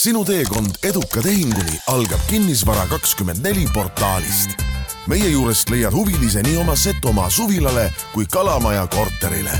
sinu 0.00 0.22
teekond 0.24 0.78
eduka 0.88 1.20
tehinguni 1.20 1.76
algab 1.92 2.22
Kinnisvara 2.28 2.86
kakskümmend 2.88 3.42
neli 3.44 3.66
portaalist. 3.74 4.54
meie 5.08 5.28
juurest 5.28 5.68
leiad 5.68 5.92
huvilise 5.92 6.40
nii 6.46 6.56
oma 6.56 6.72
Setomaa 6.76 7.28
suvilale 7.30 7.90
kui 8.14 8.24
Kalamaja 8.32 8.86
korterile. 8.86 9.52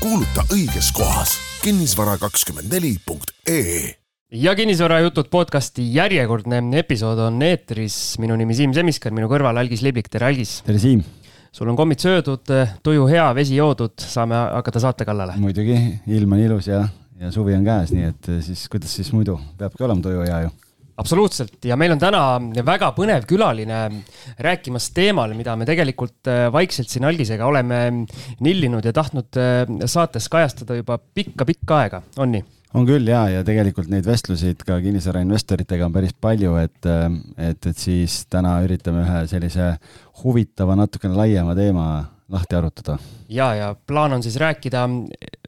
kuuluta 0.00 0.46
õiges 0.54 0.88
kohas 0.96 1.34
kinnisvara 1.62 2.16
kakskümmend 2.18 2.72
neli 2.72 2.94
punkt 3.06 3.34
ee 3.48 3.98
ja 4.32 4.54
kinnisvarajutud 4.56 5.28
podcasti 5.28 5.84
järjekordne 5.94 6.62
episood 6.78 7.18
on 7.18 7.42
eetris. 7.42 8.16
minu 8.18 8.36
nimi 8.36 8.54
Siim 8.54 8.72
Semiskar, 8.72 9.12
minu 9.12 9.28
kõrval 9.28 9.60
Algis 9.60 9.82
Liblik, 9.82 10.08
tere 10.08 10.26
Algis. 10.26 10.62
tere 10.64 10.78
Siim. 10.78 11.04
sul 11.52 11.68
on 11.68 11.76
kommid 11.76 11.98
söödud, 11.98 12.48
tuju 12.82 13.06
hea, 13.06 13.34
vesi 13.34 13.56
joodud, 13.56 13.92
saame 13.98 14.34
hakata 14.34 14.80
saate 14.80 15.04
kallale. 15.04 15.36
muidugi, 15.36 16.00
ilm 16.06 16.32
on 16.32 16.38
ilus 16.38 16.66
ja, 16.66 16.88
ja 17.20 17.30
suvi 17.34 17.54
on 17.56 17.64
käes, 17.66 17.94
nii 17.94 18.08
et 18.08 18.32
siis 18.46 18.66
kuidas 18.72 18.96
siis 18.96 19.12
muidu, 19.14 19.38
peabki 19.60 19.86
olema 19.86 20.16
hea 20.24 20.42
ju. 20.46 20.52
Absoluutselt. 21.00 21.54
Ja 21.64 21.78
meil 21.80 21.94
on 21.94 22.00
täna 22.00 22.20
väga 22.66 22.90
põnev 22.92 23.24
külaline 23.28 23.78
rääkimas 24.44 24.90
teemal, 24.92 25.32
mida 25.32 25.54
me 25.56 25.64
tegelikult 25.68 26.28
vaikselt 26.52 26.92
siin 26.92 27.06
algisega 27.08 27.46
oleme 27.48 27.78
nillinud 28.44 28.84
ja 28.84 28.92
tahtnud 28.92 29.38
saates 29.88 30.28
kajastada 30.28 30.76
juba 30.76 30.98
pikka-pikka 31.00 31.78
aega, 31.84 32.02
on 32.20 32.34
nii? 32.36 32.44
on 32.74 32.86
küll 32.86 33.08
ja, 33.10 33.24
ja 33.32 33.42
tegelikult 33.46 33.90
neid 33.90 34.06
vestluseid 34.06 34.62
ka 34.66 34.78
kinnisvarainvestoritega 34.82 35.88
on 35.88 35.94
päris 35.94 36.14
palju, 36.14 36.54
et, 36.60 36.90
et, 37.34 37.66
et 37.72 37.78
siis 37.78 38.22
täna 38.30 38.58
üritame 38.66 39.02
ühe 39.06 39.24
sellise 39.30 39.72
huvitava, 40.22 40.76
natukene 40.78 41.16
laiema 41.18 41.56
teema 41.58 41.86
lahti 42.30 42.56
arutada. 42.56 42.98
ja, 43.28 43.54
ja 43.54 43.74
plaan 43.86 44.12
on 44.12 44.22
siis 44.22 44.36
rääkida 44.36 44.88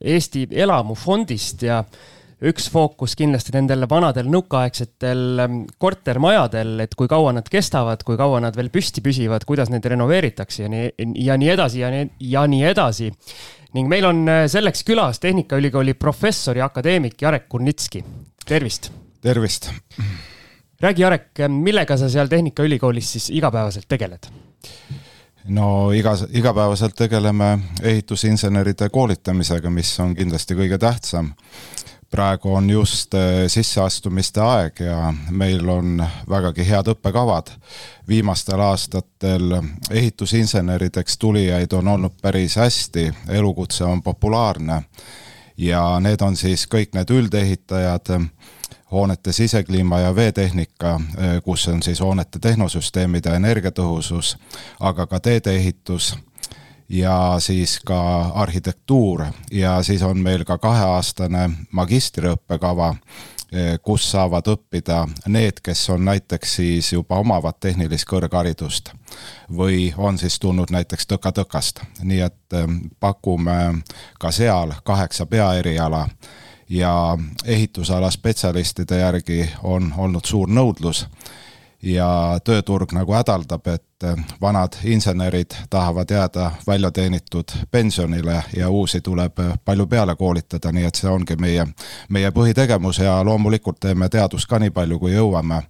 Eesti 0.00 0.48
elamufondist 0.50 1.62
ja 1.62 1.84
üks 2.42 2.66
fookus 2.70 3.14
kindlasti 3.18 3.54
nendel 3.54 3.86
vanadel 3.90 4.26
nõukaaegsetel 4.32 5.44
kortermajadel, 5.78 6.74
et 6.82 6.96
kui 6.98 7.10
kaua 7.10 7.34
nad 7.36 7.46
kestavad, 7.50 8.02
kui 8.06 8.18
kaua 8.18 8.40
nad 8.42 8.56
veel 8.58 8.70
püsti 8.74 9.02
püsivad, 9.04 9.46
kuidas 9.46 9.70
neid 9.70 9.86
renoveeritakse 9.86 10.64
ja 10.64 10.72
nii, 10.72 11.12
ja 11.22 11.38
nii 11.38 11.52
edasi 11.54 11.84
ja 11.84 11.92
nii, 11.94 12.08
ja 12.32 12.46
nii 12.50 12.64
edasi 12.72 13.12
ning 13.76 13.88
meil 13.88 14.04
on 14.04 14.26
selleks 14.50 14.82
külas 14.84 15.22
Tehnikaülikooli 15.22 15.94
professor 15.94 16.58
ja 16.58 16.66
akadeemik 16.68 17.22
Jarek 17.22 17.48
Kurnitski. 17.48 18.04
tervist. 18.46 18.90
tervist. 19.22 19.70
räägi, 20.80 21.02
Jarek, 21.02 21.46
millega 21.48 21.96
sa 21.96 22.10
seal 22.10 22.28
Tehnikaülikoolis 22.28 23.12
siis 23.12 23.30
igapäevaselt 23.30 23.88
tegeled? 23.88 24.26
No 25.44 25.90
igas, 25.92 26.26
igapäevaselt 26.30 26.94
tegeleme 26.94 27.58
ehitusinseneride 27.82 28.88
koolitamisega, 28.88 29.70
mis 29.70 30.00
on 30.00 30.14
kindlasti 30.14 30.54
kõige 30.54 30.78
tähtsam. 30.78 31.32
Praegu 32.12 32.50
on 32.54 32.70
just 32.70 33.14
äh, 33.14 33.46
sisseastumiste 33.48 34.40
aeg 34.44 34.82
ja 34.84 35.14
meil 35.30 35.68
on 35.68 36.02
vägagi 36.28 36.66
head 36.68 36.90
õppekavad. 36.92 37.50
viimastel 38.08 38.60
aastatel 38.60 39.62
ehitusinsenerideks 39.90 41.18
tulijaid 41.18 41.72
on 41.72 41.88
olnud 41.88 42.12
päris 42.22 42.56
hästi, 42.56 43.12
elukutse 43.28 43.84
on 43.84 44.02
populaarne 44.02 44.82
ja 45.56 46.00
need 46.00 46.20
on 46.20 46.36
siis 46.36 46.66
kõik 46.66 46.94
need 46.94 47.10
üldehitajad, 47.10 48.12
hoonete 48.92 49.32
sisekliima 49.32 50.00
ja 50.00 50.14
veetehnika, 50.14 50.94
äh, 50.94 51.42
kus 51.44 51.68
on 51.68 51.82
siis 51.82 52.00
hoonete 52.00 52.38
tehnosüsteemide 52.38 53.36
energiatõhusus, 53.36 54.36
aga 54.80 55.06
ka 55.06 55.20
teedeehitus 55.20 56.14
ja 56.92 57.36
siis 57.38 57.80
ka 57.80 58.20
arhitektuur. 58.20 59.24
Ja 59.50 59.82
siis 59.82 60.02
on 60.02 60.18
meil 60.18 60.44
ka 60.44 60.58
kaheaastane 60.58 61.50
magistriõppekava, 61.70 62.94
eh, 63.52 63.78
kus 63.82 64.10
saavad 64.10 64.48
õppida 64.48 65.06
need, 65.26 65.62
kes 65.62 65.90
on 65.90 66.04
näiteks 66.04 66.56
siis 66.56 66.92
juba 66.92 67.16
omavad 67.16 67.56
tehnilist 67.60 68.04
kõrgharidust 68.10 68.92
või 69.56 69.94
on 69.96 70.18
siis 70.18 70.38
tulnud 70.38 70.70
näiteks 70.70 71.06
tõka-tõkast, 71.06 71.80
nii 72.02 72.20
et 72.20 72.60
eh, 72.60 72.68
pakume 73.00 73.82
ka 74.18 74.30
seal 74.30 74.74
kaheksa 74.84 75.26
peaeriala 75.26 76.08
ja 76.72 77.18
ehitusala 77.44 78.10
spetsialistide 78.10 78.98
järgi 78.98 79.50
on 79.62 79.94
olnud 79.98 80.24
suur 80.24 80.48
nõudlus. 80.48 81.06
Ja 81.82 82.38
tööturg 82.44 82.92
nagu 82.94 83.12
hädaldab, 83.12 83.66
et 83.66 84.04
vanad 84.40 84.76
insenerid 84.84 85.56
tahavad 85.70 86.10
jääda 86.10 86.50
välja 86.66 86.90
teenitud 86.90 87.50
pensionile 87.70 88.42
ja 88.56 88.70
uusi 88.70 89.00
tuleb 89.00 89.42
palju 89.64 89.86
peale 89.86 90.14
koolitada, 90.16 90.72
nii 90.72 90.84
et 90.86 90.94
see 90.94 91.10
ongi 91.10 91.36
meie, 91.36 91.66
meie 92.08 92.30
põhitegevus 92.30 93.02
ja 93.02 93.18
loomulikult 93.24 93.80
teeme 93.80 94.08
teadust 94.08 94.46
ka 94.46 94.62
nii 94.62 94.70
palju, 94.70 94.98
kui 94.98 95.16
jõuame 95.16 95.62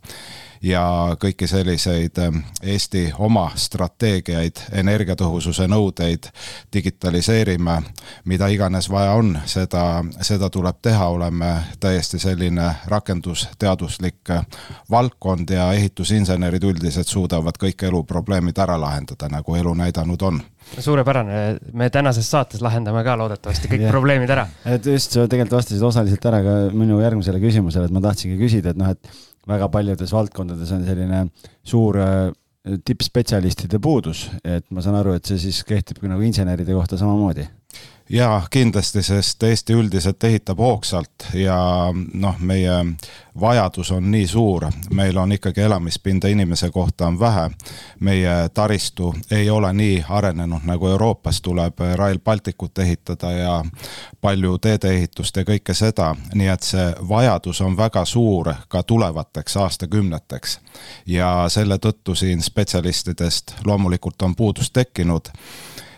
ja 0.62 1.16
kõiki 1.20 1.46
selliseid 1.46 2.18
ähm, 2.22 2.42
Eesti 2.62 3.08
oma 3.18 3.50
strateegiaid, 3.58 4.60
energiatõhususe 4.72 5.66
nõudeid 5.70 6.28
digitaliseerime, 6.72 7.80
mida 8.24 8.48
iganes 8.52 8.90
vaja 8.90 9.16
on, 9.18 9.34
seda, 9.46 10.04
seda 10.20 10.50
tuleb 10.50 10.78
teha, 10.82 11.08
oleme 11.08 11.52
täiesti 11.80 12.18
selline 12.22 12.68
rakendusteaduslik 12.86 14.30
äh, 14.30 14.46
valdkond 14.90 15.50
ja 15.50 15.72
ehitusinsenerid 15.72 16.64
üldiselt 16.70 17.10
suudavad 17.10 17.58
kõik 17.58 17.86
eluprobleemid 17.88 18.58
ära 18.58 18.78
lahendada, 18.80 19.28
nagu 19.32 19.58
elu 19.58 19.74
näidanud 19.82 20.22
on 20.22 20.42
suurepärane, 20.78 21.58
me 21.72 21.90
tänases 21.90 22.30
saates 22.30 22.62
lahendame 22.62 23.02
ka 23.04 23.16
loodetavasti 23.18 23.68
kõik 23.68 23.82
yeah. 23.82 23.92
probleemid 23.92 24.30
ära. 24.30 24.46
et 24.64 24.86
just, 24.86 25.16
sa 25.16 25.26
tegelikult 25.26 25.58
vastasid 25.58 25.82
osaliselt 25.82 26.26
ära 26.30 26.38
ka 26.44 26.54
minu 26.70 27.00
järgmisele 27.02 27.42
küsimusele, 27.42 27.90
et 27.90 27.94
ma 27.94 28.00
tahtsingi 28.04 28.38
küsida, 28.40 28.72
et 28.72 28.80
noh, 28.80 28.92
et 28.94 29.31
väga 29.48 29.68
paljudes 29.72 30.12
valdkondades 30.14 30.70
on 30.72 30.84
selline 30.86 31.26
suur 31.64 31.98
äh, 31.98 32.28
tippspetsialistide 32.62 33.80
puudus, 33.82 34.28
et 34.44 34.68
ma 34.70 34.82
saan 34.84 35.00
aru, 35.00 35.16
et 35.18 35.26
see 35.26 35.40
siis 35.48 35.64
kehtib 35.66 36.02
nagu 36.06 36.22
inseneride 36.22 36.76
kohta 36.76 36.98
samamoodi 37.00 37.48
jaa, 38.12 38.46
kindlasti, 38.50 39.02
sest 39.02 39.42
Eesti 39.42 39.72
üldiselt 39.72 40.24
ehitab 40.24 40.58
hoogsalt 40.58 41.10
ja 41.34 41.56
noh, 42.14 42.38
meie 42.38 42.84
vajadus 43.40 43.90
on 43.90 44.10
nii 44.10 44.26
suur, 44.26 44.66
meil 44.92 45.16
on 45.16 45.32
ikkagi 45.32 45.60
elamispinda 45.60 46.28
inimese 46.28 46.70
kohta 46.70 47.06
on 47.06 47.20
vähe. 47.20 47.50
meie 48.00 48.48
taristu 48.54 49.14
ei 49.30 49.50
ole 49.50 49.72
nii 49.72 50.04
arenenud 50.08 50.60
nagu 50.64 50.88
Euroopas, 50.88 51.40
tuleb 51.40 51.80
Rail 51.94 52.18
Balticut 52.18 52.78
ehitada 52.78 53.32
ja 53.32 53.64
palju 54.20 54.58
teedeehitust 54.58 55.36
ja 55.36 55.44
kõike 55.44 55.74
seda, 55.74 56.14
nii 56.34 56.48
et 56.48 56.62
see 56.62 56.94
vajadus 57.08 57.60
on 57.60 57.76
väga 57.76 58.04
suur 58.04 58.54
ka 58.68 58.82
tulevateks 58.82 59.56
aastakümneteks. 59.56 60.60
ja 61.06 61.44
selle 61.48 61.78
tõttu 61.78 62.14
siin 62.14 62.42
spetsialistidest 62.42 63.54
loomulikult 63.64 64.22
on 64.22 64.36
puudus 64.36 64.70
tekkinud 64.70 65.28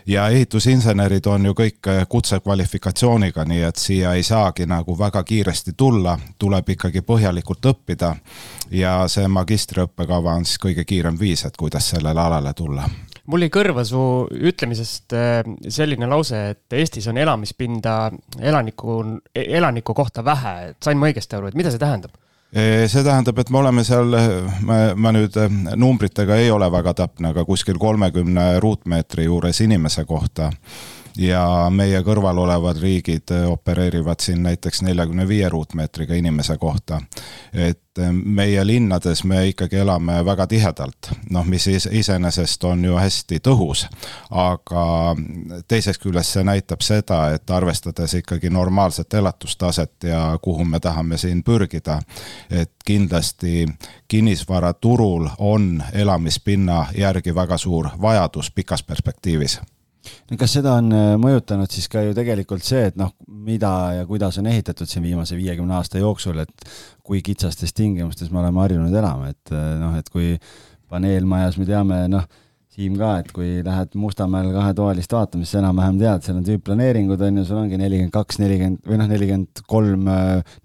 ja 0.07 0.27
ehitusinsenerid 0.29 1.25
on 1.25 1.45
ju 1.45 1.53
kõik 1.53 1.89
äh, 1.89 2.03
kutsekvalifikatsiooniga, 2.09 3.45
nii 3.45 3.63
et 3.67 3.81
siia 3.81 4.13
ei 4.13 4.23
saagi 4.23 4.65
nagu 4.69 4.97
väga 4.99 5.23
kiiresti 5.23 5.73
tulla, 5.77 6.17
tuleb 6.37 6.69
ikkagi 6.69 7.01
põhjalikult 7.01 7.65
õppida. 7.71 8.15
ja 8.71 9.07
see 9.07 9.27
magistriõppekava 9.27 10.35
on 10.35 10.45
siis 10.45 10.59
kõige 10.59 10.85
kiirem 10.85 11.19
viis, 11.19 11.45
et 11.45 11.57
kuidas 11.57 11.89
sellele 11.89 12.21
alale 12.21 12.53
tulla 12.53 12.89
mul 13.25 13.41
jäi 13.41 13.49
kõrva 13.49 13.85
su 13.85 14.01
ütlemisest 14.29 15.13
äh, 15.13 15.41
selline 15.69 16.07
lause, 16.07 16.49
et 16.49 16.73
Eestis 16.73 17.07
on 17.07 17.17
elamispinda 17.17 18.11
elaniku, 18.39 19.01
elaniku 19.35 19.93
kohta 19.93 20.25
vähe, 20.25 20.55
et 20.69 20.77
sain 20.83 20.97
ma 20.97 21.09
õigesti 21.09 21.37
aru, 21.37 21.49
et 21.49 21.57
mida 21.57 21.73
see 21.73 21.81
tähendab? 21.81 22.13
See 22.53 23.03
tähendab, 23.03 23.39
et 23.39 23.49
me 23.49 23.59
oleme 23.59 23.83
seal, 23.83 24.15
ma, 24.65 25.11
nüüd 25.15 25.35
eh, 25.41 25.55
numbritega 25.75 26.37
ei 26.39 26.51
ole 26.53 26.69
väga 26.71 26.93
täpne, 27.01 27.33
aga 27.33 27.45
kuskil 27.47 27.79
kolmekümne 27.81 28.59
ruutmeetri 28.63 29.25
juures 29.27 29.61
inimese 29.65 30.05
kohta 30.05 30.51
ja 31.17 31.67
meie 31.69 32.01
kõrval 32.03 32.37
olevad 32.43 32.79
riigid 32.81 33.31
äh, 33.31 33.47
opereerivad 33.51 34.19
siin 34.19 34.43
näiteks 34.43 34.81
neljakümne 34.81 35.27
viie 35.27 35.49
ruutmeetriga 35.49 36.15
inimese 36.15 36.57
kohta. 36.57 37.01
et 37.53 37.99
äh, 37.99 38.11
meie 38.11 38.67
linnades 38.67 39.23
me 39.23 39.47
ikkagi 39.47 39.75
elame 39.75 40.25
väga 40.25 40.47
tihedalt, 40.47 41.11
noh, 41.29 41.45
mis 41.45 41.67
iseenesest 41.67 42.63
on 42.63 42.85
ju 42.85 42.97
hästi 42.97 43.39
tõhus, 43.39 43.85
aga 44.29 45.15
teisest 45.67 46.01
küljest 46.01 46.35
see 46.35 46.43
näitab 46.43 46.81
seda, 46.81 47.29
et 47.33 47.49
arvestades 47.49 48.13
ikkagi 48.13 48.49
normaalset 48.49 49.13
elatustaset 49.13 50.03
ja 50.03 50.39
kuhu 50.41 50.65
me 50.65 50.79
tahame 50.79 51.17
siin 51.17 51.43
pürgida, 51.43 52.01
et 52.49 52.71
kindlasti 52.85 53.67
kinnisvaraturul 54.07 55.29
on 55.37 55.83
elamispinna 55.93 56.85
järgi 56.97 57.35
väga 57.35 57.57
suur 57.57 57.89
vajadus 58.01 58.51
pikas 58.51 58.83
perspektiivis 58.83 59.59
no 60.29 60.37
kas 60.39 60.55
seda 60.57 60.75
on 60.79 60.91
äh, 60.95 61.09
mõjutanud 61.21 61.71
siis 61.71 61.89
ka 61.91 62.03
ju 62.05 62.15
tegelikult 62.17 62.65
see, 62.65 62.85
et 62.91 62.99
noh, 62.99 63.13
mida 63.27 63.71
ja 63.99 64.07
kuidas 64.09 64.39
on 64.41 64.49
ehitatud 64.51 64.89
siin 64.89 65.05
viimase 65.05 65.37
viiekümne 65.39 65.77
aasta 65.77 66.01
jooksul, 66.01 66.39
et 66.43 66.69
kui 67.05 67.21
kitsastes 67.25 67.75
tingimustes 67.75 68.31
me 68.31 68.41
oleme 68.43 68.63
harjunud 68.63 68.95
elama, 68.95 69.33
et 69.33 69.53
äh, 69.53 69.75
noh, 69.81 69.97
et 69.99 70.09
kui 70.13 70.35
paneelmajas 70.91 71.59
me 71.61 71.69
teame, 71.69 72.01
noh, 72.11 72.27
Siim 72.75 72.97
ka, 72.99 73.13
et 73.21 73.29
kui 73.31 73.61
lähed 73.63 73.93
Mustamäel 73.95 74.49
kahetoalist 74.51 75.13
vaatama, 75.15 75.45
siis 75.47 75.61
enam-vähem 75.61 75.95
tead, 76.01 76.25
seal 76.25 76.41
on 76.41 76.43
tüüpplaneeringud 76.43 77.21
on 77.23 77.37
ju, 77.39 77.45
sul 77.47 77.61
ongi 77.61 77.77
nelikümmend 77.79 78.11
kaks, 78.11 78.41
nelikümmend 78.41 78.89
või 78.89 78.97
noh, 78.99 79.07
nelikümmend 79.13 79.61
kolm, 79.71 80.09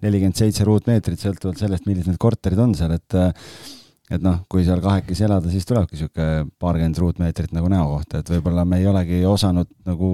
nelikümmend 0.03 0.35
seitse 0.41 0.67
ruutmeetrit, 0.67 1.23
sõltuvalt 1.23 1.63
sellest, 1.63 1.87
millised 1.87 2.11
need 2.11 2.19
korterid 2.19 2.59
on 2.59 2.75
seal, 2.75 2.97
et 2.99 3.15
et 4.11 4.23
noh, 4.23 4.41
kui 4.51 4.65
seal 4.67 4.81
kahekesi 4.83 5.25
elada, 5.27 5.51
siis 5.51 5.67
tulebki 5.67 5.97
niisugune 5.97 6.47
paarkümmend 6.59 6.97
ruutmeetrit 6.99 7.53
nagu 7.55 7.69
näo 7.71 7.87
kohta, 7.95 8.21
et 8.21 8.31
võib-olla 8.33 8.65
me 8.67 8.81
ei 8.81 8.87
olegi 8.91 9.21
osanud 9.25 9.69
nagu 9.87 10.09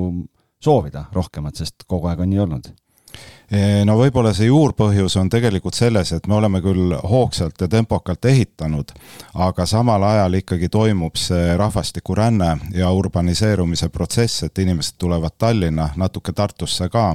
soovida 0.63 1.07
rohkemat, 1.13 1.57
sest 1.57 1.87
kogu 1.87 2.09
aeg 2.11 2.21
on 2.23 2.31
nii 2.31 2.43
olnud 2.45 2.69
no 3.87 3.95
võib-olla 3.95 4.33
see 4.35 4.49
juurpõhjus 4.49 5.15
on 5.21 5.29
tegelikult 5.31 5.77
selles, 5.77 6.11
et 6.11 6.25
me 6.27 6.35
oleme 6.35 6.59
küll 6.61 6.91
hoogsalt 7.07 7.61
ja 7.63 7.69
tempokalt 7.71 8.25
ehitanud, 8.27 8.91
aga 9.39 9.65
samal 9.65 10.03
ajal 10.03 10.35
ikkagi 10.41 10.67
toimub 10.69 11.15
see 11.15 11.55
rahvastikuränne 11.57 12.49
ja 12.75 12.91
urbaniseerumise 12.91 13.87
protsess, 13.89 14.43
et 14.43 14.59
inimesed 14.59 14.97
tulevad 14.99 15.37
Tallinna, 15.37 15.89
natuke 15.95 16.33
Tartusse 16.35 16.89
ka 16.91 17.05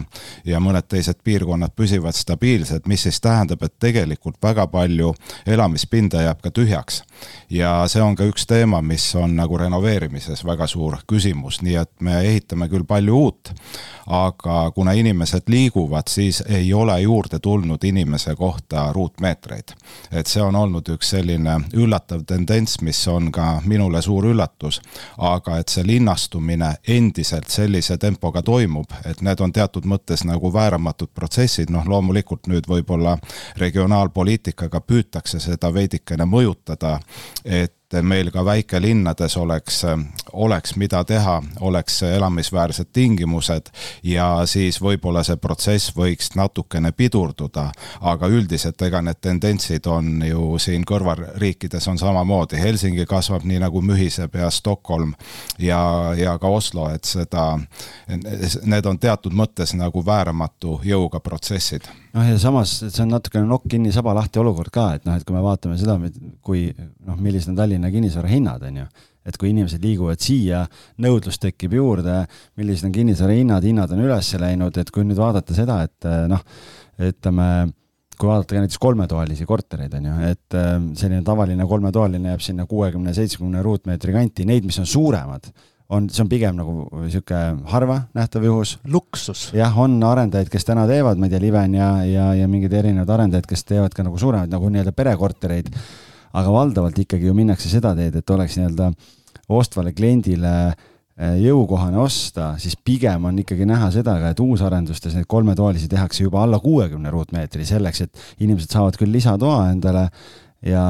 ja 0.48 0.60
mõned 0.60 0.88
teised 0.88 1.20
piirkonnad 1.24 1.74
püsivad 1.76 2.16
stabiilsed, 2.16 2.88
mis 2.88 3.04
siis 3.04 3.20
tähendab, 3.20 3.62
et 3.62 3.76
tegelikult 3.78 4.40
väga 4.42 4.66
palju 4.72 5.12
elamispinda 5.46 6.24
jääb 6.24 6.40
ka 6.40 6.50
tühjaks. 6.50 7.02
ja 7.50 7.84
see 7.88 8.02
on 8.02 8.16
ka 8.16 8.24
üks 8.24 8.46
teema, 8.48 8.80
mis 8.82 9.04
on 9.14 9.36
nagu 9.36 9.58
renoveerimises 9.58 10.44
väga 10.44 10.66
suur 10.66 10.96
küsimus, 11.06 11.60
nii 11.62 11.76
et 11.76 11.92
me 12.00 12.20
ehitame 12.24 12.68
küll 12.72 12.88
palju 12.88 13.16
uut, 13.16 13.52
aga 14.06 14.70
kuna 14.74 14.92
inimesed 14.96 15.46
liiguvad, 15.46 16.08
siis 16.08 16.21
ei 16.48 16.72
ole 16.74 17.00
juurde 17.00 17.38
tulnud 17.38 17.84
inimese 17.84 18.34
kohta 18.36 18.92
ruutmeetreid. 18.92 19.72
et 20.12 20.26
see 20.26 20.42
on 20.42 20.56
olnud 20.56 20.88
üks 20.94 21.10
selline 21.14 21.56
üllatav 21.74 22.24
tendents, 22.26 22.80
mis 22.80 23.00
on 23.08 23.32
ka 23.32 23.62
minule 23.64 24.02
suur 24.02 24.26
üllatus, 24.30 24.80
aga 25.18 25.58
et 25.58 25.68
see 25.68 25.86
linnastumine 25.86 26.74
endiselt 26.88 27.48
sellise 27.48 27.98
tempoga 27.98 28.42
toimub, 28.42 28.92
et 29.04 29.20
need 29.20 29.40
on 29.40 29.52
teatud 29.52 29.84
mõttes 29.84 30.24
nagu 30.28 30.52
vääramatud 30.52 31.12
protsessid, 31.14 31.70
noh 31.70 31.86
loomulikult 31.88 32.46
nüüd 32.46 32.68
võib-olla 32.68 33.16
regionaalpoliitikaga 33.56 34.80
püütakse 34.80 35.40
seda 35.40 35.74
veidikene 35.74 36.24
mõjutada, 36.24 36.98
et 37.44 37.74
et 37.94 38.04
meil 38.04 38.30
ka 38.32 38.44
väikelinnades 38.44 39.36
oleks, 39.36 39.82
oleks, 40.32 40.76
mida 40.76 41.04
teha, 41.04 41.42
oleks 41.60 42.02
elamisväärsed 42.02 42.92
tingimused 42.92 43.70
ja 44.02 44.26
siis 44.46 44.80
võib-olla 44.82 45.22
see 45.26 45.36
protsess 45.36 45.94
võiks 45.96 46.32
natukene 46.36 46.92
pidurduda. 46.92 47.70
aga 48.00 48.26
üldiselt 48.26 48.82
ega 48.82 49.02
need 49.02 49.20
tendentsid 49.20 49.86
on 49.86 50.22
ju 50.26 50.58
siin 50.58 50.84
kõrvalriikides 50.84 51.88
on 51.88 51.98
samamoodi, 51.98 52.60
Helsingi 52.60 53.06
kasvab 53.06 53.44
nii 53.44 53.58
nagu 53.62 53.82
mühiseb 53.82 54.34
ja 54.34 54.50
Stockholm 54.50 55.14
ja, 55.58 56.12
ja 56.16 56.38
ka 56.38 56.48
Oslo, 56.48 56.88
et 56.90 57.04
seda, 57.04 57.58
need 58.64 58.86
on 58.86 58.98
teatud 58.98 59.32
mõttes 59.32 59.74
nagu 59.76 60.06
vääramatu 60.06 60.80
jõuga 60.84 61.20
protsessid 61.20 61.88
noh, 62.12 62.26
ja 62.26 62.38
samas 62.40 62.74
see 62.82 63.02
on 63.04 63.12
natukene 63.14 63.48
nokk 63.48 63.68
kinni, 63.72 63.92
saba 63.94 64.14
lahti 64.16 64.40
olukord 64.42 64.72
ka, 64.74 64.92
et 64.98 65.08
noh, 65.08 65.16
et 65.16 65.26
kui 65.26 65.36
me 65.36 65.42
vaatame 65.44 65.78
seda, 65.80 65.96
kui 66.44 66.68
noh, 66.76 67.18
millised 67.18 67.52
on 67.52 67.58
Tallinna 67.58 67.90
kinnisvara 67.92 68.30
hinnad, 68.30 68.64
on 68.68 68.82
ju, 68.82 68.86
et 69.28 69.38
kui 69.38 69.52
inimesed 69.52 69.84
liiguvad 69.84 70.22
siia, 70.22 70.64
nõudlus 71.02 71.38
tekib 71.42 71.76
juurde, 71.78 72.22
millised 72.58 72.88
on 72.88 72.94
kinnisvara 72.94 73.36
hinnad, 73.38 73.66
hinnad 73.66 73.94
on 73.94 74.02
üles 74.06 74.32
läinud, 74.42 74.80
et 74.82 74.90
kui 74.94 75.06
nüüd 75.06 75.20
vaadata 75.20 75.56
seda, 75.56 75.82
et 75.86 76.10
noh, 76.30 76.42
ütleme, 77.02 77.48
kui 78.18 78.28
vaadata 78.28 78.54
ka 78.54 78.64
näiteks 78.64 78.82
kolmetoalisi 78.82 79.48
kortereid, 79.48 79.94
on 79.98 80.08
ju, 80.10 80.16
et 80.32 80.58
selline 81.00 81.22
tavaline 81.26 81.66
kolmetoaline 81.70 82.34
jääb 82.34 82.44
sinna 82.44 82.66
kuuekümne, 82.70 83.14
seitsmekümne 83.16 83.62
ruutmeetri 83.64 84.14
kanti, 84.14 84.48
neid, 84.48 84.66
mis 84.68 84.80
on 84.82 84.90
suuremad 84.90 85.48
on, 85.92 86.08
see 86.12 86.22
on 86.24 86.30
pigem 86.30 86.56
nagu 86.58 86.74
niisugune 87.02 87.66
harva 87.70 87.98
nähtav 88.16 88.44
juhus. 88.46 88.76
luksus. 88.88 89.48
jah, 89.56 89.74
on 89.78 89.98
arendajaid, 90.06 90.50
kes 90.52 90.66
täna 90.68 90.86
teevad, 90.88 91.20
ma 91.20 91.28
ei 91.28 91.34
tea, 91.34 91.42
Liven 91.42 91.76
ja, 91.76 91.90
ja, 92.08 92.30
ja 92.38 92.48
mingid 92.50 92.72
erinevad 92.76 93.10
arendajad, 93.16 93.48
kes 93.50 93.66
teevad 93.68 93.94
ka 93.96 94.06
nagu 94.06 94.20
suuremaid 94.20 94.52
nagu 94.52 94.70
nii-öelda 94.72 94.94
perekortereid. 94.96 95.68
aga 96.32 96.52
valdavalt 96.52 96.96
ikkagi 96.98 97.28
ju 97.28 97.34
minnakse 97.36 97.68
seda 97.68 97.92
teed, 97.96 98.16
et 98.16 98.30
oleks 98.30 98.56
nii-öelda 98.56 98.88
ostvale 99.52 99.92
kliendile 99.92 100.54
eh, 100.70 101.36
jõukohane 101.44 102.00
osta, 102.00 102.54
siis 102.62 102.76
pigem 102.76 103.28
on 103.28 103.42
ikkagi 103.42 103.68
näha 103.68 103.90
seda 103.92 104.16
ka, 104.20 104.32
et 104.32 104.40
uusarendustes 104.40 105.18
neid 105.18 105.28
kolmetoalisi 105.28 105.90
tehakse 105.92 106.24
juba 106.24 106.46
alla 106.46 106.62
kuuekümne 106.62 107.12
ruutmeetri 107.12 107.68
selleks, 107.68 108.06
et 108.06 108.46
inimesed 108.46 108.72
saavad 108.72 108.96
küll 108.96 109.12
lisatoa 109.12 109.68
endale 109.74 110.08
ja, 110.64 110.84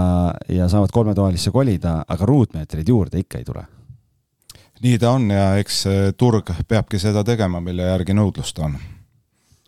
ja 0.48 0.70
saavad 0.70 0.94
kolmetoalisse 0.94 1.50
kolida, 1.50 2.05
aga 2.06 2.28
ruutmeetreid 2.28 2.94
juurde 2.94 3.25
ikka 3.25 3.43
ei 3.43 3.48
tule 3.50 3.66
nii 4.82 4.99
ta 4.99 5.12
on 5.17 5.31
ja 5.31 5.52
eks 5.61 5.84
turg 6.19 6.50
peabki 6.69 6.99
seda 6.99 7.23
tegema, 7.26 7.61
mille 7.62 7.87
järgi 7.87 8.17
nõudlust 8.17 8.58
on. 8.62 8.76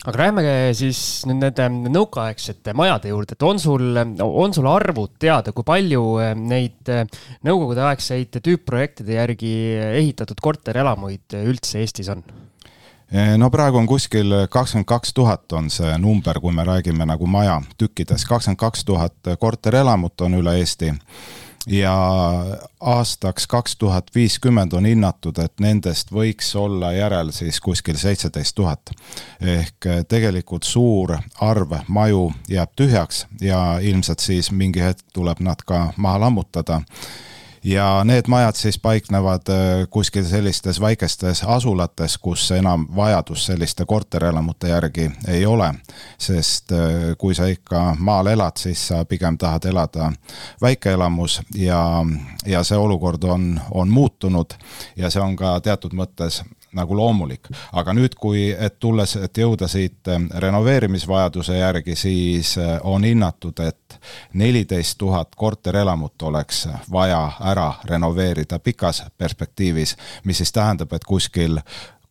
Aga 0.04 0.20
lähme 0.20 0.42
siis 0.76 0.98
nüüd 1.24 1.40
nende 1.40 1.88
nõukaaegsete 1.94 2.74
majade 2.76 3.08
juurde, 3.08 3.38
et 3.38 3.44
on 3.46 3.60
sul, 3.62 3.96
on 4.20 4.52
sul 4.52 4.66
arvud 4.68 5.14
teada, 5.22 5.54
kui 5.56 5.64
palju 5.64 6.02
neid 6.36 6.90
nõukogudeaegseid 7.46 8.36
tüüpprojektide 8.44 9.16
järgi 9.16 9.54
ehitatud 10.02 10.42
korterelamuid 10.44 11.38
üldse 11.46 11.80
Eestis 11.80 12.12
on? 12.12 12.20
no 13.38 13.48
praegu 13.52 13.78
on 13.78 13.86
kuskil 13.88 14.32
kakskümmend 14.50 14.88
kaks 14.90 15.14
tuhat 15.16 15.52
on 15.56 15.70
see 15.72 15.96
number, 16.02 16.40
kui 16.42 16.52
me 16.52 16.64
räägime 16.68 17.06
nagu 17.08 17.26
maja 17.30 17.60
tükkides, 17.78 18.26
kakskümmend 18.28 18.60
kaks 18.60 18.84
tuhat 18.84 19.32
korterelamut 19.40 20.20
on 20.26 20.36
üle 20.42 20.58
Eesti 20.60 20.92
ja 21.66 21.94
aastaks 22.80 23.46
kaks 23.46 23.76
tuhat 23.76 24.10
viiskümmend 24.14 24.72
on 24.72 24.84
hinnatud, 24.84 25.38
et 25.38 25.60
nendest 25.60 26.12
võiks 26.12 26.52
olla 26.58 26.92
järel 26.92 27.32
siis 27.32 27.60
kuskil 27.60 27.96
seitseteist 27.96 28.54
tuhat. 28.54 28.90
ehk 29.40 29.86
tegelikult 30.08 30.62
suur 30.62 31.16
arv 31.40 31.72
maju 31.88 32.32
jääb 32.48 32.70
tühjaks 32.76 33.26
ja 33.40 33.78
ilmselt 33.80 34.18
siis 34.18 34.50
mingi 34.52 34.80
hetk 34.80 35.04
tuleb 35.12 35.40
nad 35.40 35.62
ka 35.66 35.92
maha 35.96 36.20
lammutada 36.20 36.82
ja 37.64 38.04
need 38.04 38.28
majad 38.28 38.54
siis 38.54 38.78
paiknevad 38.78 39.48
äh, 39.48 39.88
kuskil 39.90 40.24
sellistes 40.24 40.80
väikestes 40.80 41.44
asulates, 41.44 42.18
kus 42.18 42.50
enam 42.50 42.86
vajadus 42.96 43.46
selliste 43.46 43.84
korterelamute 43.84 44.68
järgi 44.68 45.10
ei 45.28 45.46
ole. 45.46 45.74
sest 46.18 46.72
äh, 46.72 47.16
kui 47.18 47.34
sa 47.34 47.46
ikka 47.46 47.96
maal 47.98 48.26
elad, 48.26 48.56
siis 48.56 48.88
sa 48.88 49.04
pigem 49.04 49.38
tahad 49.38 49.64
elada 49.64 50.12
väikeelamus 50.62 51.40
ja, 51.54 52.04
ja 52.46 52.62
see 52.62 52.78
olukord 52.78 53.22
on, 53.24 53.60
on 53.70 53.88
muutunud 53.88 54.54
ja 54.96 55.10
see 55.10 55.22
on 55.22 55.36
ka 55.36 55.60
teatud 55.60 55.92
mõttes 55.92 56.42
nagu 56.74 56.96
loomulik. 56.96 57.48
aga 57.72 57.92
nüüd, 57.92 58.14
kui, 58.20 58.50
et 58.58 58.78
tulles, 58.78 59.16
et 59.16 59.38
jõuda 59.38 59.68
siit 59.68 60.08
eh, 60.08 60.20
renoveerimisvajaduse 60.46 61.58
järgi, 61.58 61.96
siis 61.96 62.56
eh, 62.58 62.78
on 62.82 63.04
hinnatud, 63.04 63.60
et 63.60 63.98
neliteist 64.32 64.98
tuhat 64.98 65.34
korterelamut 65.36 66.22
oleks 66.22 66.68
vaja 66.92 67.30
ära 67.40 67.72
renoveerida 67.84 68.58
pikas 68.58 69.04
perspektiivis, 69.18 69.96
mis 70.24 70.42
siis 70.42 70.52
tähendab, 70.52 70.92
et 70.92 71.04
kuskil 71.04 71.60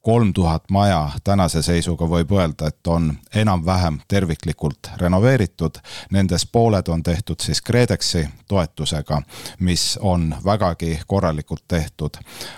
kolm 0.04 0.34
tuhat 0.34 0.64
maja 0.70 1.10
tänase 1.24 1.62
seisuga 1.62 2.06
võib 2.06 2.32
öelda, 2.36 2.68
et 2.68 2.88
on 2.88 3.14
enam-vähem 3.36 4.02
terviklikult 4.08 4.90
renoveeritud. 4.98 5.80
Nendest 6.12 6.50
pooled 6.52 6.88
on 6.92 7.04
tehtud 7.04 7.40
siis 7.40 7.62
KredExi 7.62 8.28
toetusega, 8.48 9.22
mis 9.60 10.00
on 10.02 10.36
vägagi 10.46 11.00
korralikult 11.08 11.64
tehtud. 11.68 12.10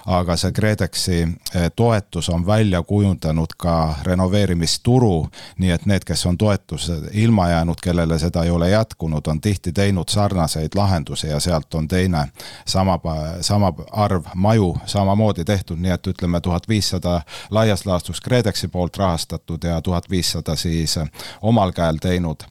aga 0.05 0.35
see 0.35 0.51
KredExi 0.51 1.21
eh, 1.21 1.71
toetus 1.75 2.29
on 2.29 2.47
välja 2.47 2.83
kujundanud 2.83 3.53
ka 3.57 3.95
renoveerimisturu, 4.03 5.29
nii 5.57 5.71
et 5.71 5.85
need, 5.85 6.03
kes 6.05 6.25
on 6.25 6.37
toetuse 6.37 6.97
ilma 7.11 7.49
jäänud, 7.49 7.77
kellele 7.83 8.19
seda 8.19 8.43
ei 8.43 8.49
ole 8.49 8.69
jätkunud, 8.69 9.27
on 9.27 9.41
tihti 9.41 9.71
teinud 9.71 10.09
sarnaseid 10.09 10.75
lahendusi 10.75 11.27
ja 11.27 11.39
sealt 11.39 11.73
on 11.73 11.87
teine 11.87 12.27
sama, 12.65 12.99
sama 13.41 13.73
arv 13.91 14.25
maju 14.35 14.77
samamoodi 14.85 15.45
tehtud, 15.45 15.77
nii 15.77 15.91
et 15.91 16.07
ütleme 16.07 16.41
tuhat 16.41 16.67
viissada 16.69 17.21
laias 17.49 17.85
laastus 17.85 18.21
KredExi 18.21 18.67
poolt 18.67 18.97
rahastatud 18.97 19.63
ja 19.63 19.81
tuhat 19.81 20.09
viissada 20.09 20.55
siis 20.55 20.99
omal 21.41 21.71
käel 21.71 21.97
teinud, 22.01 22.43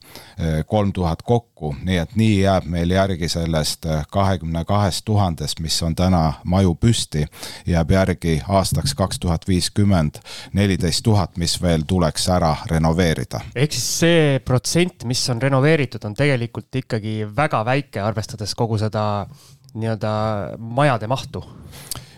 kolm 0.67 0.93
tuhat 0.93 1.23
kokku, 1.23 1.75
nii 1.83 1.99
et 1.99 2.17
nii 2.17 2.41
jääb 2.41 2.69
meil 2.71 2.91
järgi 2.91 3.29
sellest 3.29 3.87
kahekümne 4.11 4.65
kahest 4.65 5.05
tuhandest, 5.05 5.61
mis 5.61 5.83
on 5.83 5.95
täna 5.95 6.33
maju 6.45 6.75
püsti, 6.75 7.27
jääb 7.67 7.91
järgi 7.91 8.41
aastaks 8.49 8.95
kaks 8.95 9.19
tuhat 9.19 9.49
viiskümmend 9.49 10.21
neliteist 10.53 11.05
tuhat, 11.05 11.37
mis 11.37 11.57
veel 11.63 11.83
tuleks 11.87 12.29
ära 12.29 12.57
renoveerida. 12.71 13.41
ehk 13.55 13.73
siis 13.73 13.91
see 13.99 14.39
protsent, 14.45 15.05
mis 15.05 15.29
on 15.31 15.43
renoveeritud, 15.43 16.05
on 16.05 16.15
tegelikult 16.15 16.75
ikkagi 16.83 17.25
väga 17.37 17.65
väike, 17.65 18.01
arvestades 18.01 18.55
kogu 18.55 18.79
seda 18.79 19.27
nii-öelda 19.75 20.11
majade 20.59 21.07
mahtu 21.11 21.45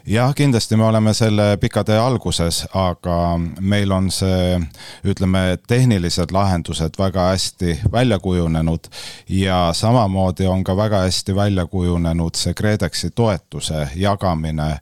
jah, 0.07 0.35
kindlasti 0.35 0.77
me 0.77 0.85
oleme 0.85 1.15
selle 1.15 1.57
pika 1.61 1.85
tee 1.85 1.99
alguses, 1.99 2.63
aga 2.75 3.39
meil 3.61 3.93
on 3.93 4.11
see, 4.15 4.59
ütleme, 5.07 5.59
tehnilised 5.69 6.33
lahendused 6.33 6.99
väga 6.99 7.29
hästi 7.33 7.81
välja 7.93 8.19
kujunenud 8.19 8.87
ja 9.29 9.71
samamoodi 9.73 10.47
on 10.47 10.65
ka 10.65 10.77
väga 10.77 11.03
hästi 11.07 11.35
välja 11.35 11.67
kujunenud 11.67 12.39
see 12.39 12.55
KredExi 12.55 13.11
toetuse 13.11 13.89
jagamine, 13.95 14.79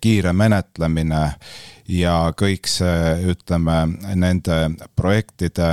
kiire 0.00 0.32
menetlemine 0.32 1.22
ja 1.88 2.32
kõik 2.36 2.66
see, 2.70 3.30
ütleme, 3.30 3.76
nende 4.18 4.58
projektide 4.96 5.68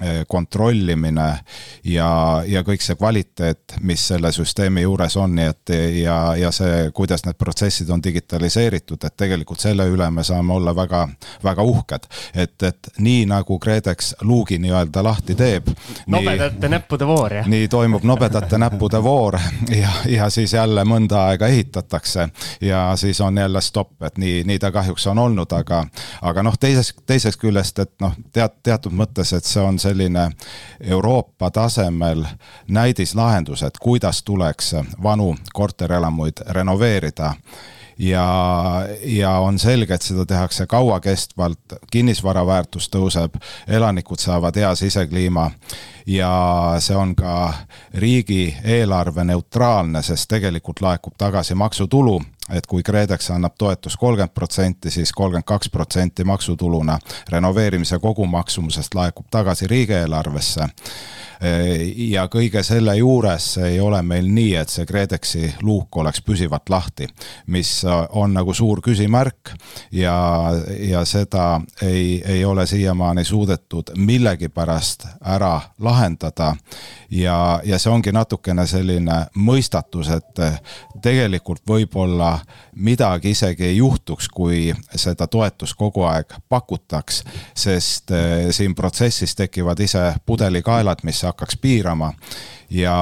eh, 0.00 0.22
kontrollimine 0.28 1.28
ja, 1.84 2.10
ja 2.46 2.62
kõik 2.66 2.82
see 2.84 2.96
kvaliteet, 2.96 3.76
mis 3.84 4.06
selle 4.12 4.32
süsteemi 4.32 4.84
juures 4.84 5.16
on, 5.20 5.34
nii 5.36 5.50
et 5.50 5.74
ja, 6.00 6.18
ja 6.38 6.52
see, 6.54 6.88
kuidas 6.96 7.24
need 7.26 7.38
protsessid 7.38 7.90
on 7.90 8.02
digitaliseeritud, 8.04 9.04
et 9.04 9.16
tegelikult 9.16 9.60
selle 9.60 9.86
üle 9.90 10.10
me 10.10 10.24
saame 10.24 10.54
olla 10.56 10.74
väga, 10.76 11.06
väga 11.44 11.66
uhked. 11.66 12.08
et, 12.34 12.56
et 12.62 12.90
nii 12.98 13.26
nagu 13.30 13.58
KredEx 13.58 14.14
luugi 14.22 14.58
nii-öelda 14.58 15.04
lahti 15.04 15.34
teeb. 15.34 15.68
nobedate 16.06 16.68
näppude 16.68 17.06
voor, 17.06 17.34
jah? 17.40 17.48
nii 17.48 17.68
toimub 17.68 18.04
nobedate 18.04 18.58
näppude 18.58 19.02
voor 19.02 19.38
ja, 19.82 19.92
ja 20.08 20.30
siis 20.30 20.52
jälle 20.52 20.84
mõnda 20.84 21.26
aega 21.30 21.46
ehitatakse 21.46 22.28
ja 22.60 22.92
siis 22.96 23.20
on 23.20 23.36
jälle 23.38 23.60
stopp, 23.60 24.02
et 24.02 24.18
nii, 24.18 24.42
nii 24.44 24.58
ta 24.58 24.72
kahjuks 24.72 25.06
on 25.06 25.18
olnud 25.18 25.49
olnud, 25.50 25.60
aga, 25.60 25.86
aga 26.22 26.42
noh, 26.42 26.56
teisest, 26.58 27.00
teisest 27.06 27.40
küljest, 27.40 27.78
et 27.78 27.92
noh, 28.00 28.14
tead, 28.32 28.50
teatud 28.62 28.92
mõttes, 28.92 29.32
et 29.32 29.44
see 29.44 29.62
on 29.62 29.78
selline 29.78 30.30
Euroopa 30.80 31.50
tasemel 31.50 32.24
näidislahendus, 32.68 33.62
et 33.62 33.78
kuidas 33.78 34.22
tuleks 34.22 34.74
vanu 35.02 35.36
korterelamuid 35.52 36.42
renoveerida. 36.48 37.34
Ja, 38.00 38.86
ja 39.04 39.30
on 39.44 39.58
selge, 39.58 39.94
et 39.94 40.02
seda 40.02 40.24
tehakse 40.24 40.64
kauakestvalt, 40.66 41.74
kinnisvara 41.92 42.46
väärtus 42.46 42.88
tõuseb, 42.88 43.34
elanikud 43.68 44.18
saavad 44.18 44.56
hea 44.56 44.70
sisekliima 44.74 45.50
ja 46.10 46.74
see 46.78 46.96
on 46.96 47.14
ka 47.16 47.52
riigieelarve 47.94 49.24
neutraalne, 49.24 50.02
sest 50.02 50.28
tegelikult 50.28 50.82
laekub 50.82 51.14
tagasi 51.18 51.54
maksutulu. 51.54 52.20
Et 52.50 52.66
kui 52.66 52.82
KredEx 52.82 53.28
annab 53.30 53.54
toetust 53.58 53.94
kolmkümmend 54.00 54.34
protsenti, 54.34 54.90
siis 54.90 55.12
kolmkümmend 55.14 55.46
kaks 55.46 55.68
protsenti 55.70 56.24
maksutuluna 56.26 56.98
renoveerimise 57.30 57.98
kogumaksumusest 58.02 58.94
laekub 58.94 59.28
tagasi 59.30 59.68
riigieelarvesse. 59.70 60.66
Ja 61.96 62.26
kõige 62.28 62.60
selle 62.66 62.96
juures 62.98 63.46
ei 63.64 63.78
ole 63.80 64.02
meil 64.02 64.26
nii, 64.28 64.56
et 64.60 64.68
see 64.68 64.84
KredExi 64.86 65.54
luuk 65.62 65.96
oleks 65.96 66.20
püsivalt 66.26 66.68
lahti, 66.68 67.06
mis 67.46 67.70
on 67.86 68.34
nagu 68.34 68.52
suur 68.54 68.82
küsimärk. 68.84 69.54
Ja, 69.92 70.50
ja 70.90 71.04
seda 71.08 71.60
ei, 71.86 72.18
ei 72.26 72.44
ole 72.44 72.66
siiamaani 72.66 73.24
suudetud 73.24 73.94
millegipärast 73.96 75.06
ära 75.22 75.54
lahendada. 75.78 75.99
Ja, 77.10 77.60
ja 77.64 77.78
see 77.78 77.92
ongi 77.92 78.12
natukene 78.12 78.66
selline 78.66 79.20
mõistatus, 79.36 80.10
et 80.14 80.42
tegelikult 81.02 81.62
võib-olla 81.68 82.38
midagi 82.80 83.30
isegi 83.30 83.64
ei 83.64 83.76
juhtuks, 83.76 84.28
kui 84.28 84.72
seda 84.96 85.26
toetust 85.26 85.76
kogu 85.78 86.04
aeg 86.08 86.32
pakutaks, 86.48 87.22
sest 87.56 88.12
siin 88.50 88.74
protsessis 88.74 89.34
tekivad 89.36 89.80
ise 89.80 90.14
pudelikaelad, 90.26 91.04
mis 91.04 91.22
hakkaks 91.22 91.56
piirama. 91.60 92.12
ja 92.70 92.94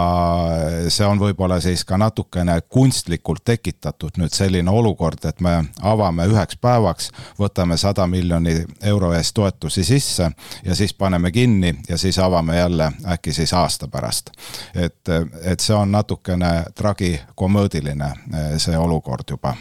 see 0.88 1.04
on 1.04 1.18
võib-olla 1.20 1.58
siis 1.61 1.82
ka 1.85 1.99
natukene 2.00 2.54
kunstlikult 2.73 3.42
tekitatud 3.44 4.16
nüüd 4.16 4.32
selline 4.32 4.70
olukord, 4.73 5.26
et 5.28 5.42
me 5.44 5.52
avame 5.85 6.25
üheks 6.25 6.56
päevaks, 6.56 7.11
võtame 7.38 7.76
sada 7.76 8.06
miljoni 8.08 8.54
euro 8.80 9.12
eest 9.12 9.35
toetusi 9.37 9.85
sisse 9.85 10.30
ja 10.64 10.75
siis 10.75 10.94
paneme 10.94 11.30
kinni 11.30 11.75
ja 11.88 11.99
siis 11.99 12.18
avame 12.18 12.56
jälle 12.56 12.92
äkki 13.12 13.32
siis 13.32 13.52
aasta 13.52 13.88
pärast. 13.88 14.30
et, 14.75 15.08
et 15.42 15.61
see 15.61 15.76
on 15.76 15.92
natukene 15.92 16.64
tragikomöödiline, 16.75 18.12
see 18.56 18.78
olukord 18.78 19.28
juba 19.30 19.54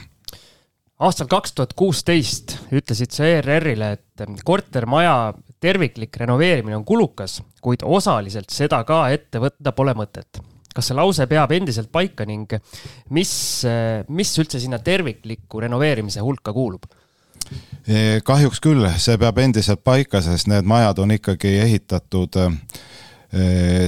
aastal 1.00 1.30
kaks 1.30 1.54
tuhat 1.54 1.74
kuusteist 1.78 2.58
ütlesid 2.74 3.14
sa 3.14 3.28
ERR-ile, 3.30 3.92
et 3.98 4.44
kortermaja 4.46 5.34
terviklik 5.62 6.18
renoveerimine 6.22 6.78
on 6.78 6.86
kulukas, 6.86 7.40
kuid 7.62 7.86
osaliselt 7.86 8.54
seda 8.54 8.84
ka 8.88 9.08
ette 9.14 9.42
võtta 9.42 9.74
pole 9.78 9.94
mõtet. 9.98 10.42
kas 10.78 10.92
see 10.92 10.96
lause 10.98 11.26
peab 11.26 11.52
endiselt 11.56 11.90
paika 11.90 12.26
ning 12.30 12.52
mis, 13.10 13.32
mis 14.14 14.34
üldse 14.38 14.60
sinna 14.62 14.78
tervikliku 14.78 15.64
renoveerimise 15.64 16.22
hulka 16.22 16.54
kuulub? 16.54 16.86
E, 17.88 18.20
kahjuks 18.26 18.60
küll, 18.62 18.86
see 19.02 19.18
peab 19.18 19.40
endiselt 19.42 19.82
paika, 19.84 20.22
sest 20.22 20.50
need 20.52 20.68
majad 20.70 21.00
on 21.02 21.16
ikkagi 21.16 21.56
ehitatud 21.64 22.38
e, 22.38 22.48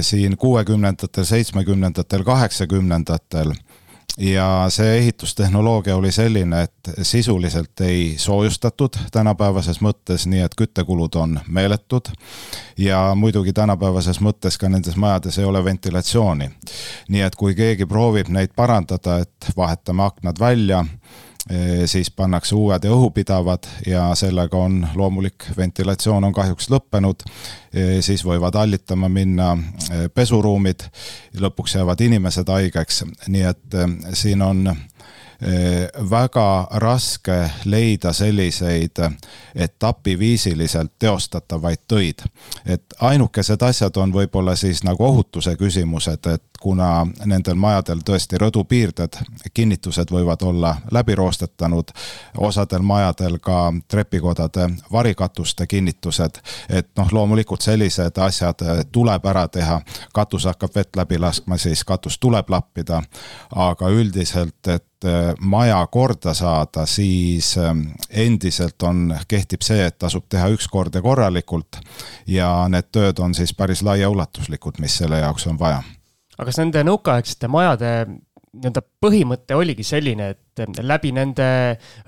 siin 0.02 0.34
kuuekümnendatel, 0.40 1.28
seitsmekümnendatel, 1.28 2.24
kaheksakümnendatel 2.26 3.54
ja 4.18 4.66
see 4.68 4.98
ehitustehnoloogia 4.98 5.96
oli 5.96 6.12
selline, 6.12 6.62
et 6.62 6.90
sisuliselt 7.02 7.80
ei 7.80 8.14
soojustatud 8.18 8.96
tänapäevases 9.12 9.80
mõttes, 9.80 10.26
nii 10.26 10.40
et 10.44 10.54
küttekulud 10.58 11.14
on 11.14 11.40
meeletud. 11.48 12.08
ja 12.76 13.14
muidugi 13.14 13.52
tänapäevases 13.52 14.20
mõttes 14.20 14.58
ka 14.58 14.68
nendes 14.68 14.96
majades 14.96 15.38
ei 15.38 15.44
ole 15.44 15.64
ventilatsiooni. 15.64 16.50
nii 17.08 17.20
et 17.20 17.36
kui 17.36 17.54
keegi 17.54 17.86
proovib 17.86 18.28
neid 18.28 18.50
parandada, 18.56 19.18
et 19.18 19.52
vahetame 19.56 20.02
aknad 20.02 20.40
välja 20.40 20.84
siis 21.90 22.10
pannakse 22.14 22.54
uued 22.54 22.84
ja 22.84 22.90
õhupidavad 22.94 23.66
ja 23.86 24.04
sellega 24.14 24.56
on 24.56 24.84
loomulik 24.94 25.48
ventilatsioon 25.56 26.24
on 26.24 26.32
kahjuks 26.32 26.70
lõppenud. 26.70 27.24
siis 28.00 28.24
võivad 28.24 28.54
hallitama 28.54 29.08
minna 29.08 29.56
pesuruumid, 30.14 30.86
lõpuks 31.40 31.74
jäävad 31.74 32.00
inimesed 32.00 32.48
haigeks, 32.48 33.04
nii 33.28 33.42
et 33.42 33.78
siin 34.14 34.42
on 34.42 34.70
väga 36.10 36.68
raske 36.70 37.50
leida 37.64 38.12
selliseid 38.12 38.98
etapiviisiliselt 39.54 40.92
teostatavaid 40.98 41.78
töid. 41.88 42.22
et 42.66 42.82
ainukesed 43.00 43.62
asjad 43.62 43.96
on 43.96 44.12
võib-olla 44.12 44.56
siis 44.56 44.84
nagu 44.84 45.04
ohutuse 45.04 45.56
küsimused, 45.56 46.26
et 46.26 46.49
kuna 46.60 47.06
nendel 47.24 47.54
majadel 47.54 48.02
tõesti 48.06 48.38
rõdupiirded, 48.40 49.16
kinnitused 49.54 50.12
võivad 50.12 50.42
olla 50.44 50.74
läbi 50.92 51.14
roostetanud, 51.14 51.92
osadel 52.38 52.84
majadel 52.84 53.38
ka 53.42 53.72
trepikodade 53.88 54.68
varikatuste 54.92 55.66
kinnitused, 55.66 56.40
et 56.68 56.90
noh, 56.98 57.12
loomulikult 57.12 57.64
sellised 57.64 58.18
asjad 58.20 58.64
tuleb 58.92 59.26
ära 59.26 59.46
teha, 59.48 59.80
katus 60.14 60.44
hakkab 60.50 60.76
vett 60.76 60.96
läbi 60.96 61.18
laskma, 61.18 61.58
siis 61.58 61.84
katus 61.84 62.18
tuleb 62.18 62.50
lappida, 62.50 63.02
aga 63.56 63.88
üldiselt, 63.88 64.60
et 64.68 64.86
maja 65.40 65.78
korda 65.86 66.34
saada, 66.36 66.84
siis 66.86 67.54
endiselt 68.10 68.82
on, 68.82 69.14
kehtib 69.28 69.64
see, 69.64 69.86
et 69.86 69.96
tasub 69.98 70.26
teha 70.28 70.50
üks 70.52 70.68
kord 70.68 70.94
ja 70.94 71.00
korralikult 71.02 71.80
ja 72.28 72.50
need 72.68 72.92
tööd 72.92 73.24
on 73.24 73.34
siis 73.34 73.54
päris 73.56 73.80
laiaulatuslikud, 73.86 74.76
mis 74.84 75.00
selle 75.00 75.22
jaoks 75.24 75.48
on 75.48 75.58
vaja 75.58 75.80
aga 76.40 76.48
kas 76.48 76.60
nende 76.62 76.82
nõukaaegsete 76.88 77.48
majade 77.52 77.92
nii-öelda 78.50 78.82
põhimõte 79.04 79.54
oligi 79.54 79.84
selline, 79.86 80.32
et 80.32 80.80
läbi 80.82 81.12
nende 81.14 81.44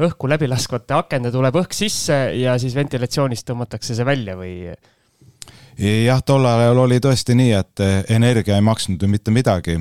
õhku 0.02 0.30
läbi 0.30 0.48
laskvate 0.50 0.96
akende 0.96 1.30
tuleb 1.34 1.54
õhk 1.60 1.76
sisse 1.76 2.16
ja 2.34 2.56
siis 2.58 2.74
ventilatsioonist 2.74 3.46
tõmmatakse 3.46 3.94
see 3.94 4.06
välja 4.06 4.34
või? 4.38 4.72
jah, 5.78 6.22
tollel 6.26 6.64
ajal 6.64 6.82
oli 6.86 6.98
tõesti 7.04 7.36
nii, 7.38 7.52
et 7.60 7.84
energia 8.16 8.58
ei 8.58 8.64
maksnud 8.64 9.02
ju 9.02 9.08
mitte 9.08 9.30
midagi. 9.30 9.78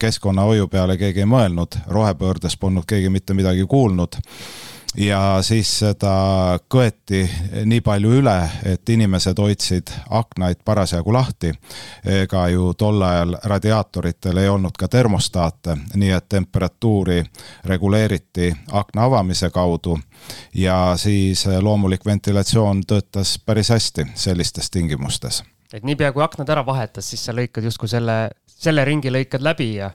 keskkonnahoiu 0.00 0.68
peale 0.68 0.96
keegi 0.96 1.20
ei 1.20 1.28
mõelnud, 1.28 1.76
rohepöördes 1.86 2.56
polnud 2.56 2.84
keegi 2.88 3.10
mitte 3.12 3.34
midagi 3.34 3.66
kuulnud 3.68 4.20
ja 4.96 5.38
siis 5.42 5.70
seda 5.78 6.14
kõeti 6.70 7.24
nii 7.64 7.80
palju 7.84 8.12
üle, 8.20 8.36
et 8.64 8.88
inimesed 8.88 9.38
hoidsid 9.38 9.90
aknaid 10.10 10.62
parasjagu 10.64 11.12
lahti. 11.12 11.52
ega 12.04 12.48
ju 12.48 12.74
tol 12.74 13.02
ajal 13.02 13.36
radiaatoritel 13.44 14.36
ei 14.36 14.48
olnud 14.48 14.76
ka 14.78 14.88
termostaate, 14.88 15.76
nii 15.94 16.10
et 16.10 16.28
temperatuuri 16.28 17.24
reguleeriti 17.64 18.54
akna 18.72 19.04
avamise 19.04 19.50
kaudu 19.50 19.98
ja 20.54 20.94
siis 20.96 21.46
loomulik 21.60 22.06
ventilatsioon 22.06 22.86
töötas 22.86 23.38
päris 23.46 23.68
hästi 23.68 24.06
sellistes 24.14 24.70
tingimustes. 24.70 25.42
et 25.72 25.82
niipea 25.82 26.12
kui 26.12 26.22
aknad 26.22 26.48
ära 26.48 26.66
vahetas, 26.66 27.10
siis 27.10 27.24
sa 27.24 27.32
lõikad 27.32 27.64
justkui 27.64 27.88
selle, 27.88 28.30
selle 28.46 28.84
ringi 28.84 29.10
lõikad 29.10 29.42
läbi 29.42 29.74
ja, 29.74 29.90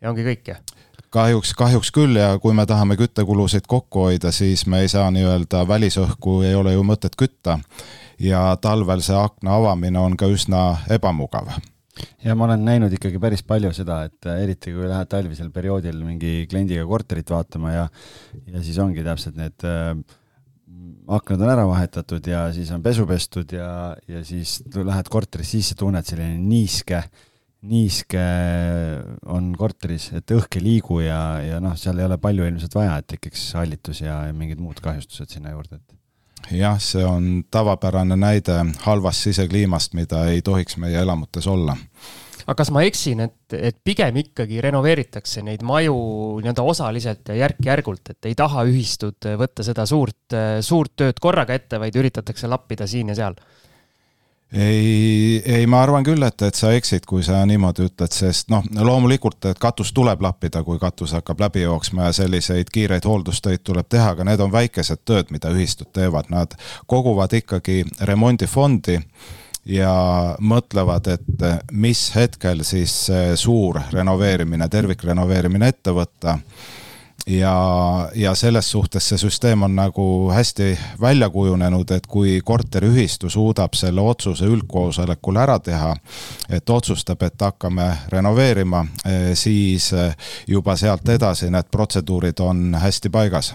ja 0.00 0.10
ongi 0.10 0.24
kõik, 0.24 0.48
jah? 0.48 0.79
Kahjuks, 1.14 1.54
kahjuks 1.58 1.90
küll 1.94 2.18
ja 2.18 2.34
kui 2.42 2.54
me 2.56 2.66
tahame 2.66 2.96
küttekulusid 3.00 3.66
kokku 3.70 4.06
hoida, 4.08 4.32
siis 4.34 4.66
me 4.66 4.84
ei 4.84 4.88
saa 4.88 5.10
nii-öelda 5.14 5.64
välisõhku 5.68 6.40
ei 6.46 6.54
ole 6.54 6.76
ju 6.76 6.86
mõtet 6.86 7.18
kütta. 7.18 7.58
ja 8.20 8.56
talvel 8.60 9.00
see 9.00 9.16
akna 9.16 9.56
avamine 9.56 9.98
on 9.98 10.16
ka 10.16 10.26
üsna 10.28 10.78
ebamugav 10.90 11.54
ja 12.24 12.34
ma 12.36 12.44
olen 12.44 12.64
näinud 12.64 12.92
ikkagi 12.92 13.18
päris 13.20 13.42
palju 13.42 13.72
seda, 13.76 14.04
et 14.08 14.28
eriti 14.30 14.72
kui 14.74 14.88
lähed 14.88 15.08
talvisel 15.08 15.50
perioodil 15.50 16.02
mingi 16.04 16.46
kliendiga 16.50 16.86
korterit 16.86 17.30
vaatama 17.30 17.72
ja 17.72 17.88
ja 18.46 18.62
siis 18.62 18.78
ongi 18.78 19.04
täpselt 19.04 19.36
need 19.40 19.66
äh, 19.68 19.96
aknad 21.10 21.42
on 21.42 21.52
ära 21.52 21.66
vahetatud 21.68 22.26
ja 22.30 22.44
siis 22.54 22.70
on 22.74 22.82
pesu 22.82 23.06
pestud 23.08 23.52
ja, 23.52 23.96
ja 24.08 24.22
siis 24.24 24.60
lähed 24.74 25.10
korterisse 25.10 25.58
sisse, 25.58 25.76
tunned 25.78 26.06
selline 26.06 26.38
niiske, 26.38 27.02
niiske 27.68 28.20
on 29.28 29.50
korteris, 29.58 30.10
et 30.16 30.32
õhk 30.32 30.56
ei 30.58 30.64
liigu 30.64 31.00
ja, 31.04 31.20
ja 31.44 31.60
noh, 31.60 31.76
seal 31.76 31.98
ei 32.00 32.06
ole 32.08 32.16
palju 32.20 32.46
ilmselt 32.48 32.76
vaja, 32.78 32.96
et 33.00 33.10
tekiks 33.16 33.50
hallitus 33.58 34.00
ja, 34.04 34.22
ja 34.30 34.36
mingid 34.36 34.62
muud 34.62 34.80
kahjustused 34.84 35.36
sinna 35.36 35.52
juurde, 35.52 35.80
et 35.80 36.56
jah, 36.56 36.78
see 36.80 37.04
on 37.04 37.44
tavapärane 37.52 38.16
näide 38.16 38.62
halvast 38.86 39.28
sisekliimast, 39.28 39.94
mida 39.98 40.24
ei 40.32 40.40
tohiks 40.46 40.80
meie 40.80 40.98
elamutes 41.02 41.48
olla 41.50 41.76
aga 42.50 42.56
kas 42.58 42.70
ma 42.74 42.82
eksin, 42.82 43.20
et, 43.28 43.54
et 43.54 43.76
pigem 43.84 44.16
ikkagi 44.24 44.58
renoveeritakse 44.64 45.44
neid 45.46 45.62
maju 45.66 45.94
nii-öelda 46.40 46.64
osaliselt 46.66 47.30
ja 47.30 47.36
järk-järgult, 47.44 48.10
et 48.10 48.30
ei 48.30 48.34
taha 48.38 48.64
ühistud 48.66 49.28
võtta 49.38 49.66
seda 49.66 49.84
suurt, 49.86 50.34
suurt 50.66 50.96
tööd 50.98 51.20
korraga 51.22 51.54
ette, 51.54 51.78
vaid 51.78 51.94
üritatakse 52.00 52.50
lappida 52.50 52.88
siin 52.90 53.12
ja 53.12 53.18
seal? 53.20 53.38
Ei, 54.52 55.42
ei, 55.44 55.66
ma 55.66 55.82
arvan 55.82 56.04
küll, 56.04 56.22
et, 56.26 56.42
et 56.42 56.58
sa 56.58 56.72
eksid, 56.74 57.04
kui 57.06 57.22
sa 57.26 57.40
niimoodi 57.46 57.86
ütled, 57.86 58.14
sest 58.14 58.50
noh, 58.50 58.64
loomulikult, 58.82 59.44
et 59.52 59.60
katus 59.62 59.92
tuleb 59.94 60.22
lappida, 60.24 60.64
kui 60.66 60.80
katus 60.82 61.14
hakkab 61.18 61.40
läbi 61.44 61.62
jooksma 61.62 62.08
ja 62.08 62.16
selliseid 62.22 62.72
kiireid 62.72 63.06
hooldustöid 63.06 63.62
tuleb 63.64 63.88
teha, 63.88 64.10
aga 64.16 64.26
need 64.26 64.42
on 64.42 64.52
väikesed 64.52 65.04
tööd, 65.06 65.30
mida 65.30 65.52
ühistud 65.54 65.92
teevad, 65.94 66.32
nad 66.34 66.56
koguvad 66.90 67.36
ikkagi 67.38 67.84
remondifondi 68.10 68.98
ja 69.70 69.94
mõtlevad, 70.40 71.06
et 71.14 71.46
mis 71.70 72.08
hetkel 72.16 72.64
siis 72.66 72.94
suur 73.38 73.78
renoveerimine, 73.92 74.68
tervikrenoveerimine 74.68 75.70
ette 75.70 75.94
võtta 75.94 76.38
ja, 77.26 77.54
ja 78.14 78.34
selles 78.34 78.70
suhtes 78.70 79.08
see 79.08 79.18
süsteem 79.18 79.62
on 79.62 79.74
nagu 79.76 80.30
hästi 80.32 80.78
välja 81.00 81.30
kujunenud, 81.30 81.90
et 81.90 82.06
kui 82.06 82.40
korteriühistu 82.44 83.30
suudab 83.30 83.74
selle 83.78 84.00
otsuse 84.00 84.48
üldkoosolekul 84.50 85.40
ära 85.40 85.58
teha, 85.58 85.94
et 86.50 86.70
otsustab, 86.70 87.22
et 87.22 87.40
hakkame 87.40 87.90
renoveerima, 88.12 88.84
siis 89.34 89.90
juba 90.48 90.76
sealt 90.76 91.08
edasi 91.08 91.50
need 91.50 91.70
protseduurid 91.70 92.40
on 92.40 92.78
hästi 92.80 93.10
paigas 93.10 93.54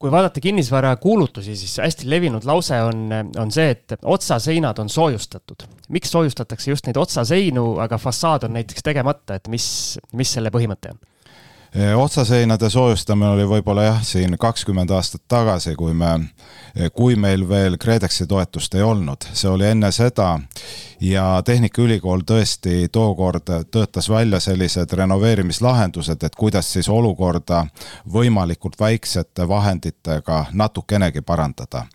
kui 0.00 0.08
vaadata 0.10 0.40
kinnisvara 0.40 0.94
kuulutusi, 0.96 1.56
siis 1.56 1.76
hästi 1.78 2.08
levinud 2.10 2.44
lause 2.48 2.78
on, 2.82 3.10
on 3.38 3.50
see, 3.52 3.74
et 3.74 3.98
otsaseinad 4.02 4.78
on 4.80 4.88
soojustatud. 4.88 5.66
miks 5.88 6.10
soojustatakse 6.10 6.70
just 6.70 6.86
neid 6.88 6.96
otsaseinu, 6.96 7.76
aga 7.84 7.98
fassaad 7.98 8.48
on 8.48 8.56
näiteks 8.56 8.82
tegemata, 8.82 9.36
et 9.36 9.48
mis, 9.52 9.66
mis 10.16 10.32
selle 10.32 10.48
põhimõte 10.54 10.94
on? 10.94 11.02
Otsaseinade 11.96 12.70
soojustamine 12.70 13.30
oli 13.30 13.44
võib-olla 13.46 13.84
jah, 13.84 14.00
siin 14.02 14.34
kakskümmend 14.38 14.90
aastat 14.90 15.22
tagasi, 15.28 15.76
kui 15.78 15.94
me, 15.94 16.16
kui 16.94 17.14
meil 17.16 17.44
veel 17.48 17.76
KredExi 17.78 18.26
toetust 18.26 18.74
ei 18.74 18.82
olnud, 18.82 19.28
see 19.32 19.50
oli 19.50 19.68
enne 19.70 19.92
seda 19.94 20.32
ja 21.00 21.42
Tehnikaülikool 21.46 22.26
tõesti 22.26 22.88
tookord 22.92 23.52
töötas 23.70 24.10
välja 24.10 24.40
sellised 24.40 24.92
renoveerimislahendused, 24.92 26.26
et 26.26 26.34
kuidas 26.34 26.72
siis 26.72 26.88
olukorda 26.88 27.64
võimalikult 28.12 28.80
väiksete 28.80 29.48
vahenditega 29.48 30.44
natukenegi 30.52 31.22
parandada 31.22 31.86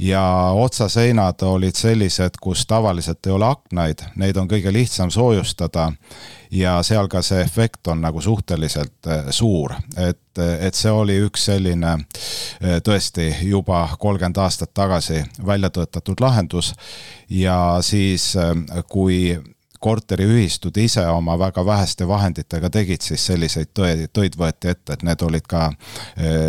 ja 0.00 0.52
otsaseinad 0.54 1.42
olid 1.42 1.76
sellised, 1.76 2.40
kus 2.40 2.66
tavaliselt 2.66 3.26
ei 3.26 3.32
ole 3.32 3.46
aknaid, 3.46 4.04
neid 4.16 4.36
on 4.40 4.48
kõige 4.48 4.72
lihtsam 4.72 5.10
soojustada. 5.12 5.90
Ja 6.50 6.80
seal 6.82 7.06
ka 7.06 7.20
see 7.22 7.44
efekt 7.44 7.86
on 7.92 8.00
nagu 8.02 8.20
suhteliselt 8.20 9.06
äh, 9.06 9.28
suur, 9.30 9.76
et, 9.96 10.38
et 10.38 10.74
see 10.74 10.90
oli 10.90 11.20
üks 11.22 11.44
selline 11.46 11.92
äh, 11.92 12.80
tõesti 12.82 13.28
juba 13.46 13.84
kolmkümmend 13.98 14.40
aastat 14.42 14.72
tagasi 14.74 15.22
välja 15.46 15.70
töötatud 15.70 16.20
lahendus. 16.20 16.72
Ja 17.30 17.78
siis, 17.86 18.32
kui 18.88 19.36
korteriühistud 19.80 20.76
ise 20.76 21.06
oma 21.08 21.38
väga 21.38 21.64
väheste 21.66 22.08
vahenditega 22.08 22.70
tegid, 22.70 23.00
siis 23.00 23.24
selliseid 23.26 23.72
töid, 23.74 24.06
töid 24.12 24.36
võeti 24.38 24.70
ette, 24.74 24.92
et 24.92 25.06
need 25.06 25.22
olid 25.24 25.48
ka 25.48 25.70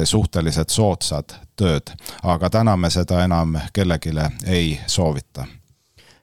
suhteliselt 0.03 0.69
soodsad 0.69 1.37
tööd. 1.55 1.95
aga 2.23 2.49
täna 2.49 2.75
me 2.77 2.89
seda 2.89 3.23
enam 3.23 3.57
kellelegi 3.73 4.13
ei 4.45 4.79
soovita 4.87 5.47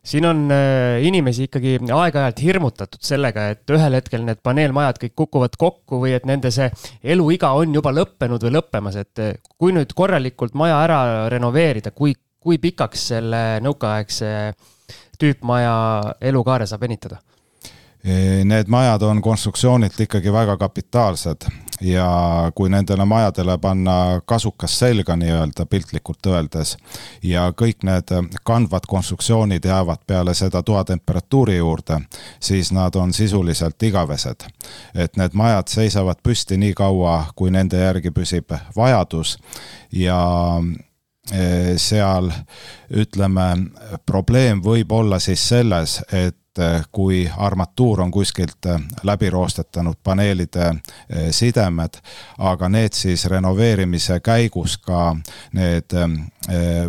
siin 0.08 0.26
on 0.26 0.46
äh, 0.52 1.02
inimesi 1.04 1.48
ikkagi 1.48 1.76
aeg-ajalt 1.94 2.40
hirmutatud 2.42 3.02
sellega, 3.04 3.48
et 3.52 3.74
ühel 3.74 3.98
hetkel 3.98 4.24
need 4.24 4.40
paneelmajad 4.44 5.00
kõik 5.02 5.14
kukuvad 5.22 5.58
kokku 5.60 6.00
või 6.04 6.14
et 6.16 6.26
nende 6.28 6.52
see 6.54 6.70
eluiga 7.02 7.52
on 7.58 7.74
juba 7.76 7.92
lõppenud 7.94 8.46
või 8.46 8.54
lõppemas, 8.56 8.98
et 9.02 9.24
äh, 9.24 9.36
kui 9.58 9.74
nüüd 9.76 9.92
korralikult 9.98 10.56
maja 10.58 10.80
ära 10.86 11.00
renoveerida, 11.32 11.92
kui, 11.92 12.16
kui 12.40 12.60
pikaks 12.62 13.08
selle 13.12 13.42
nõukaaegse 13.64 14.32
tüüpmaja 15.18 15.74
elukaare 16.20 16.66
saab 16.66 16.86
venitada? 16.86 17.18
Need 18.44 18.68
majad 18.70 19.02
on 19.02 19.22
konstruktsioonilt 19.22 20.00
ikkagi 20.00 20.32
väga 20.32 20.56
kapitaalsed 20.56 21.48
ja 21.80 22.52
kui 22.54 22.68
nendele 22.70 23.04
majadele 23.04 23.58
panna 23.58 24.20
kasukas 24.24 24.78
selga 24.78 25.16
nii-öelda 25.16 25.66
piltlikult 25.66 26.26
öeldes 26.26 26.76
ja 27.22 27.48
kõik 27.50 27.82
need 27.86 28.12
kandvad 28.46 28.86
konstruktsioonid 28.88 29.64
jäävad 29.64 30.06
peale 30.06 30.34
seda 30.34 30.62
toatemperatuuri 30.62 31.56
juurde, 31.56 32.00
siis 32.40 32.72
nad 32.72 32.94
on 32.94 33.12
sisuliselt 33.12 33.82
igavesed. 33.82 34.46
et 34.94 35.16
need 35.16 35.34
majad 35.34 35.68
seisavad 35.68 36.22
püsti 36.22 36.56
nii 36.56 36.74
kaua, 36.74 37.24
kui 37.36 37.50
nende 37.50 37.76
järgi 37.76 38.10
püsib 38.10 38.54
vajadus 38.76 39.38
ja 39.92 40.18
seal 41.28 42.30
ütleme, 42.88 43.48
probleem 44.08 44.62
võib 44.64 44.92
olla 44.96 45.18
siis 45.20 45.42
selles, 45.50 45.98
et 46.08 46.36
et 46.58 46.76
eh, 46.76 46.82
kui 46.92 47.30
armatuur 47.36 48.00
on 48.00 48.10
kuskilt 48.10 48.66
eh, 48.66 48.80
läbi 49.02 49.30
roostetanud 49.30 49.96
paneelide 50.04 50.66
eh, 50.66 51.30
sidemed, 51.30 52.00
aga 52.38 52.68
need 52.68 52.92
siis 52.92 53.24
renoveerimise 53.30 54.20
käigus 54.20 54.78
ka 54.78 55.16
need 55.52 55.94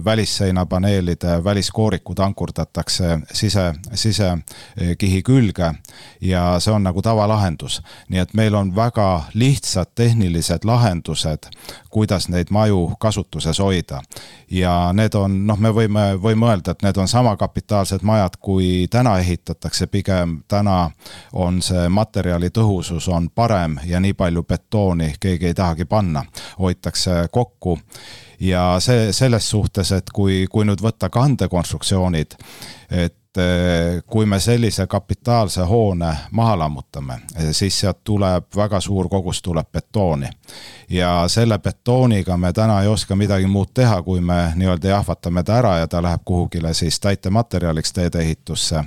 välisseinapaneelide 0.05 1.43
väliskoorikud 1.43 2.19
ankurdatakse 2.19 3.19
sise, 3.33 3.73
sisekihi 3.93 5.21
külge 5.23 5.73
ja 6.21 6.43
see 6.59 6.73
on 6.73 6.83
nagu 6.83 7.01
tavalahendus. 7.01 7.81
nii 8.09 8.19
et 8.19 8.33
meil 8.33 8.55
on 8.55 8.75
väga 8.75 9.23
lihtsad 9.33 9.91
tehnilised 9.95 10.63
lahendused, 10.63 11.49
kuidas 11.89 12.29
neid 12.29 12.47
maju 12.49 12.93
kasutuses 12.99 13.59
hoida. 13.59 14.01
ja 14.51 14.93
need 14.93 15.13
on, 15.13 15.47
noh, 15.47 15.59
me 15.59 15.69
võime, 15.69 16.15
võime 16.21 16.47
öelda, 16.47 16.71
et 16.71 16.81
need 16.81 16.97
on 16.97 17.07
sama 17.07 17.35
kapitaalsed 17.37 18.01
majad, 18.01 18.39
kui 18.39 18.87
täna 18.89 19.17
ehitatud 19.19 19.58
arvestatakse 19.59 19.87
pigem 19.87 20.43
täna 20.47 20.91
on 21.33 21.61
see 21.61 21.89
materjali 21.89 22.49
tõhusus 22.49 23.09
on 23.11 23.29
parem 23.29 23.79
ja 23.85 23.99
nii 23.99 24.13
palju 24.13 24.43
betooni 24.43 25.15
keegi 25.19 25.47
ei 25.47 25.53
tahagi 25.53 25.85
panna, 25.85 26.23
hoitakse 26.59 27.27
kokku. 27.31 27.79
Ja 28.39 28.79
see 28.79 29.11
selles 29.11 29.49
suhtes, 29.49 29.91
et 29.91 30.09
kui, 30.13 30.47
kui 30.49 30.65
nüüd 30.65 30.79
võtta 30.81 31.09
kandekonstruktsioonid, 31.09 32.37
et 32.89 33.18
Eh, 33.37 34.03
kui 34.07 34.25
me 34.25 34.39
sellise 34.39 34.87
kapitaalse 34.87 35.61
hoone 35.61 36.17
maha 36.31 36.59
lammutame, 36.59 37.13
eh, 37.13 37.51
siis 37.51 37.79
sealt 37.79 37.99
tuleb 38.03 38.45
väga 38.55 38.79
suur 38.81 39.09
kogus, 39.09 39.41
tuleb 39.41 39.67
betooni. 39.71 40.29
ja 40.89 41.23
selle 41.27 41.59
betooniga 41.59 42.37
me 42.37 42.53
täna 42.53 42.81
ei 42.81 42.87
oska 42.87 43.15
midagi 43.15 43.45
muud 43.47 43.67
teha, 43.73 44.01
kui 44.01 44.21
me 44.21 44.53
nii-öelda 44.55 44.87
jahvatame 44.87 45.43
ta 45.43 45.57
ära 45.57 45.77
ja 45.77 45.87
ta 45.87 46.01
läheb 46.01 46.21
kuhugile 46.25 46.73
siis 46.73 46.99
täitematerjaliks 46.99 47.93
teedeehitusse. 47.93 48.83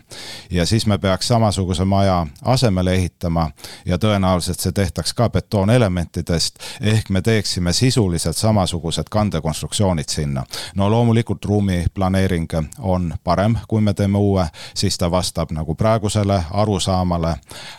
ja 0.50 0.66
siis 0.66 0.86
me 0.86 0.98
peaks 0.98 1.28
samasuguse 1.28 1.84
maja 1.84 2.26
asemele 2.44 2.94
ehitama 2.94 3.50
ja 3.86 3.96
tõenäoliselt 3.96 4.58
see 4.58 4.72
tehtaks 4.72 5.14
ka 5.14 5.30
betoonelementidest, 5.30 6.58
ehk 6.80 7.10
me 7.10 7.22
teeksime 7.22 7.72
sisuliselt 7.72 8.36
samasugused 8.36 9.04
kandekonstruktsioonid 9.10 10.08
sinna. 10.08 10.44
no 10.74 10.90
loomulikult 10.90 11.44
ruumiplaneering 11.44 12.50
on 12.78 13.14
parem, 13.24 13.56
kui 13.68 13.80
me 13.80 13.94
teeme 13.94 14.18
uue 14.18 14.31
uue, 14.32 14.46
siis 14.74 14.98
ta 14.98 15.10
vastab 15.10 15.52
nagu 15.52 15.74
praegusele 15.74 16.42
arusaamale. 16.50 17.36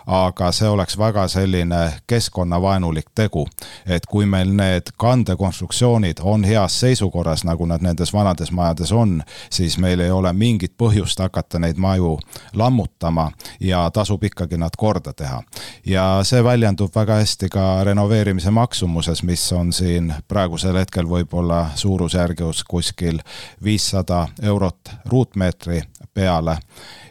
aga 0.07 0.51
see 0.51 0.67
oleks 0.69 0.97
väga 0.97 1.27
selline 1.27 1.93
keskkonnavaenulik 2.07 3.05
tegu, 3.15 3.47
et 3.85 4.05
kui 4.05 4.25
meil 4.25 4.53
need 4.53 4.93
kandekonstruktsioonid 4.97 6.21
on 6.21 6.43
heas 6.43 6.79
seisukorras, 6.79 7.43
nagu 7.43 7.65
nad 7.65 7.81
nendes 7.81 8.13
vanades 8.13 8.51
majades 8.51 8.91
on, 8.91 9.21
siis 9.49 9.77
meil 9.77 9.99
ei 9.99 10.11
ole 10.11 10.33
mingit 10.33 10.73
põhjust 10.77 11.19
hakata 11.19 11.59
neid 11.59 11.77
maju 11.77 12.17
lammutama 12.53 13.31
ja 13.59 13.89
tasub 13.93 14.23
ikkagi 14.23 14.57
nad 14.57 14.75
korda 14.77 15.13
teha. 15.13 15.43
ja 15.85 16.19
see 16.23 16.43
väljendub 16.43 16.95
väga 16.95 17.15
hästi 17.21 17.49
ka 17.49 17.83
renoveerimise 17.83 18.51
maksumuses, 18.51 19.23
mis 19.23 19.51
on 19.53 19.73
siin 19.73 20.13
praegusel 20.27 20.77
hetkel 20.77 21.07
võib-olla 21.09 21.65
suurusjärgus 21.75 22.63
kuskil 22.63 23.19
viissada 23.63 24.27
eurot 24.41 24.91
ruutmeetri 25.05 25.81
peale. 26.13 26.57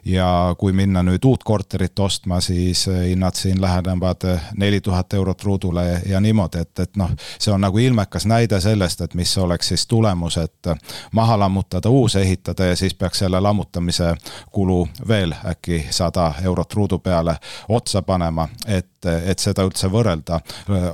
Ja 0.05 0.55
kui 0.59 0.73
minna 0.73 1.03
nüüd 1.07 1.23
uut 1.25 1.45
korterit 1.47 1.99
ostma, 1.99 2.41
siis 2.41 2.89
hinnad 2.91 3.37
siin 3.39 3.61
lähenevad 3.63 4.25
neli 4.59 4.81
tuhat 4.81 5.15
eurot 5.15 5.45
ruudule 5.45 5.85
ja 6.07 6.21
niimoodi, 6.21 6.59
et, 6.59 6.79
et 6.79 6.97
noh, 6.99 7.11
see 7.39 7.55
on 7.55 7.63
nagu 7.63 7.79
ilmekas 7.79 8.27
näide 8.27 8.59
sellest, 8.61 9.01
et 9.01 9.15
mis 9.15 9.37
oleks 9.39 9.69
siis 9.71 9.87
tulemus, 9.87 10.37
et 10.43 10.73
maha 11.13 11.39
lammutada, 11.39 11.89
uus 11.89 12.17
ehitada 12.17 12.73
ja 12.73 12.77
siis 12.77 12.95
peaks 12.95 13.23
selle 13.23 13.41
lammutamise 13.41 14.15
kulu 14.51 14.89
veel 15.09 15.35
äkki 15.47 15.85
sada 15.91 16.33
eurot 16.43 16.75
ruudu 16.75 16.99
peale 16.99 17.37
otsa 17.69 18.03
panema, 18.03 18.49
et 18.67 18.92
et 19.07 19.39
seda 19.39 19.65
üldse 19.67 19.89
võrrelda, 19.93 20.41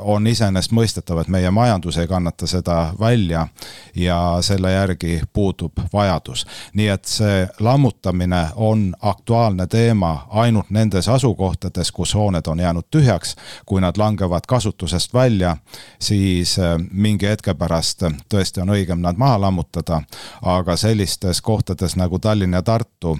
on 0.01 0.27
iseenesestmõistetav, 0.27 1.21
et 1.23 1.29
meie 1.29 1.51
majandus 1.51 1.99
ei 1.99 2.09
kannata 2.09 2.47
seda 2.47 2.92
välja 3.01 3.47
ja 3.94 4.38
selle 4.40 4.73
järgi 4.73 5.21
puudub 5.33 5.73
vajadus. 5.92 6.47
nii 6.75 6.88
et 6.88 7.05
see 7.05 7.49
lammutamine 7.61 8.49
on 8.57 8.94
aktuaalne 9.03 9.66
teema 9.66 10.27
ainult 10.31 10.71
nendes 10.71 11.09
asukohtades, 11.09 11.92
kus 11.92 12.14
hooned 12.14 12.47
on 12.47 12.59
jäänud 12.59 12.85
tühjaks. 12.90 13.37
kui 13.66 13.81
nad 13.81 13.97
langevad 13.97 14.42
kasutusest 14.49 15.14
välja, 15.14 15.57
siis 15.99 16.59
äh, 16.59 16.79
mingi 16.90 17.27
hetke 17.27 17.55
pärast 17.55 18.03
tõesti 18.35 18.62
on 18.62 18.68
õigem 18.68 19.01
nad 19.01 19.16
maha 19.16 19.40
lammutada, 19.40 20.03
aga 20.42 20.77
sellistes 20.77 21.40
kohtades 21.40 21.97
nagu 21.97 22.18
Tallinn 22.18 22.53
ja 22.53 22.62
Tartu 22.62 23.18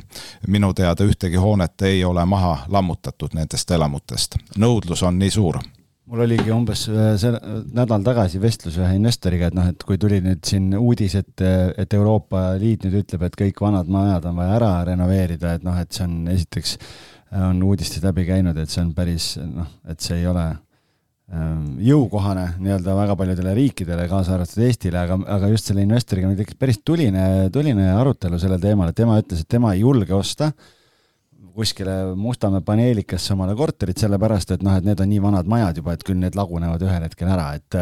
minu 0.49 0.75
teada 0.75 1.05
ühtegi 1.05 1.37
hoonet 1.37 1.83
ei 1.83 2.05
ole 2.05 2.25
maha 2.25 2.59
lammutatud 2.69 3.35
nendest 3.35 3.71
elamutest. 3.71 4.37
nõudlus 4.57 4.78
on 4.87 5.19
nii 5.19 5.31
suur? 5.31 5.59
Mul 6.09 6.23
oligi 6.25 6.49
umbes 6.55 6.87
äh, 6.89 7.11
see 7.21 7.35
nädal 7.77 8.05
tagasi 8.07 8.39
vestlus 8.41 8.79
ühe 8.81 8.95
investoriga, 8.97 9.51
et 9.51 9.57
noh, 9.57 9.67
et 9.69 9.83
kui 9.85 9.99
tuli 10.01 10.23
nüüd 10.25 10.41
siin 10.49 10.71
uudis, 10.79 11.19
et, 11.21 11.43
et 11.77 11.97
Euroopa 11.99 12.55
Liit 12.61 12.87
nüüd 12.87 13.03
ütleb, 13.03 13.27
et 13.27 13.37
kõik 13.37 13.61
vanad 13.61 13.91
majad 13.93 14.25
on 14.31 14.39
vaja 14.41 14.55
ära 14.57 14.71
renoveerida, 14.89 15.59
et 15.59 15.67
noh, 15.67 15.77
et 15.77 15.93
see 15.93 16.07
on 16.07 16.15
esiteks, 16.33 16.79
on 17.37 17.61
uudistest 17.69 18.09
läbi 18.09 18.25
käinud, 18.31 18.57
et 18.57 18.73
see 18.73 18.81
on 18.87 18.95
päris 18.97 19.35
noh, 19.43 19.69
et 19.85 20.01
see 20.01 20.17
ei 20.23 20.25
ole 20.31 20.47
ähm, 20.49 21.77
jõukohane 21.85 22.47
nii-öelda 22.57 22.97
väga 23.03 23.19
paljudele 23.21 23.53
riikidele, 23.61 24.09
kaasa 24.09 24.39
arvatud 24.39 24.65
Eestile, 24.65 25.03
aga, 25.05 25.21
aga 25.37 25.53
just 25.53 25.69
selle 25.69 25.85
investoriga 25.85 26.33
meil 26.33 26.41
tekkis 26.41 26.57
päris 26.57 26.81
tuline, 26.81 27.29
tuline 27.53 27.93
arutelu 27.99 28.41
sellel 28.41 28.65
teemal, 28.65 28.95
et 28.95 29.01
tema 29.05 29.21
ütles, 29.21 29.45
et 29.45 29.53
tema 29.59 29.77
ei 29.77 29.85
julge 29.85 30.17
osta 30.17 30.55
äh, 30.55 30.75
kuskile 31.59 32.15
Mustamäe 32.15 32.63
paneelikasse 32.63 33.35
omale 33.35 33.57
korterit, 33.59 33.99
sellepärast 33.99 34.55
et 34.55 34.63
noh, 34.63 34.77
et 34.79 34.87
need 34.87 35.01
on 35.03 35.11
nii 35.11 35.23
vanad 35.25 35.51
majad 35.51 35.81
juba, 35.81 35.97
et 35.97 36.05
küll 36.07 36.21
need 36.21 36.39
lagunevad 36.39 36.85
ühel 36.87 37.07
hetkel 37.09 37.33
ära, 37.35 37.51
et 37.59 37.79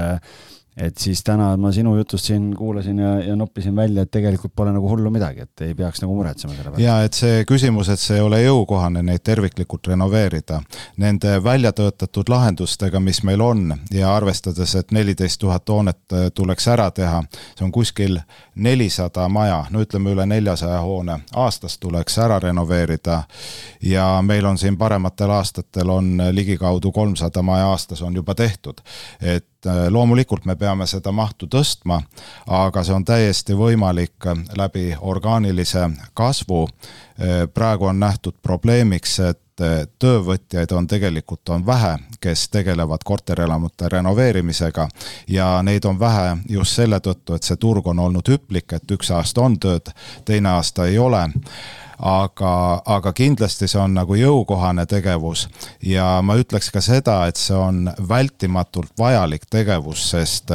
et 0.77 0.99
siis 0.99 1.23
täna 1.25 1.49
ma 1.57 1.71
sinu 1.73 1.95
jutust 1.97 2.29
siin 2.29 2.51
kuulasin 2.57 2.99
ja, 2.99 3.13
ja 3.25 3.37
noppisin 3.37 3.77
välja, 3.77 4.03
et 4.03 4.11
tegelikult 4.11 4.53
pole 4.57 4.73
nagu 4.77 4.89
hullu 4.91 5.11
midagi, 5.11 5.47
et 5.47 5.61
ei 5.65 5.75
peaks 5.75 6.03
nagu 6.03 6.15
muretsema 6.15 6.53
selle 6.53 6.69
pärast. 6.69 6.83
ja 6.83 6.97
et 7.05 7.17
see 7.17 7.45
küsimus, 7.49 7.89
et 7.89 8.01
see 8.01 8.19
ei 8.19 8.25
ole 8.25 8.43
jõukohane 8.43 9.01
neid 9.07 9.25
terviklikult 9.25 9.89
renoveerida, 9.89 10.61
nende 11.01 11.39
välja 11.45 11.73
töötatud 11.73 12.29
lahendustega, 12.29 13.01
mis 13.01 13.23
meil 13.25 13.41
on 13.41 13.73
ja 13.93 14.13
arvestades, 14.17 14.75
et 14.77 14.93
neliteist 14.93 15.41
tuhat 15.41 15.69
hoonet 15.69 16.13
äh, 16.13 16.29
tuleks 16.35 16.69
ära 16.69 16.91
teha, 16.91 17.23
see 17.57 17.65
on 17.65 17.73
kuskil 17.73 18.21
nelisada 18.55 19.29
maja, 19.33 19.65
no 19.71 19.81
ütleme 19.81 20.13
üle 20.13 20.29
neljasaja 20.29 20.83
hoone 20.85 21.23
aastas 21.37 21.79
tuleks 21.81 22.19
ära 22.21 22.39
renoveerida 22.43 23.23
ja 23.83 24.11
meil 24.23 24.45
on 24.45 24.61
siin 24.61 24.77
parematel 24.77 25.33
aastatel 25.41 25.91
on 25.91 26.15
ligikaudu 26.37 26.93
kolmsada 26.93 27.43
maja 27.43 27.73
aastas 27.73 28.03
on 28.03 28.15
juba 28.15 28.35
tehtud, 28.35 28.85
et 29.21 29.49
Äh, 29.67 29.93
loomulikult 29.93 30.45
me 30.45 30.55
peame 30.57 30.87
seda 30.87 31.13
mahtu 31.13 31.49
tõstma, 31.51 31.99
aga 32.47 32.83
see 32.87 32.95
on 32.95 33.05
täiesti 33.05 33.57
võimalik 33.59 34.29
äh, 34.31 34.45
läbi 34.59 34.85
orgaanilise 35.01 35.89
kasvu. 36.15 36.67
Äh, 37.19 37.49
praegu 37.55 37.89
on 37.91 37.99
nähtud 38.01 38.39
probleemiks, 38.43 39.19
et 39.21 39.43
töövõtjaid 39.99 40.73
on 40.77 40.85
tegelikult, 40.87 41.49
on 41.49 41.63
vähe, 41.67 41.95
kes 42.21 42.43
tegelevad 42.53 43.01
korterelamute 43.05 43.89
renoveerimisega 43.89 44.85
ja 45.33 45.47
neid 45.65 45.89
on 45.89 45.97
vähe 46.01 46.37
just 46.49 46.77
selle 46.77 46.99
tõttu, 47.01 47.39
et 47.39 47.49
see 47.49 47.57
turg 47.57 47.89
on 47.89 48.03
olnud 48.05 48.29
hüplik, 48.29 48.77
et 48.77 48.93
üks 48.93 49.11
aasta 49.17 49.47
on 49.49 49.57
tööd, 49.57 49.89
teine 50.29 50.53
aasta 50.59 50.85
ei 50.93 50.99
ole 51.01 51.25
aga, 51.99 52.83
aga 52.85 53.13
kindlasti 53.17 53.69
see 53.69 53.81
on 53.81 53.95
nagu 53.97 54.17
jõukohane 54.19 54.87
tegevus. 54.91 55.47
Ja 55.83 56.21
ma 56.23 56.37
ütleks 56.41 56.71
ka 56.75 56.83
seda, 56.85 57.23
et 57.29 57.41
see 57.41 57.57
on 57.57 57.87
vältimatult 58.09 58.93
vajalik 58.99 59.49
tegevus, 59.51 60.11
sest 60.13 60.53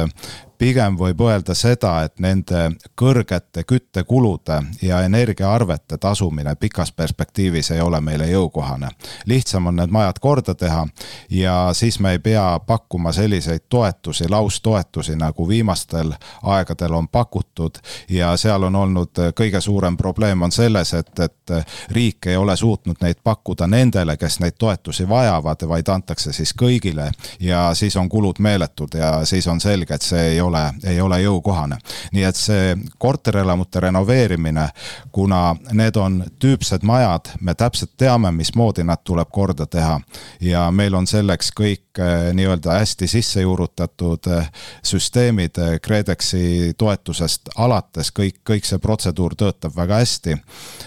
pigem 0.62 0.94
võib 0.94 1.18
öelda 1.26 1.56
seda, 1.58 2.04
et 2.06 2.20
nende 2.22 2.76
kõrgete 2.98 3.64
küttekulude 3.66 4.60
ja 4.82 5.00
energiaarvete 5.02 5.96
tasumine 5.98 6.54
pikas 6.54 6.92
perspektiivis 6.94 7.72
ei 7.74 7.80
ole 7.82 7.98
meile 8.00 8.28
jõukohane. 8.30 8.88
lihtsam 9.26 9.66
on 9.66 9.76
need 9.76 9.90
majad 9.90 10.20
korda 10.22 10.54
teha 10.54 10.86
ja 11.30 11.70
siis 11.72 11.98
me 11.98 12.12
ei 12.12 12.18
pea 12.18 12.60
pakkuma 12.66 13.12
selliseid 13.12 13.64
toetusi, 13.68 14.28
laustoetusi, 14.28 15.16
nagu 15.16 15.48
viimastel 15.48 16.12
aegadel 16.42 16.94
on 16.94 17.08
pakutud 17.08 17.82
ja 18.08 18.36
seal 18.36 18.62
on 18.62 18.76
olnud 18.76 19.18
kõige 19.34 19.60
suurem 19.60 19.96
probleem 19.96 20.42
on 20.42 20.52
selles, 20.52 20.94
et, 20.94 21.18
et 21.20 21.56
riik 21.90 22.26
ei 22.26 22.36
ole 22.36 22.56
suutnud 22.56 23.02
neid 23.02 23.18
pakkuda 23.24 23.66
nendele, 23.66 24.16
kes 24.16 24.38
neid 24.40 24.54
toetusi 24.58 25.08
vajavad, 25.08 25.66
vaid 25.68 25.88
antakse 25.88 26.32
siis 26.32 26.54
kõigile 26.54 27.10
ja 27.40 27.74
siis 27.74 27.96
on 27.96 28.08
kulud 28.08 28.38
meeletud 28.38 28.94
ja 28.94 29.24
siis 29.24 29.48
on 29.48 29.60
selge, 29.60 29.94
et 29.94 30.02
see 30.02 30.26
ei 30.30 30.40
ole 30.40 30.51
ole, 30.52 30.72
ei 30.84 31.00
ole 31.00 31.20
jõukohane. 31.22 31.78
nii 32.12 32.24
et 32.28 32.36
see 32.36 32.76
korterelamute 32.98 33.80
renoveerimine, 33.80 34.68
kuna 35.12 35.56
need 35.72 35.96
on 35.96 36.20
tüüpsed 36.40 36.84
majad, 36.86 37.32
me 37.40 37.54
täpselt 37.54 37.94
teame, 37.96 38.32
mismoodi 38.36 38.84
nad 38.84 39.02
tuleb 39.04 39.30
korda 39.30 39.66
teha 39.66 40.00
ja 40.40 40.66
meil 40.70 40.94
on 40.94 41.06
selleks 41.06 41.52
kõik 41.56 41.98
eh, 41.98 42.30
nii-öelda 42.36 42.78
hästi 42.80 43.08
sisse 43.08 43.42
juurutatud 43.42 44.30
eh, 44.32 44.50
süsteemid 44.84 45.58
eh, 45.58 45.74
KredExi 45.82 46.74
toetusest 46.78 47.54
alates, 47.56 48.12
kõik, 48.12 48.42
kõik 48.48 48.68
see 48.68 48.82
protseduur 48.82 49.36
töötab 49.38 49.76
väga 49.76 50.02
hästi. 50.02 50.36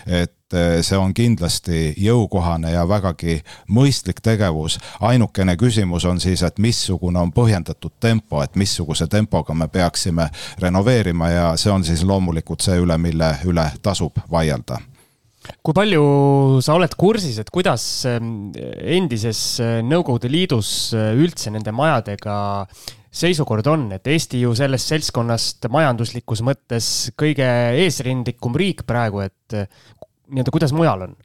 et 0.05 0.34
Eh, 0.53 0.83
see 0.85 0.97
on 1.01 1.09
kindlasti 1.09 1.95
jõukohane 1.97 2.69
ja 2.69 2.83
vägagi 2.85 3.39
mõistlik 3.73 4.19
tegevus. 4.21 4.77
ainukene 5.01 5.55
küsimus 5.57 6.05
on 6.05 6.19
siis, 6.19 6.43
et 6.43 6.59
missugune 6.59 7.17
on 7.19 7.31
põhjendatud 7.33 7.95
tempo, 7.99 8.43
et 8.43 8.55
missuguse 8.55 9.07
tempoga 9.07 9.53
me 9.53 9.67
peaksime 9.67 10.29
renoveerima 10.61 11.29
ja 11.29 11.47
see 11.57 11.71
on 11.71 11.83
siis 11.83 12.03
loomulikult 12.03 12.61
see 12.61 12.77
üle, 12.77 12.97
mille 12.97 13.31
üle 13.45 13.71
tasub 13.81 14.21
vaielda 14.31 14.77
kui 15.63 15.73
palju 15.73 16.61
sa 16.61 16.73
oled 16.77 16.93
kursis, 16.97 17.39
et 17.41 17.49
kuidas 17.49 18.05
ehm, 18.05 18.51
endises 18.77 19.59
eh, 19.59 19.81
Nõukogude 19.81 20.29
Liidus 20.29 20.93
eh, 20.93 21.09
üldse 21.17 21.49
nende 21.49 21.73
majadega 21.73 22.37
seisukord 23.09 23.65
on, 23.65 23.91
et 23.97 24.05
Eesti 24.05 24.41
ju 24.43 24.53
sellest 24.53 24.93
seltskonnast 24.93 25.65
majanduslikus 25.73 26.45
mõttes 26.45 27.09
kõige 27.17 27.49
eesrindlikum 27.81 28.53
riik 28.53 28.85
praegu, 28.85 29.23
et 29.25 29.57
nii-öelda, 30.27 30.51
kuidas 30.51 30.73
mujal 30.73 31.01
on? 31.01 31.15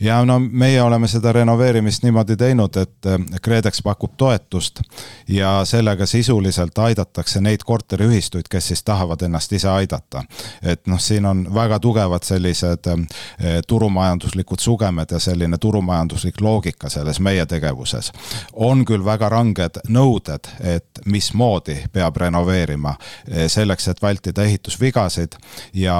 Ja 0.00 0.24
no 0.24 0.38
meie 0.38 0.82
oleme 0.82 1.08
seda 1.08 1.32
renoveerimist 1.32 2.02
niimoodi 2.02 2.36
teinud, 2.36 2.76
et 2.76 3.06
eh, 3.06 3.40
KredEx 3.42 3.82
pakub 3.82 4.12
toetust 4.16 4.80
ja 5.28 5.64
sellega 5.64 6.06
sisuliselt 6.06 6.78
aidatakse 6.78 7.40
neid 7.40 7.64
korteriühistuid, 7.64 8.48
kes 8.50 8.68
siis 8.68 8.82
tahavad 8.84 9.22
ennast 9.22 9.52
ise 9.52 9.68
aidata. 9.68 10.24
et 10.62 10.86
noh, 10.86 11.00
siin 11.00 11.26
on 11.26 11.46
väga 11.54 11.78
tugevad 11.78 12.22
sellised 12.22 12.86
eh, 12.86 13.60
turumajanduslikud 13.66 14.60
sugemed 14.60 15.10
ja 15.10 15.18
selline 15.18 15.58
turumajanduslik 15.58 16.40
loogika 16.40 16.88
selles 16.88 17.20
meie 17.20 17.46
tegevuses. 17.46 18.12
on 18.52 18.84
küll 18.84 19.04
väga 19.04 19.28
ranged 19.28 19.80
nõuded, 19.88 20.48
et 20.60 21.00
mismoodi 21.04 21.78
peab 21.92 22.16
renoveerima 22.16 22.94
eh, 23.28 23.48
selleks, 23.48 23.88
et 23.88 24.02
vältida 24.02 24.44
ehitusvigasid 24.44 25.36
ja 25.72 25.96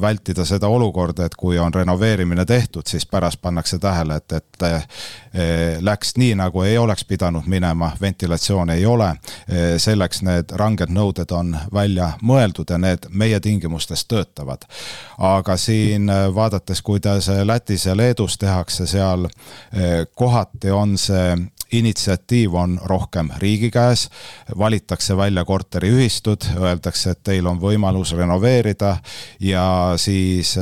vältida 0.00 0.44
seda 0.44 0.68
olukorda, 0.68 1.24
et 1.24 1.34
kui 1.34 1.58
on 1.58 1.74
renoveerimine 1.74 2.44
tehtud, 2.44 2.86
siis 2.86 3.03
pärast 3.06 3.40
pannakse 3.42 3.78
tähele, 3.78 4.16
et, 4.16 4.32
et 4.32 4.62
eh, 4.62 4.86
läks 5.80 6.14
nii, 6.16 6.34
nagu 6.34 6.62
ei 6.62 6.78
oleks 6.78 7.04
pidanud 7.04 7.46
minema, 7.46 7.92
ventilatsiooni 8.00 8.72
ei 8.72 8.86
ole. 8.86 9.08
Eh, 9.48 9.74
selleks 9.78 10.22
need 10.22 10.54
ranged 10.60 10.92
nõuded 10.92 11.32
on 11.32 11.56
välja 11.74 12.12
mõeldud 12.22 12.70
ja 12.70 12.78
need 12.78 13.08
meie 13.10 13.40
tingimustes 13.40 14.04
töötavad. 14.04 14.64
aga 15.18 15.56
siin 15.56 16.10
vaadates, 16.34 16.82
kuidas 16.82 17.28
Lätis 17.44 17.86
ja 17.86 17.96
Leedus 17.96 18.38
tehakse, 18.38 18.86
seal 18.86 19.28
kohati 20.14 20.70
on 20.70 20.98
see 20.98 21.36
initsiatiiv 21.74 22.54
on 22.54 22.78
rohkem 22.84 23.30
riigi 23.38 23.70
käes, 23.70 24.08
valitakse 24.58 25.16
välja 25.16 25.44
korteriühistud, 25.44 26.46
öeldakse, 26.60 27.10
et 27.10 27.22
teil 27.26 27.46
on 27.46 27.58
võimalus 27.60 28.14
renoveerida 28.16 28.96
ja 29.40 29.66
siis 30.00 30.54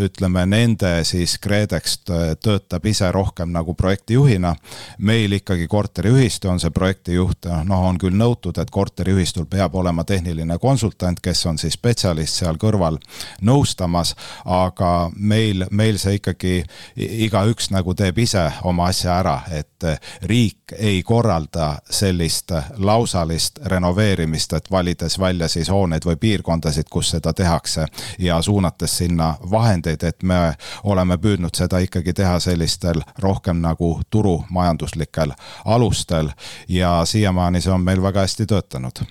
ütleme, 0.00 0.44
nende 0.46 0.92
siis 1.08 1.38
KredEx 1.42 1.98
töötab 2.42 2.86
ise 2.86 3.10
rohkem 3.12 3.52
nagu 3.52 3.74
projektijuhina. 3.74 4.54
meil 4.98 5.32
ikkagi 5.32 5.66
korteriühistu 5.66 6.48
on 6.48 6.60
see 6.60 6.70
projektijuht, 6.70 7.46
noh, 7.64 7.86
on 7.88 7.98
küll 7.98 8.16
nõutud, 8.16 8.58
et 8.58 8.70
korteriühistul 8.70 9.46
peab 9.46 9.74
olema 9.74 10.04
tehniline 10.04 10.58
konsultant, 10.58 11.20
kes 11.20 11.46
on 11.46 11.58
siis 11.58 11.74
spetsialist 11.74 12.42
seal 12.42 12.56
kõrval 12.60 12.98
nõustamas, 13.40 14.14
aga 14.44 15.10
meil, 15.16 15.66
meil 15.70 15.98
see 15.98 16.18
ikkagi 16.20 16.62
igaüks 16.96 17.70
nagu 17.70 17.94
teeb 17.94 18.18
ise 18.18 18.44
oma 18.68 18.90
asja 18.92 19.18
ära, 19.20 19.36
et 19.50 19.86
riik 20.28 20.41
ei 20.78 21.02
korralda 21.02 21.76
sellist 21.90 22.52
lausalist 22.78 23.58
renoveerimist, 23.66 24.52
et 24.52 24.70
valides 24.70 25.18
välja 25.20 25.48
siis 25.48 25.70
hooneid 25.70 26.06
või 26.06 26.16
piirkondasid, 26.16 26.88
kus 26.90 27.10
seda 27.14 27.32
tehakse 27.32 27.86
ja 28.18 28.40
suunates 28.42 28.96
sinna 29.02 29.34
vahendeid, 29.50 30.02
et 30.02 30.22
me 30.22 30.54
oleme 30.84 31.18
püüdnud 31.18 31.54
seda 31.56 31.82
ikkagi 31.84 32.12
teha 32.12 32.38
sellistel 32.40 33.02
rohkem 33.18 33.62
nagu 33.62 33.94
turumajanduslikel 34.10 35.34
alustel 35.64 36.30
ja 36.68 37.02
siiamaani 37.04 37.60
see 37.60 37.72
on 37.72 37.84
meil 37.84 38.02
väga 38.02 38.26
hästi 38.26 38.46
töötanud. 38.46 39.04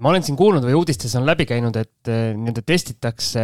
Ma 0.00 0.08
olen 0.08 0.24
siin 0.24 0.36
kuulnud 0.36 0.64
või 0.64 0.78
uudistes 0.78 1.12
on 1.18 1.26
läbi 1.28 1.44
käinud, 1.46 1.76
et 1.76 2.08
eh, 2.08 2.30
nii-öelda 2.32 2.62
testitakse 2.66 3.42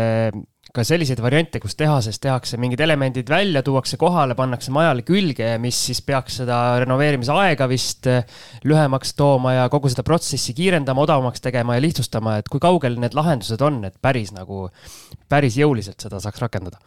ka 0.77 0.85
selliseid 0.85 1.21
variante, 1.25 1.61
kus 1.63 1.77
tehases 1.79 2.19
tehakse 2.23 2.59
mingid 2.61 2.81
elemendid 2.85 3.31
välja, 3.33 3.63
tuuakse 3.65 3.99
kohale, 4.01 4.37
pannakse 4.39 4.73
majale 4.75 5.05
külge, 5.07 5.55
mis 5.63 5.79
siis 5.89 6.03
peaks 6.05 6.41
seda 6.43 6.59
renoveerimise 6.83 7.33
aega 7.35 7.69
vist 7.71 8.09
eh, 8.11 8.23
lühemaks 8.69 9.15
tooma 9.17 9.57
ja 9.57 9.67
kogu 9.73 9.91
seda 9.93 10.05
protsessi 10.07 10.55
kiirendama, 10.57 11.07
odavamaks 11.07 11.45
tegema 11.45 11.79
ja 11.79 11.85
lihtsustama, 11.85 12.39
et 12.41 12.51
kui 12.53 12.63
kaugel 12.63 12.99
need 13.01 13.17
lahendused 13.17 13.63
on, 13.65 13.83
et 13.89 13.97
päris 14.03 14.35
nagu, 14.37 14.67
päris 15.33 15.59
jõuliselt 15.61 16.07
seda 16.07 16.21
saaks 16.23 16.45
rakendada? 16.45 16.83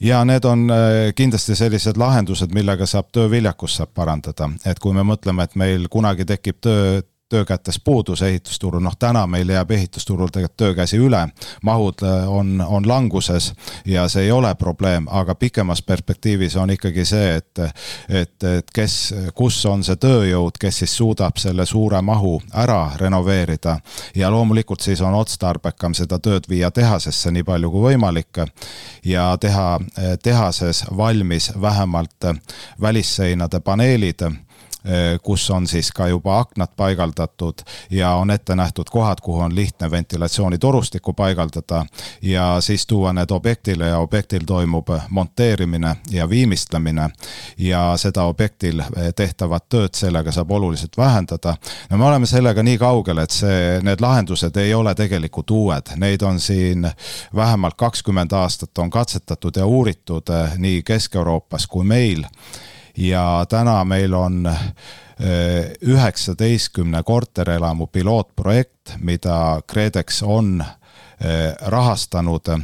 ja 0.00 0.20
need 0.26 0.44
on 0.46 0.68
eh, 0.70 1.12
kindlasti 1.18 1.56
sellised 1.58 1.98
lahendused, 1.98 2.52
millega 2.54 2.86
saab 2.86 3.08
tööviljakust 3.14 3.80
saab 3.80 3.94
parandada, 3.98 4.50
et 4.66 4.78
kui 4.82 4.94
me 4.94 5.06
mõtleme, 5.06 5.46
et 5.46 5.56
meil 5.58 5.88
kunagi 5.90 6.26
tekib 6.28 6.60
töö 6.62 7.00
töökätest 7.28 7.80
puudus 7.84 8.22
ehitusturul, 8.22 8.80
noh 8.80 8.96
täna 8.98 9.26
meil 9.26 9.48
jääb 9.48 9.70
ehitusturul 9.70 10.28
tegelikult 10.32 10.56
töökäsi 10.56 10.96
üle, 10.96 11.28
mahud 11.62 12.02
äh, 12.02 12.28
on, 12.28 12.64
on 12.66 12.88
languses 12.88 13.52
ja 13.84 14.08
see 14.08 14.24
ei 14.24 14.32
ole 14.32 14.54
probleem, 14.54 15.06
aga 15.10 15.34
pikemas 15.34 15.82
perspektiivis 15.82 16.56
on 16.56 16.70
ikkagi 16.70 17.04
see, 17.04 17.34
et 17.36 17.58
et, 18.08 18.44
et 18.44 18.70
kes, 18.74 19.14
kus 19.34 19.58
on 19.66 19.82
see 19.84 19.96
tööjõud, 19.96 20.56
kes 20.60 20.78
siis 20.82 20.96
suudab 20.96 21.36
selle 21.36 21.66
suure 21.66 22.00
mahu 22.02 22.40
ära 22.54 22.90
renoveerida. 22.96 23.80
ja 24.14 24.30
loomulikult 24.30 24.80
siis 24.80 25.00
on 25.00 25.14
otstarbekam 25.14 25.94
seda 25.94 26.18
tööd 26.18 26.48
viia 26.48 26.70
tehasesse 26.70 27.30
nii 27.30 27.44
palju 27.44 27.70
kui 27.70 27.82
võimalik 27.92 28.44
ja 29.04 29.36
teha 29.40 29.78
tehases 30.22 30.84
valmis 30.96 31.52
vähemalt 31.60 32.30
välisseinade 32.80 33.60
paneelid 33.60 34.22
kus 35.22 35.50
on 35.50 35.66
siis 35.66 35.90
ka 35.92 36.08
juba 36.08 36.38
aknad 36.38 36.68
paigaldatud 36.76 37.62
ja 37.90 38.12
on 38.14 38.30
ette 38.30 38.54
nähtud 38.56 38.90
kohad, 38.90 39.20
kuhu 39.22 39.40
on 39.40 39.54
lihtne 39.54 39.90
ventilatsioonitorustikku 39.90 41.12
paigaldada 41.12 41.86
ja 42.22 42.56
siis 42.60 42.86
tuua 42.86 43.12
need 43.12 43.30
objektile 43.30 43.88
ja 43.88 43.98
objektil 43.98 44.44
toimub 44.46 44.88
monteerimine 45.10 45.96
ja 46.10 46.28
viimistlemine. 46.28 47.10
Ja 47.58 47.96
seda 47.96 48.22
objektil 48.22 48.82
tehtavat 49.16 49.68
tööd 49.68 49.94
sellega 49.94 50.32
saab 50.32 50.50
oluliselt 50.50 50.96
vähendada. 50.96 51.56
no 51.90 51.98
me 51.98 52.04
oleme 52.04 52.26
sellega 52.26 52.62
nii 52.62 52.78
kaugel, 52.78 53.18
et 53.18 53.30
see, 53.30 53.80
need 53.82 54.00
lahendused 54.00 54.56
ei 54.56 54.74
ole 54.74 54.94
tegelikult 54.94 55.50
uued, 55.50 55.94
neid 55.96 56.22
on 56.22 56.40
siin 56.40 56.90
vähemalt 57.34 57.74
kakskümmend 57.74 58.32
aastat 58.32 58.78
on 58.78 58.90
katsetatud 58.90 59.56
ja 59.56 59.66
uuritud 59.66 60.28
eh, 60.28 60.58
nii 60.58 60.82
Kesk-Euroopas 60.82 61.66
kui 61.66 61.84
meil 61.84 62.24
ja 62.98 63.46
täna 63.48 63.84
meil 63.84 64.12
on 64.14 64.46
äh, 64.46 64.56
üheksateistkümne 65.82 67.02
korterelamu 67.02 67.86
pilootprojekt, 67.86 68.96
mida 69.00 69.60
KredEx 69.66 70.22
on 70.22 70.60
äh, 70.60 71.54
rahastanud 71.60 72.48
äh, 72.48 72.60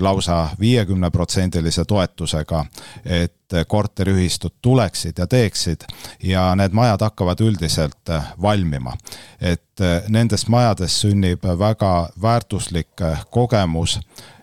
lausa 0.00 0.48
viiekümneprotsendilise 0.60 1.84
toetusega, 1.84 2.64
et 3.04 3.34
korteriühistud 3.68 4.50
tuleksid 4.62 5.18
ja 5.18 5.26
teeksid 5.26 5.84
ja 6.22 6.54
need 6.56 6.72
majad 6.72 7.00
hakkavad 7.00 7.40
üldiselt 7.40 8.12
valmima. 8.42 8.96
et 9.40 9.82
nendest 10.08 10.48
majadest 10.48 11.00
sünnib 11.00 11.42
väga 11.58 12.08
väärtuslik 12.22 13.02
kogemus, 13.30 14.00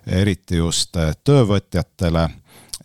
eriti 0.08 0.58
just 0.58 0.97
töövõtjatele 1.23 2.30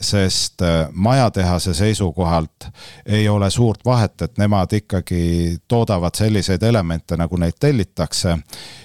sest 0.02 0.62
äh, 0.62 0.88
majatehase 0.92 1.74
seisukohalt 1.74 2.68
ei 3.06 3.28
ole 3.28 3.50
suurt 3.50 3.84
vahet, 3.84 4.22
et 4.22 4.38
nemad 4.38 4.72
ikkagi 4.72 5.58
toodavad 5.68 6.14
selliseid 6.14 6.62
elemente, 6.62 7.16
nagu 7.16 7.36
neid 7.36 7.56
tellitakse 7.60 8.36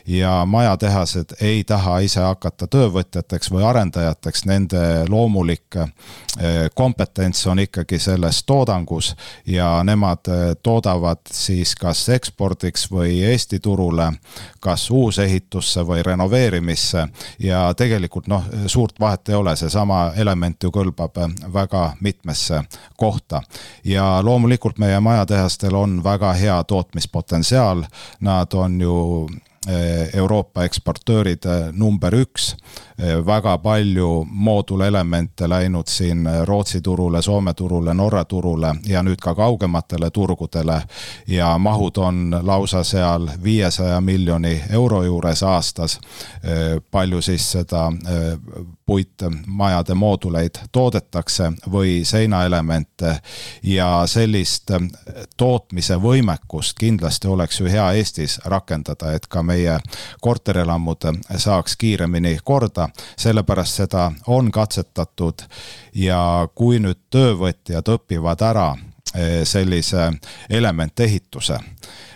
ja 0.07 0.45
majatehased 0.45 1.37
ei 1.41 1.63
taha 1.63 1.99
ise 1.99 2.21
hakata 2.21 2.67
töövõtjateks 2.67 3.51
või 3.51 3.65
arendajateks, 3.67 4.45
nende 4.45 4.83
loomulik 5.09 5.77
äh, 5.77 5.89
kompetents 6.75 7.47
on 7.47 7.59
ikkagi 7.59 7.99
selles 7.99 8.43
toodangus 8.45 9.15
ja 9.45 9.83
nemad 9.83 10.29
äh, 10.29 10.55
toodavad 10.63 11.25
siis 11.31 11.75
kas 11.75 12.09
ekspordiks 12.09 12.87
või 12.91 13.21
Eesti 13.27 13.59
turule, 13.59 14.11
kas 14.59 14.89
uusehitusse 14.91 15.81
või 15.87 16.03
renoveerimisse. 16.03 17.07
Ja 17.39 17.73
tegelikult 17.73 18.27
noh, 18.27 18.43
suurt 18.67 18.99
vahet 18.99 19.29
ei 19.29 19.35
ole, 19.35 19.55
seesama 19.55 20.11
element 20.15 20.63
ju 20.63 20.71
kõlbab 20.71 21.06
jõuab 21.15 21.53
väga 21.53 21.93
mitmesse 22.01 22.63
kohta. 22.97 23.41
ja 23.83 24.19
loomulikult 24.23 24.77
meie 24.77 24.99
majatehastel 24.99 25.75
on 25.75 26.03
väga 26.03 26.33
hea 26.33 26.63
tootmispotentsiaal, 26.63 27.83
nad 28.19 28.53
on 28.53 28.81
ju 28.81 29.29
Euroopa 30.13 30.63
eksportöörid 30.63 31.45
eh, 31.45 31.73
number 31.73 32.15
üks. 32.15 32.55
Eh, 32.97 33.25
väga 33.25 33.57
palju 33.57 34.25
moodulelemente 34.29 35.49
läinud 35.49 35.87
siin 35.87 36.29
Rootsi 36.45 36.81
turule, 36.81 37.21
Soome 37.21 37.53
turule, 37.53 37.93
Norra 37.93 38.25
turule 38.25 38.75
ja 38.85 39.03
nüüd 39.03 39.19
ka 39.21 39.35
kaugematele 39.35 40.09
turgudele. 40.09 40.81
ja 41.27 41.57
mahud 41.57 41.97
on 41.97 42.39
lausa 42.41 42.83
seal 42.83 43.29
viiesaja 43.43 44.01
miljoni 44.01 44.61
euro 44.69 45.03
juures 45.03 45.43
aastas. 45.43 45.99
palju 46.91 47.21
siis 47.21 47.51
seda 47.51 47.91
puitmajade 48.85 49.93
mooduleid 49.93 50.55
toodetakse 50.71 51.51
või 51.71 52.05
seinaelemente 52.05 53.19
ja 53.63 54.03
sellist 54.05 54.71
tootmise 55.37 55.95
võimekust 55.95 56.77
kindlasti 56.79 57.27
oleks 57.27 57.59
ju 57.59 57.67
hea 57.67 57.91
Eestis 57.91 58.39
rakendada, 58.45 59.11
et 59.11 59.27
ka 59.27 59.43
meie 59.43 59.56
meie 59.57 59.79
korterelamud 60.21 61.09
saaks 61.37 61.77
kiiremini 61.77 62.37
korda, 62.43 62.89
sellepärast 63.17 63.81
seda 63.81 64.11
on 64.27 64.51
katsetatud. 64.51 65.47
Ja 65.93 66.47
kui 66.55 66.79
nüüd 66.79 66.99
töövõtjad 67.09 67.89
õpivad 67.97 68.43
ära 68.45 68.69
eh, 69.15 69.41
sellise 69.45 70.11
elementehituse 70.49 71.59
Eh, 71.59 72.06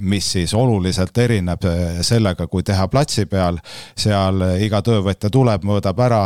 mis 0.00 0.32
siis 0.32 0.54
oluliselt 0.54 1.18
erineb 1.18 1.64
eh, 1.64 2.00
sellega, 2.02 2.46
kui 2.46 2.62
teha 2.62 2.88
platsi 2.88 3.26
peal. 3.26 3.58
seal 3.96 4.42
iga 4.60 4.82
töövõtja 4.82 5.30
tuleb, 5.30 5.64
mõõdab 5.64 6.00
ära 6.00 6.22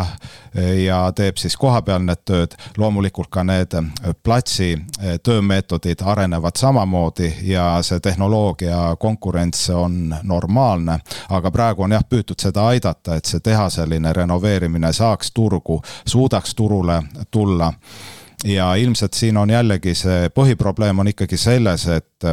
ja 0.78 0.98
teeb 1.16 1.36
siis 1.36 1.56
kohapeal 1.56 2.02
need 2.06 2.22
tööd. 2.24 2.54
loomulikult 2.76 3.30
ka 3.30 3.42
need 3.44 3.74
platsi 4.22 4.76
töömeetodid 5.22 6.02
arenevad 6.02 6.56
samamoodi 6.56 7.32
ja 7.42 7.82
see 7.82 8.00
tehnoloogia 8.00 8.96
konkurents 8.98 9.70
on 9.70 10.14
normaalne. 10.22 10.98
aga 11.28 11.50
praegu 11.50 11.82
on 11.82 11.92
jah 11.92 12.04
püütud 12.08 12.40
seda 12.40 12.66
aidata, 12.66 13.16
et 13.16 13.24
see 13.24 13.40
tehaseline 13.40 14.12
renoveerimine 14.12 14.92
saaks 14.92 15.32
turgu, 15.32 15.82
suudaks 16.06 16.54
turule 16.54 17.02
tulla 17.30 17.72
ja 18.44 18.74
ilmselt 18.74 19.12
siin 19.14 19.36
on 19.36 19.50
jällegi 19.50 19.94
see 19.94 20.28
põhiprobleem 20.34 20.98
on 20.98 21.08
ikkagi 21.08 21.36
selles, 21.40 21.86
et 21.88 22.28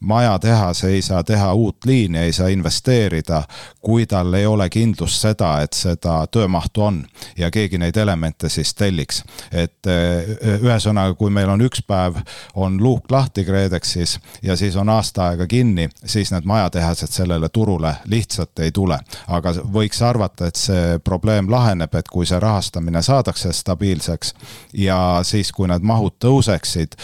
majatehas 0.00 0.84
ei 0.84 1.02
saa 1.02 1.24
teha 1.24 1.54
uut 1.54 1.76
liini, 1.84 2.18
ei 2.18 2.32
saa 2.32 2.48
investeerida, 2.48 3.42
kui 3.80 4.06
tal 4.06 4.34
ei 4.34 4.46
ole 4.46 4.68
kindlust 4.70 5.20
seda, 5.20 5.60
et 5.60 5.72
seda 5.72 6.26
töömahtu 6.26 6.82
on 6.82 7.04
ja 7.38 7.50
keegi 7.50 7.78
neid 7.78 7.96
elemente 7.96 8.48
siis 8.48 8.74
telliks. 8.74 9.24
et 9.52 9.86
eh, 9.86 10.24
ühesõnaga, 10.62 11.14
kui 11.14 11.30
meil 11.30 11.48
on 11.48 11.60
üks 11.60 11.82
päev, 11.86 12.16
on 12.54 12.82
luuk 12.82 13.10
lahti 13.10 13.44
KredExis 13.44 14.18
ja 14.42 14.56
siis 14.56 14.76
on 14.76 14.88
aasta 14.88 15.28
aega 15.28 15.46
kinni, 15.46 15.88
siis 16.04 16.32
need 16.32 16.44
majatehased 16.44 17.12
sellele 17.12 17.48
turule 17.48 17.94
lihtsalt 18.04 18.58
ei 18.58 18.72
tule. 18.72 18.98
aga 19.28 19.52
võiks 19.52 20.02
arvata, 20.02 20.46
et 20.46 20.56
see 20.56 20.98
probleem 21.04 21.50
laheneb, 21.50 21.94
et 21.94 22.08
kui 22.08 22.26
see 22.26 22.40
rahastamine 22.40 23.02
saadakse 23.02 23.52
stabiilseks 23.52 24.34
ja 24.72 25.20
siis 25.22 25.52
kui 25.52 25.68
need 25.68 25.84
mahud 25.84 26.16
tõuseksid, 26.24 26.96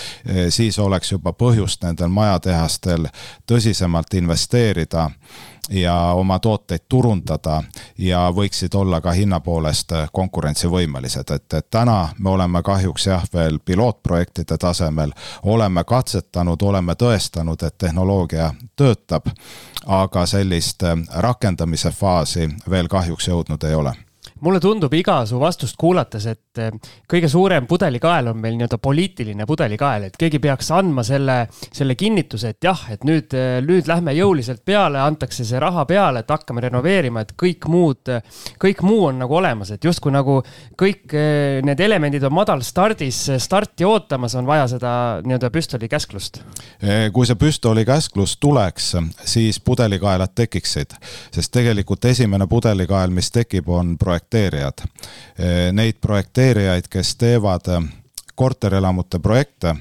siis 0.49 0.79
oleks 0.79 1.13
juba 1.13 1.33
põhjust 1.33 1.85
nendel 1.85 2.09
majatehastel 2.09 2.86
tõsisemalt 3.47 4.15
investeerida 4.15 5.11
ja 5.71 5.95
oma 5.95 6.39
tooteid 6.39 6.87
turundada 6.89 7.63
ja 7.99 8.31
võiksid 8.31 8.75
olla 8.75 9.01
ka 9.01 9.13
hinna 9.13 9.41
poolest 9.41 9.93
konkurentsivõimelised, 10.13 11.31
et, 11.31 11.55
et 11.55 11.71
täna 11.71 12.09
me 12.19 12.31
oleme 12.31 12.63
kahjuks 12.63 13.07
jah, 13.07 13.25
veel 13.35 13.59
pilootprojektide 13.59 14.59
tasemel, 14.59 15.13
oleme 15.43 15.85
katsetanud, 15.85 16.63
oleme 16.63 16.95
tõestanud, 16.95 17.63
et 17.67 17.79
tehnoloogia 17.79 18.53
töötab, 18.77 19.27
aga 19.87 20.27
sellist 20.27 20.83
rakendamise 21.15 21.91
faasi 21.91 22.49
veel 22.71 22.89
kahjuks 22.89 23.29
jõudnud 23.29 23.65
ei 23.65 23.75
ole 23.75 24.06
mulle 24.41 24.61
tundub 24.61 24.93
iga 24.95 25.21
su 25.27 25.39
vastust 25.41 25.77
kuulates, 25.81 26.27
et 26.29 26.61
eh, 26.61 26.75
kõige 27.09 27.29
suurem 27.33 27.67
pudelikael 27.69 28.31
on 28.33 28.41
meil 28.41 28.57
nii-öelda 28.59 28.79
poliitiline 28.83 29.47
pudelikael, 29.49 30.09
et 30.09 30.19
keegi 30.21 30.41
peaks 30.43 30.69
andma 30.77 31.05
selle, 31.07 31.39
selle 31.73 31.97
kinnituse, 31.97 32.53
et 32.53 32.69
jah, 32.69 32.83
et 32.93 33.07
nüüd, 33.09 33.33
eh, 33.37 33.59
nüüd 33.65 33.89
lähme 33.89 34.13
jõuliselt 34.17 34.61
peale, 34.67 35.01
antakse 35.01 35.47
see 35.49 35.61
raha 35.63 35.87
peale, 35.89 36.21
et 36.21 36.33
hakkame 36.33 36.67
renoveerima, 36.67 37.25
et 37.25 37.33
kõik 37.41 37.69
muud, 37.73 38.13
kõik 38.63 38.83
muu 38.85 39.07
on 39.09 39.23
nagu 39.25 39.39
olemas, 39.39 39.73
et 39.73 39.85
justkui 39.89 40.13
nagu 40.13 40.43
kõik 40.77 41.17
eh, 41.17 41.63
need 41.65 41.81
elemendid 41.81 42.29
on 42.29 42.37
madalstardis, 42.37 43.23
starti 43.43 43.89
ootamas, 43.89 44.37
on 44.37 44.49
vaja 44.49 44.69
seda 44.77 44.93
nii-öelda 45.25 45.51
püstolikäsklust. 45.55 46.43
kui 47.13 47.27
see 47.27 47.41
püstolikäsklus 47.41 48.37
tuleks, 48.41 48.93
siis 49.25 49.61
pudelikaelad 49.65 50.35
tekiksid, 50.37 50.93
sest 51.33 51.53
tegelikult 51.57 52.05
esimene 52.05 52.47
pudelikael, 52.47 53.11
mis 53.11 53.33
tekib, 53.33 53.69
on 53.73 53.97
projekt 53.99 54.26
projekteerijad. 54.27 54.83
Neid 55.73 55.95
projekteerijaid, 56.01 56.89
kes 56.91 57.17
teevad 57.17 57.69
äh, 57.69 57.83
korterelamute 58.35 59.19
projekte 59.19 59.75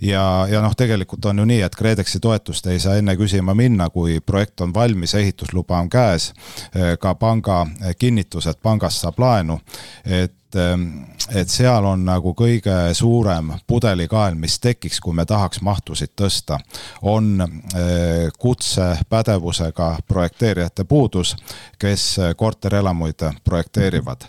ja, 0.00 0.46
ja 0.50 0.62
noh, 0.62 0.72
tegelikult 0.76 1.24
on 1.24 1.38
ju 1.38 1.44
nii, 1.44 1.60
et 1.62 1.74
KredExi 1.76 2.20
toetust 2.20 2.66
ei 2.66 2.80
saa 2.80 2.96
enne 2.96 3.16
küsima 3.16 3.54
minna, 3.54 3.90
kui 3.90 4.20
projekt 4.20 4.60
on 4.60 4.72
valmis, 4.74 5.14
ehitusluba 5.14 5.78
on 5.78 5.90
käes, 5.90 6.32
äh, 6.76 6.96
ka 7.00 7.14
panga 7.14 7.66
kinnitus, 7.98 8.46
et 8.46 8.60
pangast 8.62 9.00
saab 9.02 9.18
laenu. 9.18 9.60
et 10.04 10.34
Ähm, 10.56 11.02
et 11.34 11.50
seal 11.52 11.84
on 11.84 12.06
nagu 12.08 12.32
kõige 12.32 12.74
suurem 12.96 13.50
pudelikael, 13.68 14.36
mis 14.40 14.56
tekiks, 14.60 15.00
kui 15.04 15.12
me 15.12 15.26
tahaks 15.28 15.60
mahtusid 15.60 16.14
tõsta, 16.16 16.56
on 17.02 17.42
äh, 17.42 18.30
kutsepädevusega 18.38 19.88
projekteerijate 20.08 20.84
puudus, 20.88 21.34
kes 21.78 22.06
korterelamuid 22.36 23.26
projekteerivad. 23.44 24.24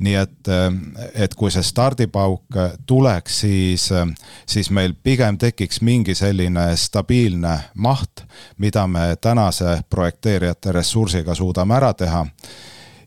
nii 0.00 0.14
et, 0.14 0.48
äh, 0.48 0.72
et 1.14 1.34
kui 1.34 1.50
see 1.50 1.62
stardipauk 1.62 2.56
tuleks, 2.86 3.40
siis, 3.40 3.92
äh, 3.92 4.06
siis 4.46 4.70
meil 4.70 4.94
pigem 4.94 5.38
tekiks 5.38 5.82
mingi 5.82 6.14
selline 6.14 6.76
stabiilne 6.76 7.58
maht, 7.74 8.24
mida 8.58 8.86
me 8.86 9.16
tänase 9.20 9.82
projekteerijate 9.90 10.72
ressursiga 10.72 11.34
suudame 11.34 11.76
ära 11.76 11.92
teha 11.92 12.26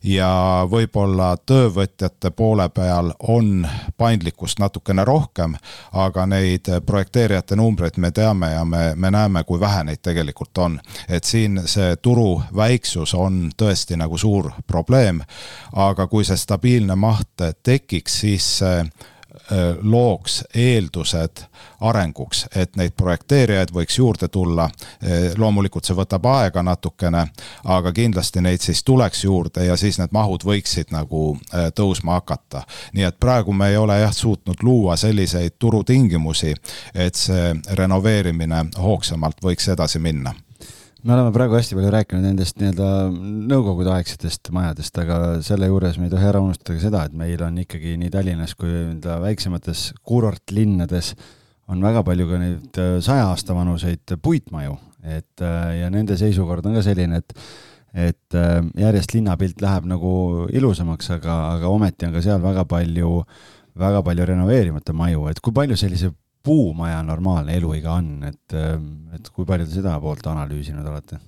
ja 0.02 0.66
võib-olla 0.70 1.36
töövõtjate 1.46 2.30
poole 2.30 2.68
peal 2.74 3.12
on 3.28 3.66
paindlikkust 3.96 4.58
natukene 4.58 5.04
rohkem, 5.04 5.54
aga 5.92 6.26
neid 6.26 6.68
projekteerijate 6.86 7.56
numbreid 7.56 7.98
me 8.02 8.10
teame 8.10 8.52
ja 8.52 8.64
me, 8.64 8.82
me 8.96 9.10
näeme, 9.10 9.44
kui 9.44 9.60
vähe 9.60 9.84
neid 9.84 10.02
tegelikult 10.02 10.58
on. 10.58 10.80
et 11.08 11.24
siin 11.24 11.60
see 11.66 11.96
turu 11.96 12.42
väiksus 12.56 13.14
on 13.14 13.50
tõesti 13.56 13.96
nagu 13.96 14.18
suur 14.18 14.50
probleem, 14.66 15.22
aga 15.72 16.06
kui 16.06 16.24
see 16.24 16.36
stabiilne 16.36 16.96
maht 16.96 17.46
tekiks, 17.62 18.20
siis 18.20 18.58
see 18.58 18.84
looks 19.82 20.44
eeldused 20.54 21.44
arenguks, 21.82 22.46
et 22.56 22.76
neid 22.76 22.94
projekteerijaid 22.96 23.72
võiks 23.74 23.98
juurde 23.98 24.28
tulla. 24.28 24.68
Äh, 25.02 25.32
loomulikult 25.38 25.86
see 25.86 25.96
võtab 25.98 26.26
aega 26.30 26.62
natukene, 26.62 27.26
aga 27.64 27.92
kindlasti 27.92 28.42
neid 28.44 28.62
siis 28.62 28.84
tuleks 28.84 29.24
juurde 29.24 29.66
ja 29.66 29.76
siis 29.76 29.98
need 29.98 30.14
mahud 30.14 30.46
võiksid 30.46 30.94
nagu 30.94 31.24
äh, 31.34 31.70
tõusma 31.74 32.20
hakata. 32.20 32.62
nii 32.92 33.08
et 33.08 33.18
praegu 33.20 33.52
me 33.52 33.70
ei 33.70 33.76
ole 33.76 33.98
jah 34.00 34.14
suutnud 34.14 34.62
luua 34.62 34.96
selliseid 34.96 35.58
turutingimusi, 35.58 36.54
et 36.94 37.14
see 37.14 37.54
renoveerimine 37.78 38.64
hoogsamalt 38.78 39.42
võiks 39.42 39.68
edasi 39.68 39.98
minna 39.98 40.34
me 41.02 41.14
oleme 41.16 41.32
praegu 41.34 41.56
hästi 41.58 41.76
palju 41.76 41.90
rääkinud 41.92 42.24
nendest 42.24 42.58
nii-öelda 42.60 42.88
nõukogudeaegsetest 43.50 44.52
majadest, 44.54 44.98
aga 45.02 45.18
selle 45.44 45.66
juures 45.70 45.98
me 45.98 46.06
ei 46.06 46.12
tohi 46.14 46.28
ära 46.28 46.42
unustada 46.44 46.76
ka 46.76 46.84
seda, 46.84 47.04
et 47.08 47.16
meil 47.18 47.42
on 47.42 47.58
ikkagi 47.62 47.96
nii 47.98 48.12
Tallinnas 48.12 48.54
kui 48.58 48.70
nii-öelda 48.70 49.18
väiksemates 49.24 49.88
kuurortlinnades 50.06 51.12
on 51.72 51.82
väga 51.82 52.04
palju 52.06 52.28
ka 52.30 52.40
neid 52.42 52.80
äh, 52.80 52.94
saja 53.04 53.26
aasta 53.32 53.56
vanuseid 53.56 54.16
puitmaju, 54.22 54.76
et 55.02 55.42
äh, 55.42 55.80
ja 55.80 55.90
nende 55.92 56.18
seisukord 56.20 56.66
on 56.68 56.78
ka 56.78 56.86
selline, 56.86 57.22
et 57.22 57.36
et 57.92 58.38
äh, 58.38 58.62
järjest 58.80 59.12
linnapilt 59.12 59.60
läheb 59.60 59.84
nagu 59.90 60.12
ilusamaks, 60.54 61.10
aga, 61.18 61.34
aga 61.58 61.68
ometi 61.68 62.06
on 62.06 62.14
ka 62.14 62.22
seal 62.24 62.40
väga 62.40 62.64
palju, 62.64 63.18
väga 63.78 64.00
palju 64.06 64.28
renoveerimata 64.30 64.94
maju, 64.96 65.26
et 65.28 65.42
kui 65.44 65.52
palju 65.52 65.76
sellise 65.76 66.12
puumaja 66.42 67.02
normaalne 67.06 67.56
eluiga 67.56 67.96
on, 68.00 68.14
et, 68.28 68.56
et 69.14 69.28
kui 69.34 69.46
palju 69.48 69.68
te 69.68 69.78
seda 69.78 69.98
poolt 70.02 70.26
analüüsinud 70.26 70.86
olete? 70.90 71.20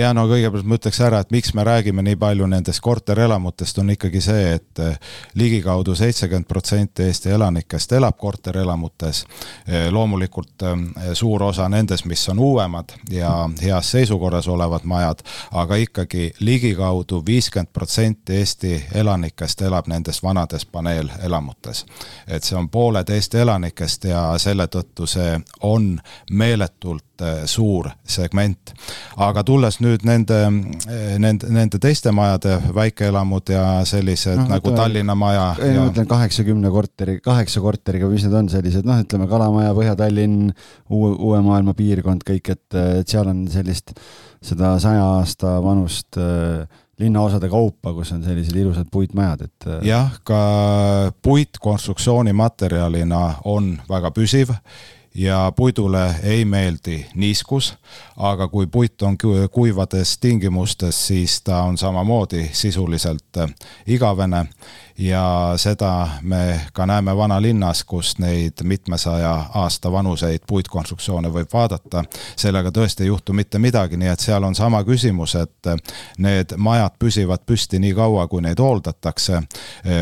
Ja 0.00 0.10
no 0.14 0.24
kõigepealt 0.30 0.66
ma 0.66 0.76
ütleks 0.78 1.00
ära, 1.04 1.20
et 1.22 1.30
miks 1.30 1.52
me 1.54 1.64
räägime 1.64 2.02
nii 2.02 2.16
palju 2.18 2.46
nendest 2.50 2.80
korterelamutest, 2.82 3.78
on 3.78 3.92
ikkagi 3.94 4.20
see, 4.20 4.54
et 4.56 4.82
eh, 4.82 4.96
ligikaudu 5.38 5.94
seitsekümmend 5.94 6.48
protsenti 6.48 7.06
Eesti 7.06 7.30
elanikest 7.30 7.92
elab 7.92 8.16
korterelamutes. 8.18 9.24
Eh, 9.66 9.88
loomulikult 9.92 10.66
eh, 10.66 11.12
suur 11.18 11.42
osa 11.42 11.68
nendest, 11.68 12.04
mis 12.10 12.24
on 12.28 12.38
uuemad 12.38 12.96
ja 13.10 13.32
heas 13.62 13.90
seisukorras 13.90 14.48
olevad 14.48 14.84
majad, 14.84 15.22
aga 15.52 15.76
ikkagi 15.76 16.32
ligikaudu 16.40 17.22
viiskümmend 17.26 17.72
protsenti 17.72 18.40
Eesti 18.42 18.74
elanikest 18.94 19.62
elab 19.62 19.86
nendes 19.86 20.22
vanades 20.22 20.66
paneelelamutes. 20.66 21.86
et 22.26 22.44
see 22.44 22.58
on 22.58 22.68
pooled 22.68 23.08
Eesti 23.08 23.38
elanikest 23.38 24.04
ja 24.04 24.22
selle 24.38 24.66
tõttu 24.66 25.06
see 25.06 25.40
on 25.60 26.00
meeletult 26.30 27.04
suur 27.46 27.90
segment. 28.04 28.72
aga 29.16 29.31
tulles 29.46 29.78
nüüd 29.80 30.04
nende, 30.04 30.38
nende, 31.22 31.48
nende 31.52 31.80
teiste 31.82 32.12
majade, 32.14 32.58
väikeelamud 32.76 33.52
ja 33.54 33.64
sellised 33.88 34.36
no, 34.36 34.46
nagu 34.50 34.68
ütleme, 34.68 34.78
Tallinna 34.82 35.16
maja. 35.18 35.46
ei 35.62 35.72
ja..., 35.72 35.80
ma 35.80 35.88
ütlen 35.90 36.08
kaheksakümne 36.10 36.72
korteri, 36.74 37.16
kaheksa 37.24 37.64
korteriga, 37.64 38.10
mis 38.12 38.26
need 38.26 38.36
on 38.38 38.52
sellised, 38.52 38.86
noh, 38.88 39.00
ütleme 39.02 39.28
Kalamaja, 39.30 39.72
Põhja-Tallinn, 39.78 40.52
uue, 40.92 41.14
uue 41.16 41.40
maailma 41.44 41.74
piirkond, 41.78 42.26
kõik, 42.28 42.52
et, 42.52 42.78
et 43.00 43.08
seal 43.08 43.32
on 43.32 43.44
sellist, 43.52 43.96
seda 44.44 44.76
saja 44.82 45.04
aasta 45.16 45.56
vanust 45.64 46.20
äh, 46.20 46.64
linnaosade 47.02 47.48
kaupa, 47.50 47.94
kus 47.96 48.12
on 48.14 48.24
sellised 48.24 48.56
ilusad 48.56 48.90
puitmajad, 48.92 49.46
et. 49.48 49.68
Äh, 49.68 49.84
jah, 49.88 50.16
ka 50.28 50.40
puit 51.22 51.60
konstruktsiooni 51.62 52.34
materjalina 52.36 53.24
on 53.48 53.74
väga 53.88 54.12
püsiv 54.14 54.52
ja 55.14 55.52
puidule 55.56 56.14
ei 56.22 56.44
meeldi 56.44 57.06
niiskus, 57.14 57.74
aga 58.16 58.48
kui 58.48 58.66
puit 58.66 59.02
on 59.02 59.18
kuivades 59.50 60.18
tingimustes, 60.18 61.06
siis 61.06 61.42
ta 61.42 61.62
on 61.62 61.78
samamoodi 61.78 62.50
sisuliselt 62.52 63.36
igavene 63.86 64.46
ja 64.98 65.54
seda 65.56 66.08
me 66.22 66.60
ka 66.72 66.86
näeme 66.86 67.16
vanalinnas, 67.16 67.84
kus 67.84 68.18
neid 68.18 68.62
mitmesaja 68.62 69.32
aasta 69.54 69.92
vanuseid 69.92 70.40
puitkonstruktsioone 70.46 71.28
võib 71.32 71.52
vaadata. 71.52 72.04
sellega 72.36 72.70
tõesti 72.70 73.02
ei 73.02 73.06
juhtu 73.06 73.32
mitte 73.32 73.58
midagi, 73.58 73.96
nii 73.96 74.08
et 74.08 74.20
seal 74.20 74.44
on 74.44 74.54
sama 74.54 74.84
küsimus, 74.84 75.34
et 75.34 75.70
need 76.18 76.54
majad 76.56 76.98
püsivad 76.98 77.44
püsti 77.46 77.78
nii 77.78 77.94
kaua, 77.94 78.26
kui 78.28 78.42
neid 78.42 78.58
hooldatakse. 78.58 79.42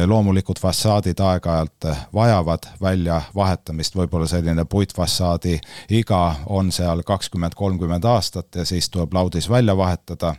loomulikult 0.07 0.61
fassaadid 0.61 1.20
aeg-ajalt 1.20 1.87
vajavad 2.14 2.66
väljavahetamist, 2.83 3.96
võib-olla 3.96 4.26
selline 4.26 4.64
puitfassaadi 4.64 5.61
iga 5.90 6.35
on 6.46 6.72
seal 6.72 7.03
kakskümmend, 7.03 7.55
kolmkümmend 7.55 8.05
aastat 8.05 8.55
ja 8.55 8.64
siis 8.64 8.90
tuleb 8.90 9.14
laudis 9.14 9.50
välja 9.50 9.76
vahetada 9.76 10.35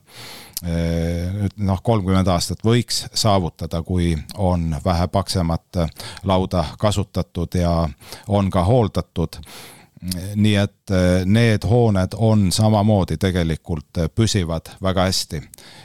nüüd 0.61 1.57
noh, 1.57 1.81
kolmkümmend 1.83 2.27
aastat 2.29 2.63
võiks 2.65 3.05
saavutada, 3.17 3.81
kui 3.81 4.13
on 4.37 4.75
vähe 4.85 5.07
paksemat 5.07 5.81
lauda 6.23 6.65
kasutatud 6.79 7.55
ja 7.57 7.89
on 8.27 8.49
ka 8.49 8.63
hooldatud. 8.65 9.41
nii 10.35 10.55
et 10.55 10.91
eh, 10.97 11.25
need 11.25 11.65
hooned 11.69 12.15
on 12.17 12.51
samamoodi 12.51 13.17
tegelikult 13.21 13.99
püsivad 14.15 14.71
väga 14.81 15.03
hästi 15.05 15.41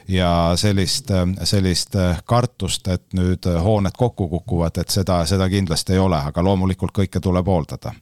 ja 0.08 0.52
sellist, 0.56 1.12
sellist 1.44 1.96
kartust, 2.24 2.88
et 2.88 3.12
nüüd 3.12 3.44
hooned 3.44 3.92
kokku 3.96 4.28
kukuvad, 4.28 4.80
et 4.80 4.88
seda, 4.88 5.26
seda 5.26 5.48
kindlasti 5.48 5.92
ei 5.92 5.98
ole, 5.98 6.16
aga 6.16 6.44
loomulikult 6.44 6.96
kõike 6.96 7.20
tuleb 7.20 7.46
hooldada 7.46 7.92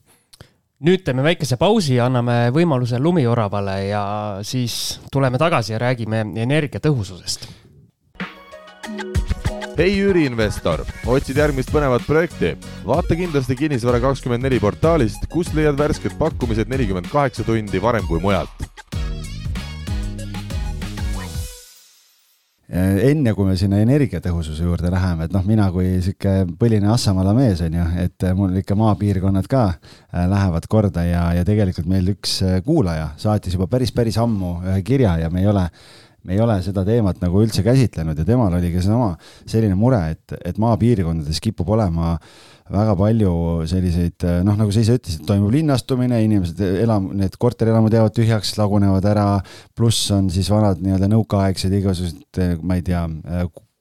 nüüd 0.85 1.05
teeme 1.05 1.25
väikese 1.25 1.57
pausi, 1.61 1.99
anname 2.03 2.51
võimaluse 2.55 3.01
lumioravale 3.01 3.79
ja 3.88 4.05
siis 4.44 5.01
tuleme 5.12 5.40
tagasi 5.40 5.73
ja 5.75 5.83
räägime 5.83 6.25
energiatõhususest 6.44 7.49
hei 9.75 9.97
üüriinvestor, 9.99 10.85
otsid 11.11 11.38
järgmist 11.40 11.73
põnevat 11.75 12.05
projekti? 12.07 12.53
vaata 12.87 13.16
kindlasti 13.18 13.57
Kinnisvara 13.59 13.99
kakskümmend 14.03 14.47
neli 14.47 14.61
portaalist, 14.62 15.27
kust 15.33 15.57
leiad 15.57 15.79
värsked 15.81 16.14
pakkumised 16.20 16.70
nelikümmend 16.70 17.11
kaheksa 17.11 17.47
tundi 17.47 17.83
varem 17.83 18.07
kui 18.07 18.23
mujalt. 18.23 18.74
Enne 22.69 23.35
kui 23.37 23.44
me 23.44 23.56
sinna 23.60 23.77
energiatõhususe 23.85 24.65
juurde 24.65 24.88
läheme, 24.92 25.27
et 25.27 25.35
noh, 25.35 25.42
mina 25.44 25.67
kui 25.73 25.98
sihuke 26.04 26.46
põline 26.60 26.88
Assamala 26.94 27.35
mees 27.37 27.60
on 27.65 27.77
ju, 27.77 27.85
et 28.00 28.25
mul 28.37 28.56
ikka 28.62 28.77
maapiirkonnad 28.79 29.48
ka 29.50 29.67
äh, 29.69 30.25
lähevad 30.31 30.69
korda 30.73 31.04
ja, 31.04 31.27
ja 31.37 31.44
tegelikult 31.44 31.90
meil 31.90 32.08
üks 32.15 32.38
äh, 32.42 32.56
kuulaja 32.65 33.10
saatis 33.21 33.58
juba 33.58 33.69
päris, 33.69 33.92
päris 33.92 34.17
ammu 34.21 34.56
ühe 34.65 34.81
kirja 34.87 35.19
ja 35.21 35.31
me 35.31 35.44
ei 35.44 35.50
ole 35.52 35.67
me 36.25 36.37
ei 36.37 36.40
ole 36.40 36.56
seda 36.64 36.85
teemat 36.87 37.20
nagu 37.22 37.42
üldse 37.44 37.64
käsitlenud 37.66 38.18
ja 38.18 38.27
temal 38.29 38.56
oli 38.56 38.72
ka 38.72 38.83
seesama 38.83 39.12
selline 39.44 39.77
mure, 39.79 40.00
et, 40.14 40.37
et 40.44 40.60
maapiirkondades 40.62 41.40
kipub 41.44 41.70
olema 41.77 42.14
väga 42.72 42.94
palju 42.96 43.33
selliseid, 43.68 44.25
noh, 44.46 44.56
nagu 44.56 44.72
sa 44.72 44.81
ise 44.81 44.96
ütlesid, 44.96 45.27
toimub 45.29 45.52
linnastumine, 45.52 46.22
inimesed 46.25 46.62
elam-, 46.81 47.10
need 47.20 47.37
korterelamud 47.40 47.92
jäävad 47.92 48.16
tühjaks, 48.16 48.54
lagunevad 48.56 49.04
ära, 49.10 49.27
pluss 49.77 50.08
on 50.16 50.31
siis 50.33 50.48
vanad 50.52 50.81
nii-öelda 50.81 51.10
nõukaaegsed 51.12 51.77
igasugused, 51.77 52.40
ma 52.64 52.81
ei 52.81 52.87
tea, 52.87 53.04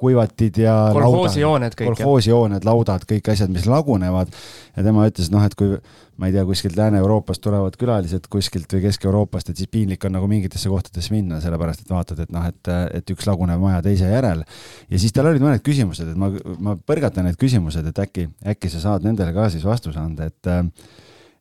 kuivatid 0.01 0.57
ja 0.63 0.73
kolhoosijooned 0.95 1.75
kõik. 1.77 1.93
kolhoosijooned, 1.93 2.65
laudad, 2.65 3.05
kõik 3.09 3.29
asjad, 3.33 3.51
mis 3.53 3.67
lagunevad. 3.69 4.31
ja 4.75 4.83
tema 4.83 5.05
ütles, 5.07 5.29
noh, 5.31 5.43
et 5.45 5.55
kui 5.55 5.77
ma 6.17 6.29
ei 6.29 6.33
tea, 6.35 6.43
kuskilt 6.45 6.77
Lääne-Euroopast 6.77 7.41
tulevad 7.41 7.77
külalised 7.79 8.27
kuskilt 8.31 8.73
või 8.73 8.83
Kesk-Euroopast, 8.87 9.49
et 9.49 9.61
siis 9.61 9.69
piinlik 9.71 10.03
on 10.05 10.15
nagu 10.17 10.27
mingitesse 10.29 10.69
kohtadesse 10.69 11.13
minna, 11.13 11.39
sellepärast 11.41 11.85
et 11.85 11.93
vaatad, 11.93 12.19
et 12.25 12.33
noh, 12.33 12.45
et, 12.49 12.73
et 12.99 13.15
üks 13.15 13.29
lagunev 13.29 13.61
maja 13.61 13.81
teise 13.85 14.09
järel. 14.09 14.43
ja 14.89 14.99
siis 14.99 15.13
tal 15.15 15.29
olid 15.29 15.45
mõned 15.45 15.63
küsimused, 15.65 16.09
et 16.09 16.19
ma, 16.19 16.31
ma 16.59 16.75
põrgatan 16.77 17.29
need 17.29 17.39
küsimused, 17.41 17.87
et 17.89 18.03
äkki, 18.05 18.27
äkki 18.55 18.73
sa 18.73 18.83
saad 18.89 19.07
nendele 19.07 19.33
ka 19.35 19.49
siis 19.53 19.65
vastuse 19.67 20.01
anda, 20.01 20.29
et 20.29 20.53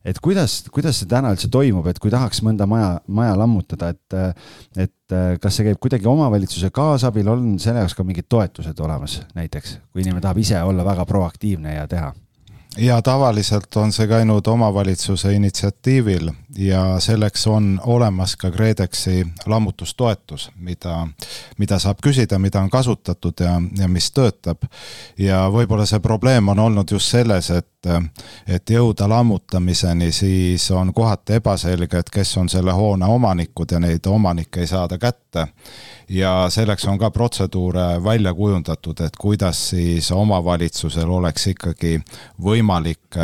et 0.05 0.19
kuidas, 0.23 0.61
kuidas 0.73 0.99
see 0.99 1.09
täna 1.09 1.31
üldse 1.33 1.49
toimub, 1.51 1.87
et 1.87 1.99
kui 2.01 2.11
tahaks 2.13 2.43
mõnda 2.45 2.67
maja, 2.69 2.97
maja 3.07 3.37
lammutada, 3.39 3.93
et, 3.93 4.41
et 4.87 5.17
kas 5.41 5.59
see 5.59 5.69
käib 5.69 5.79
kuidagi 5.83 6.09
omavalitsuse 6.09 6.71
kaasabil, 6.75 7.29
on 7.31 7.55
selle 7.63 7.83
jaoks 7.83 7.95
ka 7.97 8.05
mingid 8.07 8.27
toetused 8.31 8.79
olemas 8.83 9.21
näiteks, 9.37 9.77
kui 9.91 10.03
inimene 10.03 10.23
tahab 10.23 10.43
ise 10.43 10.59
olla 10.63 10.85
väga 10.85 11.07
proaktiivne 11.09 11.77
ja 11.77 11.87
teha? 11.87 12.13
ja 12.77 13.01
tavaliselt 13.05 13.75
on 13.77 13.91
see 13.93 14.07
käinud 14.09 14.47
omavalitsuse 14.47 15.33
initsiatiivil 15.37 16.31
ja 16.57 16.99
selleks 16.99 17.47
on 17.47 17.81
olemas 17.83 18.35
ka 18.35 18.51
KredExi 18.51 19.27
lammutustoetus, 19.45 20.51
mida, 20.55 21.07
mida 21.57 21.79
saab 21.79 21.97
küsida, 22.03 22.39
mida 22.39 22.61
on 22.61 22.69
kasutatud 22.69 23.39
ja, 23.39 23.61
ja 23.77 23.87
mis 23.87 24.11
töötab. 24.11 24.65
ja 25.17 25.47
võib-olla 25.49 25.85
see 25.85 25.99
probleem 25.99 26.49
on 26.49 26.59
olnud 26.59 26.91
just 26.91 27.11
selles, 27.11 27.49
et, 27.49 27.89
et 28.47 28.69
jõuda 28.69 29.09
lammutamiseni, 29.09 30.11
siis 30.11 30.69
on 30.71 30.93
kohati 30.93 31.39
ebaselge, 31.39 31.97
et 31.97 32.09
kes 32.09 32.37
on 32.37 32.49
selle 32.49 32.71
hoone 32.71 33.05
omanikud 33.05 33.71
ja 33.71 33.79
neid 33.79 34.05
omanikke 34.07 34.61
ei 34.61 34.67
saada 34.67 34.97
kätte 34.97 35.47
ja 36.09 36.45
selleks 36.49 36.85
on 36.85 36.97
ka 36.99 37.09
protseduure 37.11 38.03
välja 38.03 38.33
kujundatud, 38.33 38.99
et 39.01 39.15
kuidas 39.19 39.69
siis 39.69 40.11
omavalitsusel 40.11 41.09
oleks 41.09 41.47
ikkagi 41.47 41.99
võimalik 42.43 43.17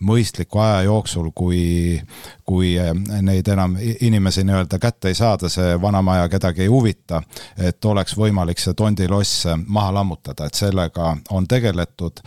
mõistliku 0.00 0.60
aja 0.62 0.82
jooksul, 0.86 1.30
kui, 1.34 2.00
kui 2.44 2.75
neid 3.22 3.48
enam 3.48 3.76
inimesi 4.00 4.44
nii-öelda 4.44 4.78
kätte 4.78 5.08
ei 5.08 5.14
saada, 5.14 5.48
see 5.48 5.74
vana 5.82 6.02
maja 6.02 6.28
kedagi 6.28 6.66
ei 6.66 6.70
huvita, 6.72 7.22
et 7.58 7.84
oleks 7.84 8.16
võimalik 8.18 8.60
see 8.62 8.74
tondiloss 8.74 9.46
maha 9.66 9.94
lammutada, 10.00 10.46
et 10.46 10.54
sellega 10.54 11.16
on 11.30 11.48
tegeletud 11.48 12.22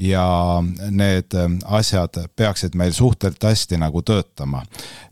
ja 0.00 0.62
need 0.90 1.34
ähm, 1.34 1.58
asjad 1.64 2.08
peaksid 2.36 2.74
meil 2.74 2.92
suhteliselt 2.92 3.44
hästi 3.44 3.76
nagu 3.76 4.02
töötama. 4.02 4.62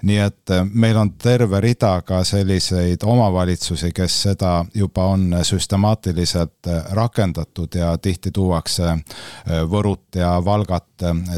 nii 0.03 0.18
et 0.18 0.51
äh, 0.51 0.64
meil 0.72 0.97
on 0.97 1.11
terve 1.12 1.61
rida 1.61 2.03
ka 2.03 2.22
selliseid 2.24 3.03
omavalitsusi, 3.05 3.91
kes 3.93 4.22
seda 4.22 4.64
juba 4.74 5.05
on 5.05 5.36
süstemaatiliselt 5.43 6.66
äh, 6.66 6.84
rakendatud 6.91 7.74
ja 7.74 7.99
tihti 7.99 8.30
tuuakse 8.30 8.89
äh, 8.89 9.01
Võrut 9.70 10.14
ja 10.14 10.45
Valgat 10.45 10.84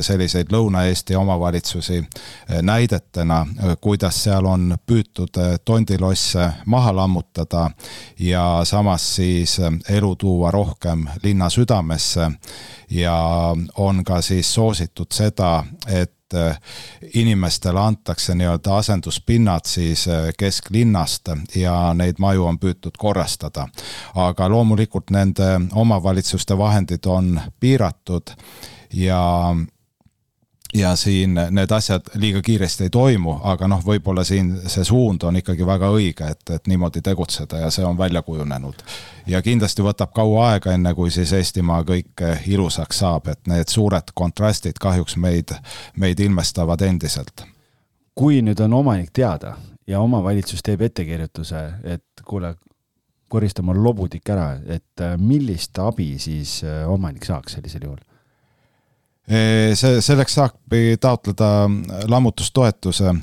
selliseid 0.01 0.49
Lõuna-Eesti 0.53 1.17
omavalitsusi 1.17 1.99
näidetena, 2.63 3.47
kuidas 3.81 4.23
seal 4.25 4.47
on 4.49 4.73
püütud 4.87 5.37
tondilosse 5.65 6.47
maha 6.67 6.95
lammutada 6.97 7.67
ja 8.19 8.61
samas 8.65 9.05
siis 9.17 9.59
elu 9.89 10.15
tuua 10.17 10.51
rohkem 10.51 11.05
linna 11.23 11.51
südamesse 11.51 12.31
ja 12.91 13.17
on 13.77 14.05
ka 14.05 14.21
siis 14.23 14.55
soositud 14.55 15.13
seda, 15.13 15.65
et 15.89 16.35
äh, 16.35 16.59
inimestele 17.15 17.81
antakse 17.81 18.35
nii-öelda 18.35 18.77
asenduspinnad 18.77 19.67
siis 19.67 20.09
äh, 20.09 20.31
kesklinnast 20.39 21.29
ja 21.55 21.95
neid 21.95 22.19
maju 22.19 22.47
on 22.47 22.59
püütud 22.59 22.99
korrastada. 22.99 23.69
aga 24.15 24.49
loomulikult 24.49 25.11
nende 25.11 25.61
omavalitsuste 25.75 26.59
vahendid 26.59 27.07
on 27.07 27.41
piiratud 27.61 28.31
ja 28.93 29.55
ja 30.75 30.97
siin 30.97 31.35
need 31.51 31.71
asjad 31.71 32.03
liiga 32.15 32.43
kiiresti 32.43 32.85
ei 32.85 32.91
toimu, 32.91 33.37
aga 33.43 33.69
noh, 33.69 33.83
võib-olla 33.85 34.25
siin 34.25 34.53
see 34.71 34.85
suund 34.85 35.23
on 35.27 35.37
ikkagi 35.41 35.67
väga 35.67 35.91
õige, 35.91 36.31
et, 36.31 36.43
et 36.55 36.67
niimoodi 36.71 37.03
tegutseda 37.03 37.65
ja 37.65 37.71
see 37.71 37.85
on 37.85 37.99
välja 37.99 38.23
kujunenud. 38.23 38.83
ja 39.27 39.43
kindlasti 39.43 39.83
võtab 39.83 40.13
kaua 40.15 40.51
aega, 40.53 40.73
enne 40.73 40.95
kui 40.95 41.11
siis 41.11 41.33
Eestimaa 41.33 41.83
kõik 41.83 42.25
ilusaks 42.47 43.03
saab, 43.03 43.29
et 43.29 43.47
need 43.51 43.69
suured 43.69 44.15
kontrastid 44.15 44.79
kahjuks 44.81 45.17
meid, 45.17 45.55
meid 45.97 46.21
ilmestavad 46.21 46.81
endiselt. 46.81 47.45
kui 48.15 48.43
nüüd 48.43 48.61
on 48.61 48.73
omanik 48.73 49.11
teada 49.13 49.57
ja 49.87 50.01
omavalitsus 50.01 50.63
teeb 50.63 50.81
ettekirjutuse, 50.81 51.63
et 51.85 52.25
kuule, 52.25 52.55
korista 53.29 53.63
oma 53.63 53.75
lobutik 53.75 54.29
ära, 54.29 54.53
et 54.67 55.03
millist 55.19 55.79
abi 55.79 56.19
siis 56.19 56.61
omanik 56.87 57.25
saaks 57.25 57.59
sellisel 57.59 57.85
juhul? 57.85 58.10
See, 59.31 60.01
selleks 60.03 60.35
saab 60.35 60.75
taotleda 61.01 61.51
lammutustoetuse. 62.11 63.15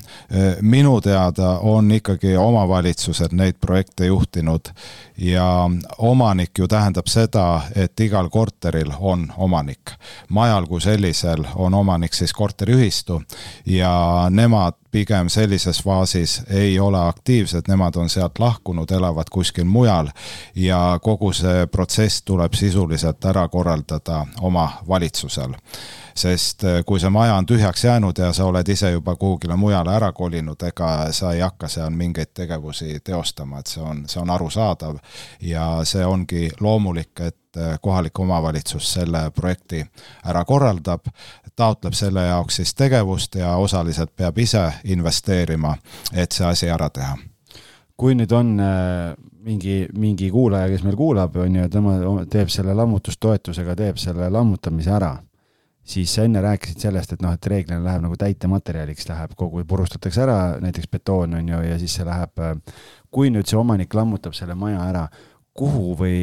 minu 0.62 1.00
teada 1.04 1.58
on 1.60 1.90
ikkagi 1.92 2.36
omavalitsused 2.36 3.32
neid 3.36 3.58
projekte 3.60 4.06
juhtinud 4.06 4.72
ja 5.18 5.70
omanik 5.98 6.58
ju 6.58 6.68
tähendab 6.68 7.06
seda, 7.06 7.60
et 7.76 8.00
igal 8.00 8.30
korteril 8.30 8.92
on 8.98 9.32
omanik. 9.36 9.90
majal 10.28 10.66
kui 10.66 10.80
sellisel 10.80 11.44
on 11.54 11.74
omanik 11.74 12.14
siis 12.14 12.32
korteriühistu 12.32 13.22
ja 13.66 14.26
nemad 14.30 14.74
pigem 14.90 15.28
sellises 15.28 15.82
faasis 15.82 16.42
ei 16.50 16.80
ole 16.80 17.08
aktiivsed, 17.08 17.62
nemad 17.68 17.96
on 17.96 18.08
sealt 18.08 18.38
lahkunud, 18.38 18.90
elavad 18.90 19.26
kuskil 19.30 19.64
mujal 19.64 20.08
ja 20.54 20.98
kogu 21.02 21.32
see 21.32 21.66
protsess 21.66 22.22
tuleb 22.22 22.54
sisuliselt 22.54 23.24
ära 23.24 23.48
korraldada 23.48 24.26
oma 24.40 24.70
valitsusel 24.88 25.54
sest 26.18 26.64
äh, 26.64 26.80
kui 26.86 27.00
see 27.00 27.10
maja 27.10 27.36
on 27.38 27.46
tühjaks 27.46 27.84
jäänud 27.84 28.18
ja 28.18 28.32
sa 28.32 28.44
oled 28.44 28.68
ise 28.68 28.90
juba 28.90 29.16
kuhugile 29.16 29.56
mujale 29.56 29.94
ära 29.94 30.12
kolinud, 30.12 30.62
ega 30.66 31.12
sa 31.12 31.32
ei 31.32 31.40
hakka 31.40 31.68
seal 31.68 31.90
mingeid 31.94 32.32
tegevusi 32.34 33.00
teostama, 33.04 33.62
et 33.62 33.66
see 33.66 33.82
on, 33.82 34.04
see 34.08 34.20
on 34.22 34.30
arusaadav. 34.30 34.98
ja 35.40 35.68
see 35.84 36.06
ongi 36.06 36.50
loomulik, 36.60 37.20
et 37.20 37.56
äh, 37.56 37.78
kohalik 37.80 38.18
omavalitsus 38.18 38.92
selle 38.92 39.30
projekti 39.30 39.84
ära 40.24 40.44
korraldab, 40.44 41.06
taotleb 41.56 41.94
selle 41.94 42.26
jaoks 42.26 42.56
siis 42.56 42.74
tegevust 42.74 43.34
ja 43.34 43.56
osaliselt 43.56 44.16
peab 44.16 44.38
ise 44.38 44.72
investeerima, 44.84 45.76
et 46.12 46.32
see 46.32 46.46
asi 46.46 46.68
ära 46.68 46.90
teha 46.90 47.16
kui 47.98 48.14
nüüd 48.14 48.30
on 48.32 48.60
äh, 48.62 49.14
mingi, 49.42 49.88
mingi 49.98 50.30
kuulaja, 50.30 50.68
kes 50.70 50.84
meil 50.86 50.96
kuulab, 50.96 51.36
on 51.36 51.56
ju, 51.56 51.68
tema 51.68 51.96
teeb 52.30 52.50
selle 52.52 52.74
lammutustoetusega, 52.78 53.74
teeb 53.74 53.98
selle 53.98 54.30
lammutamise 54.30 54.92
ära 54.94 55.16
siis 55.88 56.12
sa 56.14 56.26
enne 56.28 56.42
rääkisid 56.44 56.82
sellest, 56.84 57.14
et 57.14 57.22
noh, 57.24 57.32
et 57.32 57.46
reeglina 57.48 57.80
läheb 57.84 58.04
nagu 58.04 58.16
täitematerjaliks, 58.20 59.08
läheb 59.08 59.32
kogu, 59.38 59.62
purustatakse 59.68 60.22
ära 60.24 60.38
näiteks 60.62 60.90
betoon 60.92 61.38
on 61.38 61.48
ju, 61.48 61.62
ja 61.64 61.78
siis 61.80 61.96
see 61.98 62.06
läheb, 62.08 62.42
kui 63.14 63.32
nüüd 63.32 63.48
see 63.48 63.58
omanik 63.60 63.96
lammutab 63.96 64.36
selle 64.36 64.56
maja 64.58 64.84
ära, 64.90 65.06
kuhu 65.58 65.94
või 65.98 66.18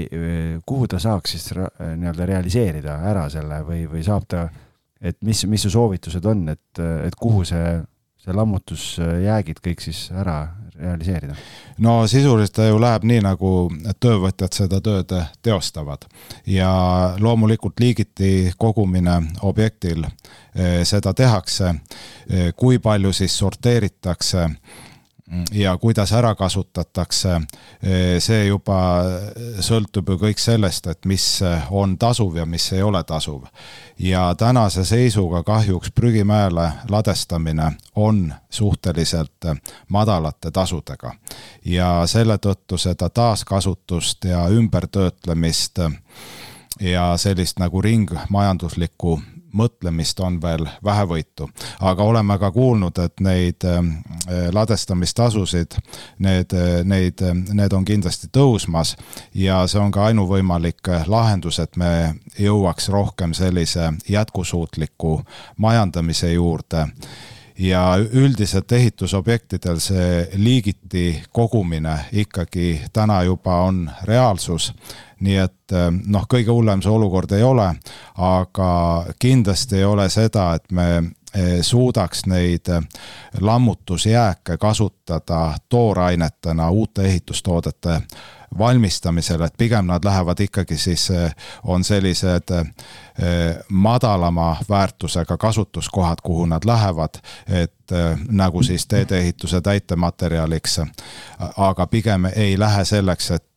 kuhu 0.66 0.88
ta 0.88 1.00
saaks 1.02 1.36
siis 1.36 1.50
nii-öelda 1.56 2.28
realiseerida 2.30 3.00
ära 3.10 3.26
selle 3.34 3.60
või, 3.68 3.82
või 3.92 4.06
saab 4.06 4.30
ta, 4.32 4.46
et 5.02 5.18
mis, 5.26 5.44
mis 5.50 5.66
su 5.66 5.74
soovitused 5.74 6.26
on, 6.30 6.46
et, 6.54 6.84
et 7.08 7.18
kuhu 7.20 7.44
see, 7.48 7.74
see 8.22 8.38
lammutusjäägid 8.38 9.60
kõik 9.66 9.84
siis 9.84 10.08
ära 10.16 10.38
realiseerida? 10.80 11.36
no 11.78 12.08
sisuliselt 12.08 12.56
ta 12.56 12.68
ju 12.68 12.80
läheb 12.82 13.04
nii, 13.04 13.22
nagu 13.26 13.52
töövõtjad 14.00 14.56
seda 14.56 14.82
tööd 14.82 15.12
teostavad 15.44 16.06
ja 16.48 16.72
loomulikult 17.20 17.80
liigiti 17.80 18.52
kogumine 18.58 19.22
objektil, 19.42 20.06
eh, 20.56 20.84
seda 20.84 21.14
tehakse. 21.14 21.76
Eh, 22.30 22.52
kui 22.56 22.80
palju 22.80 23.14
siis 23.14 23.38
sorteeritakse 23.38 24.50
ja 25.52 25.78
kuidas 25.78 26.12
ära 26.14 26.36
kasutatakse, 26.36 27.40
see 28.20 28.46
juba 28.46 28.78
sõltub 29.64 30.10
ju 30.14 30.18
kõik 30.22 30.42
sellest, 30.42 30.88
et 30.88 31.06
mis 31.10 31.26
on 31.72 31.98
tasuv 31.98 32.38
ja 32.38 32.46
mis 32.46 32.68
ei 32.74 32.84
ole 32.84 33.04
tasuv. 33.04 33.44
ja 34.00 34.36
tänase 34.36 34.86
seisuga 34.86 35.44
kahjuks 35.44 35.92
prügimäele 35.92 36.72
ladestamine 36.90 37.72
on 37.96 38.34
suhteliselt 38.50 39.46
madalate 39.88 40.52
tasudega 40.52 41.16
ja 41.66 42.04
selle 42.06 42.38
tõttu 42.38 42.78
seda 42.78 43.10
taaskasutust 43.10 44.26
ja 44.26 44.48
ümbertöötlemist 44.50 45.80
ja 46.80 47.18
sellist 47.18 47.60
nagu 47.60 47.82
ringmajanduslikku 47.82 49.22
mõtlemist 49.56 50.20
on 50.20 50.40
veel 50.42 50.68
vähevõitu. 50.84 51.50
aga 51.80 52.04
oleme 52.04 52.38
ka 52.40 52.52
kuulnud, 52.52 52.98
et 52.98 53.20
neid 53.20 53.64
äh, 53.64 53.80
ladestamistasusid, 54.52 55.78
need, 56.20 56.54
äh, 56.54 56.84
neid, 56.84 57.22
äh, 57.22 57.36
need 57.54 57.74
on 57.74 57.86
kindlasti 57.86 58.28
tõusmas 58.38 58.96
ja 59.34 59.68
see 59.68 59.80
on 59.80 59.92
ka 59.92 60.06
ainuvõimalik 60.06 60.88
lahendus, 61.08 61.60
et 61.60 61.78
me 61.78 62.16
jõuaks 62.40 62.90
rohkem 62.90 63.34
sellise 63.34 63.94
jätkusuutliku 64.10 65.22
majandamise 65.58 66.34
juurde 66.34 66.88
ja 67.58 67.96
üldiselt 68.12 68.72
ehitusobjektidel 68.72 69.80
see 69.80 70.28
liigiti 70.36 71.24
kogumine 71.32 72.00
ikkagi 72.12 72.82
täna 72.94 73.24
juba 73.24 73.62
on 73.64 73.92
reaalsus 74.04 74.74
nii 75.20 75.38
et 75.38 75.76
eh, 75.76 75.90
noh, 76.08 76.28
kõige 76.30 76.54
hullem 76.54 76.84
see 76.84 76.92
olukord 76.92 77.32
ei 77.36 77.44
ole, 77.44 77.68
aga 78.22 78.70
kindlasti 79.20 79.80
ei 79.80 79.88
ole 79.88 80.10
seda, 80.14 80.52
et 80.58 80.72
me 80.76 80.88
eh, 80.98 81.60
suudaks 81.62 82.26
neid 82.32 82.72
eh, 82.74 82.88
lammutusjääke 83.42 84.58
kasutada 84.58 85.54
toorainetena 85.70 86.70
uute 86.70 87.08
ehitustoodete 87.08 88.02
valmistamisel, 88.58 89.42
et 89.42 89.56
pigem 89.58 89.88
nad 89.90 90.06
lähevad 90.06 90.40
ikkagi 90.40 90.78
siis, 90.80 91.10
on 91.68 91.84
sellised 91.84 92.54
madalama 93.70 94.56
väärtusega 94.70 95.36
kasutuskohad, 95.38 96.22
kuhu 96.24 96.46
nad 96.46 96.64
lähevad, 96.66 97.20
et 97.48 97.92
nagu 98.30 98.64
siis 98.64 98.88
teedeehituse 98.88 99.62
täitematerjaliks. 99.62 100.80
aga 101.58 101.88
pigem 101.88 102.26
ei 102.26 102.60
lähe 102.60 102.86
selleks, 102.86 103.32
et 103.32 103.55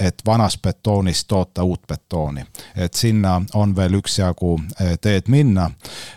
et, 0.00 0.22
vanast 0.26 0.62
betoonist 0.62 1.28
toota 1.28 1.64
uut 1.64 1.86
betooni. 1.88 2.44
et 2.76 2.94
sinna 2.94 3.42
on 3.54 3.76
veel 3.76 3.94
üksjagu 3.94 4.60
eh, 4.80 4.98
teed 5.00 5.28
minna. 5.28 5.70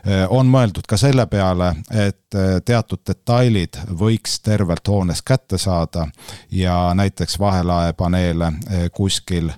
Eh, 0.06 0.26
on 0.30 0.48
mõeldud 0.48 0.88
ka 0.88 0.98
selle 0.98 1.26
peale, 1.28 1.74
et 1.92 2.36
eh, 2.36 2.60
teatud 2.66 3.00
detailid 3.08 3.80
võiks 4.00 4.40
tervelt 4.44 4.88
hoones 4.88 5.22
kätte 5.22 5.58
saada 5.58 6.08
ja 6.52 6.94
näiteks 6.94 7.40
vahelaepaneele 7.40 8.52
kuskil 8.92 9.52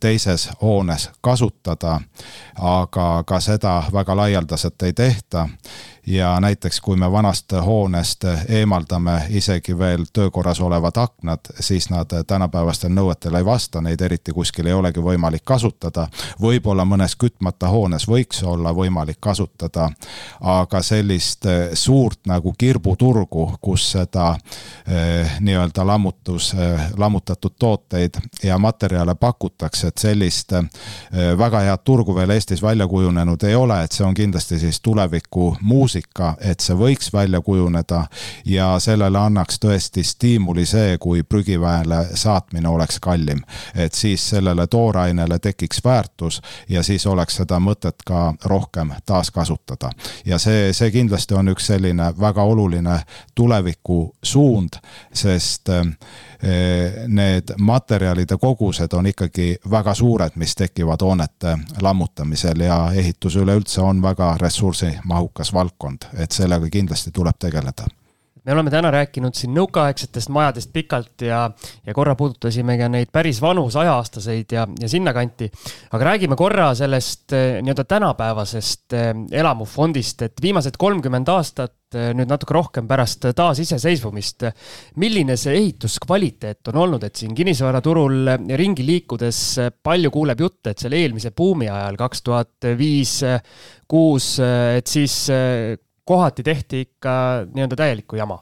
teises 0.00 0.48
hoones 0.62 1.10
kasutada, 1.20 2.00
aga 2.58 3.24
ka 3.26 3.40
seda 3.40 3.82
väga 3.92 4.16
laialdaselt 4.16 4.82
ei 4.82 4.92
tehta 4.92 5.48
ja 6.06 6.40
näiteks 6.40 6.80
kui 6.80 6.96
me 6.96 7.12
vanast 7.12 7.52
hoonest 7.52 8.24
eemaldame 8.48 9.22
isegi 9.28 9.78
veel 9.78 10.04
töökorras 10.12 10.60
olevad 10.60 10.96
aknad, 10.96 11.40
siis 11.60 11.90
nad 11.90 12.10
tänapäevastel 12.26 12.90
nõuetele 12.90 13.38
ei 13.38 13.44
vasta, 13.44 13.80
neid 13.80 14.00
eriti 14.00 14.32
kuskil 14.32 14.66
ei 14.66 14.72
olegi 14.72 15.00
võimalik 15.00 15.44
kasutada. 15.44 16.08
võib-olla 16.40 16.84
mõnes 16.84 17.16
kütmata 17.16 17.68
hoones 17.68 18.08
võiks 18.08 18.42
olla 18.44 18.72
võimalik 18.74 19.20
kasutada, 19.20 19.90
aga 20.40 20.82
sellist 20.82 21.46
eh, 21.46 21.70
suurt 21.74 22.26
nagu 22.26 22.54
kirbuturgu, 22.58 23.58
kus 23.60 23.90
seda 23.92 24.36
eh, 24.86 25.36
nii-öelda 25.40 25.86
lammutus 25.86 26.54
eh,, 26.54 26.90
lammutatud 26.96 27.54
tooteid 27.58 28.18
ja 28.42 28.58
materjale 28.58 29.14
pakutakse, 29.14 29.88
et 29.88 29.98
sellist 29.98 30.52
väga 31.38 31.60
head 31.60 31.82
turgu 31.84 32.14
veel 32.14 32.30
Eestis 32.30 32.62
välja 32.62 32.86
kujunenud 32.88 33.42
ei 33.42 33.54
ole, 33.54 33.82
et 33.84 33.92
see 33.92 34.06
on 34.06 34.14
kindlasti 34.14 34.58
siis 34.58 34.80
tuleviku 34.80 35.56
muusika 35.60 35.99
muusika, 36.00 36.36
et 36.40 36.60
see 36.60 36.74
võiks 36.76 37.12
välja 37.12 37.40
kujuneda 37.40 38.06
ja 38.44 38.78
sellele 38.78 39.18
annaks 39.18 39.58
tõesti 39.60 40.02
stiimuli 40.04 40.66
see, 40.66 40.98
kui 40.98 41.22
prügiväele 41.22 42.06
saatmine 42.14 42.68
oleks 42.68 43.00
kallim. 43.00 43.42
et 43.74 43.94
siis 43.94 44.30
sellele 44.30 44.66
toorainele 44.66 45.38
tekiks 45.38 45.80
väärtus 45.84 46.40
ja 46.68 46.82
siis 46.82 47.06
oleks 47.06 47.36
seda 47.36 47.58
mõtet 47.58 48.02
ka 48.06 48.34
rohkem 48.44 48.92
taaskasutada. 49.06 49.90
ja 50.24 50.38
see, 50.38 50.72
see 50.72 50.90
kindlasti 50.90 51.34
on 51.34 51.48
üks 51.48 51.66
selline 51.66 52.12
väga 52.20 52.42
oluline 52.42 53.00
tulevikusuund, 53.34 54.80
sest 55.12 55.68
eh, 55.68 57.06
need 57.06 57.54
materjalide 57.58 58.36
kogused 58.36 58.92
on 58.92 59.06
ikkagi 59.06 59.56
väga 59.70 59.94
suured, 59.94 60.32
mis 60.36 60.54
tekivad 60.54 61.02
hoonete 61.02 61.58
lammutamisel 61.80 62.60
ja 62.60 62.92
ehitus 62.94 63.36
üleüldse 63.36 63.80
on 63.80 64.02
väga 64.02 64.36
ressursimahukas 64.40 65.52
valdkond 65.52 65.79
valdkond, 65.80 66.20
et 66.20 66.32
sellega 66.32 66.68
kindlasti 66.70 67.10
tuleb 67.12 67.38
tegeleda 67.40 67.88
me 68.44 68.52
oleme 68.52 68.70
täna 68.72 68.90
rääkinud 68.90 69.36
siin 69.36 69.52
nõukaaegsetest 69.54 70.30
majadest 70.32 70.72
pikalt 70.72 71.24
ja, 71.26 71.42
ja 71.86 71.94
korra 71.94 72.14
puudutasime 72.16 72.76
ka 72.80 72.88
neid 72.88 73.10
päris 73.12 73.40
vanu 73.42 73.66
sajaastaseid 73.70 74.54
ja, 74.56 74.66
ja 74.80 74.88
sinnakanti. 74.88 75.50
aga 75.92 76.04
räägime 76.04 76.36
korra 76.40 76.70
sellest 76.74 77.32
eh, 77.36 77.60
nii-öelda 77.60 77.84
tänapäevasest 77.84 78.96
eh, 78.96 79.10
elamufondist, 79.42 80.22
et 80.22 80.42
viimased 80.42 80.78
kolmkümmend 80.80 81.28
aastat, 81.28 81.76
eh, 81.94 82.14
nüüd 82.16 82.32
natuke 82.32 82.56
rohkem 82.56 82.88
pärast 82.88 83.28
taasiseseisvumist. 83.36 84.48
milline 84.96 85.36
see 85.36 85.58
ehituskvaliteet 85.58 86.72
on 86.72 86.80
olnud, 86.86 87.04
et 87.04 87.16
siin 87.16 87.34
kinnisvaraturul 87.36 88.36
ringi 88.56 88.86
liikudes 88.86 89.42
palju 89.82 90.10
kuuleb 90.10 90.40
jutte, 90.40 90.70
et 90.70 90.78
selle 90.78 90.96
eelmise 90.96 91.30
buumi 91.36 91.68
ajal, 91.68 92.00
kaks 92.00 92.22
tuhat 92.22 92.72
viis, 92.78 93.20
kuus, 93.90 94.36
et 94.76 94.86
siis 94.86 95.26
kohati 96.06 96.44
tehti 96.46 96.84
ikka 96.86 97.12
nii-öelda 97.50 97.76
täielikku 97.82 98.16
jama 98.16 98.38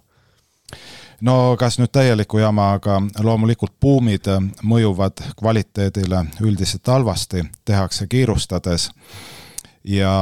no 1.24 1.56
kas 1.58 1.78
nüüd 1.80 1.92
täielikku 1.92 2.40
jama, 2.42 2.72
aga 2.78 3.00
loomulikult 3.24 3.74
buumid 3.80 4.28
mõjuvad 4.62 5.22
kvaliteedile 5.38 6.24
üldiselt 6.44 6.86
halvasti, 6.86 7.44
tehakse 7.64 8.06
kiirustades. 8.06 8.90
ja 9.84 10.12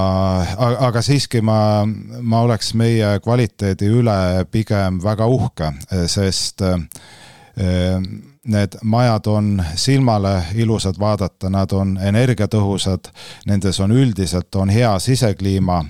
aga 0.59 1.03
siiski 1.03 1.41
ma, 1.41 1.87
ma 2.21 2.41
oleks 2.41 2.75
meie 2.75 3.19
kvaliteedi 3.21 3.89
üle 3.89 4.45
pigem 4.51 5.01
väga 5.03 5.27
uhke, 5.27 5.73
sest 6.07 6.63
eh, 6.63 7.99
need 8.47 8.79
majad 8.83 9.27
on 9.27 9.65
silmale 9.75 10.43
ilusad 10.55 10.99
vaadata, 10.99 11.51
nad 11.51 11.73
on 11.73 11.97
energiatõhusad, 12.03 13.11
nendes 13.47 13.81
on 13.81 13.93
üldiselt 13.93 14.55
on 14.55 14.71
hea 14.71 14.99
sisekliima 14.99 15.85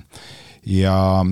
ja 0.65 1.25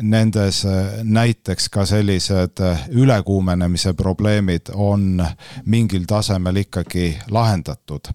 nendes 0.00 0.64
äh, 0.64 1.02
näiteks 1.02 1.68
ka 1.68 1.84
sellised 1.86 2.60
äh, 2.60 2.86
ülekuumenemise 2.90 3.92
probleemid 3.92 4.72
on 4.74 5.26
mingil 5.64 6.04
tasemel 6.08 6.56
ikkagi 6.56 7.18
lahendatud. 7.30 8.08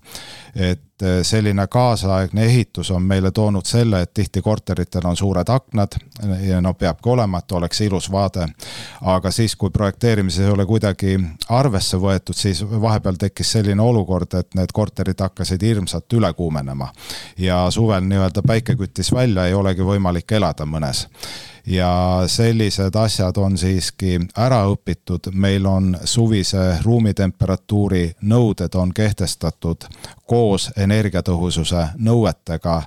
et 0.56 0.82
äh, 1.04 1.20
selline 1.22 1.68
kaasaegne 1.68 2.46
ehitus 2.46 2.92
on 2.92 3.04
meile 3.04 3.32
toonud 3.32 3.66
selle, 3.66 4.02
et 4.02 4.14
tihti 4.14 4.42
korteritel 4.42 5.06
on 5.06 5.18
suured 5.18 5.50
aknad 5.50 5.98
ja 6.42 6.62
no 6.62 6.74
peabki 6.74 7.10
olema, 7.10 7.40
et 7.40 7.52
oleks 7.52 7.82
ilus 7.82 8.12
vaade. 8.12 8.48
aga 9.02 9.32
siis, 9.32 9.56
kui 9.56 9.70
projekteerimises 9.70 10.46
ei 10.46 10.52
ole 10.52 10.66
kuidagi 10.66 11.20
arvesse 11.50 11.98
võetud, 11.98 12.36
siis 12.36 12.64
vahepeal 12.82 13.16
tekkis 13.20 13.52
selline 13.52 13.82
olukord, 13.82 14.34
et 14.34 14.56
need 14.56 14.74
korterid 14.74 15.20
hakkasid 15.20 15.64
hirmsalt 15.64 16.14
üle 16.14 16.34
kuumenema. 16.34 16.92
ja 17.38 17.68
suvel 17.72 18.04
nii-öelda 18.04 18.42
päike 18.48 18.76
küttis 18.76 19.14
välja, 19.14 19.46
ei 19.46 19.54
olegi 19.54 19.82
võimalik 19.82 20.32
elada 20.32 20.66
mõnes 20.66 21.08
ja 21.68 22.24
sellised 22.28 22.96
asjad 22.96 23.38
on 23.38 23.58
siiski 23.58 24.20
ära 24.38 24.62
õpitud, 24.72 25.32
meil 25.34 25.66
on 25.66 25.98
suvise 26.04 26.78
ruumitemperatuuri 26.84 28.12
nõuded 28.22 28.76
on 28.76 28.94
kehtestatud 28.94 29.90
koos 30.28 30.70
energiatõhususe 30.78 31.88
nõuetega. 31.98 32.82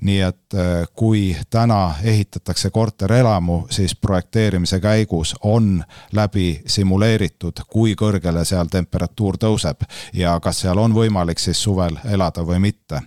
nii 0.00 0.20
et 0.20 0.54
äh, 0.54 0.88
kui 0.94 1.36
täna 1.50 1.94
ehitatakse 2.02 2.70
korterelamu, 2.70 3.66
siis 3.70 3.94
projekteerimise 3.94 4.80
käigus 4.80 5.34
on 5.42 5.84
läbi 6.12 6.62
simuleeritud, 6.66 7.64
kui 7.68 7.94
kõrgele 7.94 8.44
seal 8.44 8.66
temperatuur 8.72 9.36
tõuseb 9.38 9.84
ja 10.12 10.38
kas 10.40 10.60
seal 10.64 10.78
on 10.78 10.94
võimalik 10.94 11.38
siis 11.38 11.62
suvel 11.62 11.98
elada 12.04 12.42
või 12.42 12.58
mitte. 12.58 13.02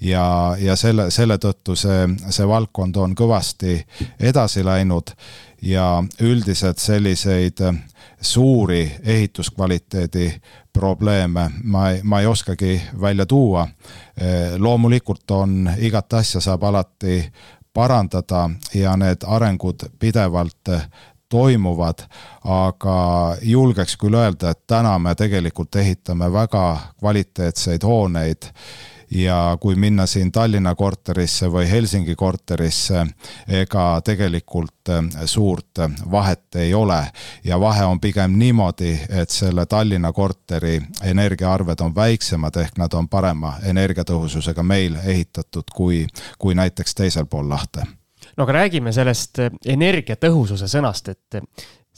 ja, 0.00 0.56
ja 0.60 0.76
selle, 0.76 1.10
selle 1.10 1.38
tõttu 1.38 1.76
see, 1.76 2.08
see 2.30 2.48
valdkond 2.48 2.96
on 2.96 3.14
kõvasti 3.14 3.80
edasi 4.20 4.64
läinud 4.64 5.14
ja 5.62 6.04
üldiselt 6.20 6.78
selliseid 6.78 7.60
äh, 7.60 7.74
suuri 8.20 8.92
ehituskvaliteedi 9.02 10.40
probleeme 10.72 11.50
ma 11.64 11.90
ei, 11.90 12.00
ma 12.02 12.20
ei 12.20 12.26
oskagi 12.26 12.82
välja 13.00 13.26
tuua. 13.26 13.62
Äh, 13.62 14.56
loomulikult 14.56 15.30
on 15.30 15.70
igat 15.78 16.12
asja 16.12 16.40
saab 16.40 16.62
alati 16.62 17.32
parandada 17.74 18.50
ja 18.74 18.96
need 18.96 19.26
arengud 19.26 19.88
pidevalt 19.98 20.68
äh, 20.68 20.88
toimuvad, 21.28 21.98
aga 22.44 23.36
julgeks 23.42 23.96
küll 24.00 24.14
öelda, 24.16 24.50
et 24.50 24.66
täna 24.66 24.98
me 24.98 25.14
tegelikult 25.14 25.76
ehitame 25.76 26.32
väga 26.32 26.78
kvaliteetseid 26.98 27.84
hooneid 27.84 28.48
ja 29.10 29.56
kui 29.60 29.74
minna 29.74 30.06
siin 30.06 30.32
Tallinna 30.32 30.74
korterisse 30.74 31.48
või 31.52 31.70
Helsingi 31.70 32.14
korterisse, 32.14 33.06
ega 33.48 34.00
tegelikult 34.04 34.92
äh, 34.92 35.04
suurt 35.24 35.82
vahet 36.10 36.56
ei 36.56 36.74
ole. 36.74 37.02
ja 37.44 37.60
vahe 37.60 37.84
on 37.84 38.00
pigem 38.00 38.38
niimoodi, 38.38 38.98
et 39.08 39.30
selle 39.30 39.66
Tallinna 39.66 40.12
korteri 40.12 40.80
energiaarved 41.04 41.80
on 41.80 41.94
väiksemad, 41.94 42.56
ehk 42.56 42.78
nad 42.78 42.94
on 42.94 43.08
parema 43.08 43.54
energiatõhususega 43.62 44.62
meil 44.62 44.96
ehitatud 45.04 45.70
kui, 45.74 46.06
kui 46.38 46.54
näiteks 46.54 46.94
teisel 46.94 47.26
pool 47.26 47.48
lahte 47.48 47.86
no 48.36 48.44
aga 48.44 48.52
räägime 48.52 48.92
sellest 48.94 49.40
energiatõhususe 49.66 50.68
sõnast, 50.70 51.08
et 51.08 51.42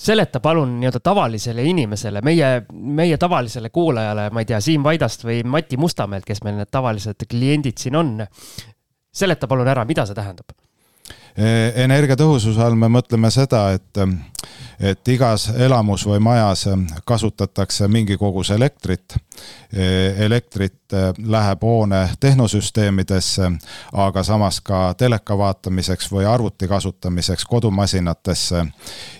seleta 0.01 0.41
palun 0.41 0.79
nii-öelda 0.81 1.01
tavalisele 1.05 1.65
inimesele, 1.69 2.23
meie, 2.25 2.49
meie 2.73 3.19
tavalisele 3.21 3.69
kuulajale, 3.71 4.31
ma 4.33 4.41
ei 4.41 4.49
tea, 4.49 4.61
Siim 4.65 4.85
Vaidast 4.85 5.27
või 5.27 5.43
Mati 5.45 5.77
Mustamäelt, 5.77 6.25
kes 6.25 6.41
meil 6.47 6.57
need 6.57 6.71
tavalised 6.73 7.27
kliendid 7.29 7.81
siin 7.81 7.99
on. 8.01 8.17
seleta 9.13 9.49
palun 9.51 9.69
ära, 9.69 9.85
mida 9.85 10.07
see 10.07 10.17
tähendab? 10.17 10.55
Energiatõhususe 11.85 12.63
all 12.63 12.79
me 12.79 12.89
mõtleme 12.89 13.31
seda, 13.35 13.71
et, 13.75 13.99
et 14.81 15.09
igas 15.09 15.49
elamus 15.57 16.07
või 16.07 16.21
majas 16.21 16.67
kasutatakse 17.05 17.89
mingi 17.89 18.17
kogus 18.17 18.51
elektrit 18.51 19.17
Eh, 19.73 20.23
elektrit 20.25 20.93
eh, 20.93 21.13
läheb 21.27 21.63
hoone 21.63 22.11
tehnosüsteemidesse, 22.21 23.51
aga 23.93 24.23
samas 24.23 24.59
ka 24.61 24.95
teleka 24.99 25.37
vaatamiseks 25.39 26.09
või 26.11 26.25
arvuti 26.27 26.69
kasutamiseks 26.69 27.45
kodumasinatesse. 27.45 28.67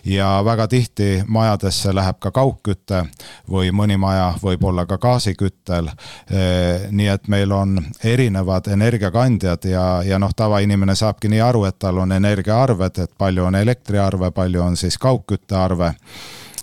ja 0.05 0.43
väga 0.45 0.69
tihti 0.69 1.23
majadesse 1.27 1.95
läheb 1.95 2.19
ka 2.19 2.31
kaugküte 2.31 3.05
või 3.51 3.71
mõni 3.71 3.97
maja 3.97 4.35
võib 4.43 4.65
olla 4.65 4.87
ka 4.87 4.99
gaasiküttel. 4.99 5.89
Eh, 6.31 6.91
nii 6.91 7.09
et 7.09 7.29
meil 7.29 7.53
on 7.53 7.79
erinevad 8.05 8.67
energiakandjad 8.67 9.65
ja, 9.65 10.03
ja 10.03 10.19
noh, 10.19 10.35
tavainimene 10.37 10.95
saabki 10.95 11.29
nii 11.29 11.41
aru, 11.41 11.65
et 11.65 11.79
tal 11.79 11.99
on 11.99 12.13
energiaarved, 12.13 12.99
et 12.99 13.13
palju 13.19 13.45
on 13.45 13.55
elektriarve, 13.55 14.31
palju 14.31 14.63
on 14.63 14.77
siis 14.77 14.99
kaugküttearve 15.11 15.95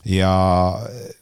ja 0.07 0.31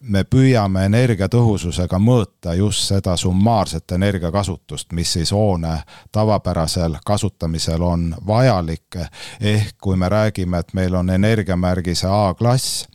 me 0.01 0.21
püüame 0.29 0.85
energiatõhususega 0.85 1.97
mõõta 2.01 2.53
just 2.57 2.85
seda 2.91 3.15
summaarset 3.17 3.95
energiakasutust, 3.97 4.91
mis 4.93 5.13
siis 5.17 5.31
hoone 5.33 5.79
tavapärasel 6.13 6.99
kasutamisel 7.05 7.81
on 7.81 8.15
vajalik. 8.27 8.97
ehk 9.41 9.75
kui 9.81 9.97
me 9.97 10.09
räägime, 10.09 10.59
et 10.59 10.73
meil 10.73 10.95
on 10.95 11.09
energiamärgise 11.09 12.07
A-klass 12.07 12.85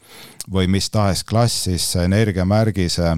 või 0.52 0.68
mis 0.68 0.90
tahes 0.90 1.24
klass, 1.24 1.64
siis 1.64 1.96
energiamärgise 1.96 3.16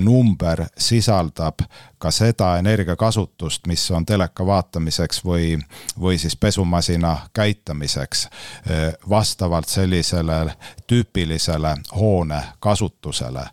number 0.00 0.64
sisaldab 0.78 1.54
ka 1.98 2.10
seda 2.10 2.56
energiakasutust, 2.58 3.66
mis 3.66 3.90
on 3.90 4.06
teleka 4.06 4.46
vaatamiseks 4.46 5.24
või, 5.24 5.58
või 6.00 6.18
siis 6.18 6.36
pesumasina 6.36 7.16
käitamiseks 7.32 8.24
eh, 8.24 8.94
vastavalt 9.08 9.68
sellisele 9.68 10.54
tüüpilisele 10.86 11.76
hoone 11.96 12.42
kasutusele. 12.60 13.44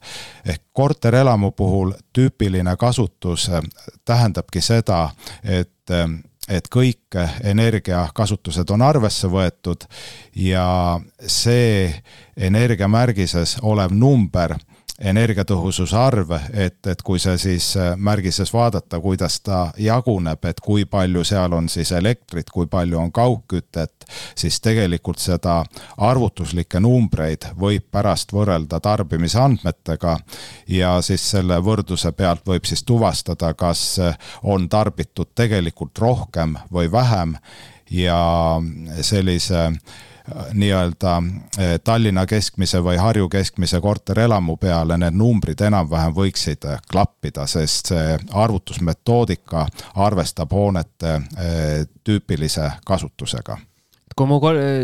ehk 0.45 0.61
korterelamu 0.73 1.51
puhul 1.51 1.91
tüüpiline 2.13 2.77
kasutus 2.77 3.49
eh, 3.49 3.61
tähendabki 4.05 4.61
seda, 4.61 5.09
et 5.43 5.71
et 6.47 6.67
kõik 6.71 7.15
energiakasutused 7.43 8.69
on 8.71 8.81
arvesse 8.81 9.27
võetud 9.27 9.83
ja 10.35 10.99
see 11.19 11.91
energiamärgises 12.37 13.57
olev 13.61 13.91
number 13.91 14.55
energiatõhususe 14.97 15.95
arv, 15.97 16.31
et, 16.53 16.79
et 16.89 17.01
kui 17.05 17.19
see 17.21 17.37
siis 17.37 17.67
äh, 17.77 17.91
märgises 17.97 18.49
vaadata, 18.53 18.99
kuidas 19.01 19.39
ta 19.45 19.67
jaguneb, 19.77 20.45
et 20.49 20.59
kui 20.63 20.87
palju 20.89 21.23
seal 21.27 21.53
on 21.53 21.69
siis 21.69 21.91
elektrit, 21.93 22.49
kui 22.49 22.65
palju 22.67 22.97
on 22.99 23.11
kaugkütet, 23.13 24.07
siis 24.35 24.57
tegelikult 24.61 25.21
seda 25.21 25.59
arvutuslikke 26.01 26.81
numbreid 26.81 27.51
võib 27.59 27.85
pärast 27.91 28.33
võrrelda 28.33 28.79
tarbimisandmetega 28.81 30.17
ja 30.73 30.97
siis 31.05 31.29
selle 31.35 31.61
võrdluse 31.61 32.11
pealt 32.17 32.45
võib 32.47 32.65
siis 32.65 32.83
tuvastada, 32.83 33.53
kas 33.53 33.85
äh, 34.01 34.17
on 34.43 34.65
tarbitud 34.69 35.35
tegelikult 35.35 35.99
rohkem 36.01 36.57
või 36.73 36.91
vähem 36.91 37.37
ja 37.93 38.19
sellise 39.01 39.69
nii-öelda 40.53 41.13
eh, 41.57 41.79
Tallinna 41.83 42.25
keskmise 42.25 42.81
või 42.83 42.97
Harju 42.99 43.29
keskmise 43.29 43.79
korterelamu 43.81 44.57
peale 44.57 44.97
need 44.99 45.15
numbrid 45.15 45.61
enam-vähem 45.61 46.13
võiksid 46.15 46.67
eh, 46.67 46.81
klappida, 46.91 47.47
sest 47.47 47.93
see 47.93 48.17
arvutusmetoodika 48.33 49.65
arvestab 49.95 50.51
hoonete 50.51 51.15
eh, 51.15 51.87
tüüpilise 52.03 52.71
kasutusega 52.85 53.57
kui 54.17 54.25
mu 54.25 54.39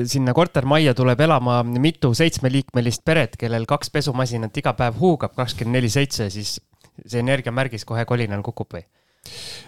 sinna 0.05 0.33
kortermajja 0.37 0.93
tuleb 0.93 1.21
elama 1.25 1.63
mitu 1.63 2.11
seitsmeliikmelist 2.13 3.01
peret, 3.05 3.33
kellel 3.41 3.65
kaks 3.65 3.89
pesumasinat 3.89 4.57
iga 4.61 4.75
päev 4.77 4.99
huugab 4.99 5.33
kakskümmend 5.33 5.79
neli 5.79 5.89
seitse, 5.89 6.27
siis 6.29 6.59
see 7.01 7.23
energiamärgis 7.23 7.81
kohe 7.89 8.05
kolinal 8.05 8.43
kukub 8.45 8.75
või? 8.77 8.83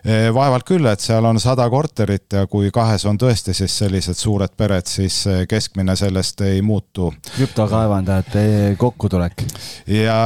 Eh, 0.06 0.34
vaevalt 0.34 0.68
küll, 0.68 0.86
et 0.86 1.02
seal 1.02 1.26
on 1.26 1.40
sada 1.42 1.64
korterit 1.72 2.34
ja 2.38 2.44
kui 2.46 2.68
kahes 2.74 3.08
on 3.10 3.18
tõesti 3.18 3.56
siis 3.58 3.74
sellised 3.80 4.18
suured 4.20 4.52
pered, 4.58 4.86
siis 4.86 5.16
eh, 5.32 5.40
keskmine 5.50 5.96
sellest 5.98 6.44
ei 6.46 6.60
muutu. 6.62 7.08
krüptokaevandajate 7.36 8.76
kokkutulek. 8.78 9.42
ja 9.88 10.18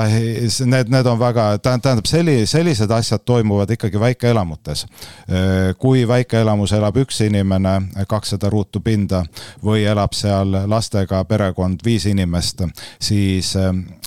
need, 0.66 0.92
need 0.92 1.08
on 1.08 1.20
väga, 1.20 1.46
tähendab, 1.64 2.10
selli-, 2.12 2.44
sellised 2.46 2.92
asjad 2.92 3.24
toimuvad 3.24 3.72
ikkagi 3.72 4.00
väikeelamutes. 4.00 4.84
Eh, 5.30 5.76
kui 5.80 6.04
väikeelamus 6.08 6.74
elab 6.76 7.00
üks 7.00 7.22
inimene, 7.24 7.78
kakssada 8.08 8.50
ruutu 8.50 8.84
pinda 8.84 9.24
või 9.64 9.86
elab 9.88 10.18
seal 10.18 10.66
lastega 10.68 11.24
perekond 11.24 11.86
viis 11.86 12.10
inimest, 12.10 12.66
siis 13.00 13.56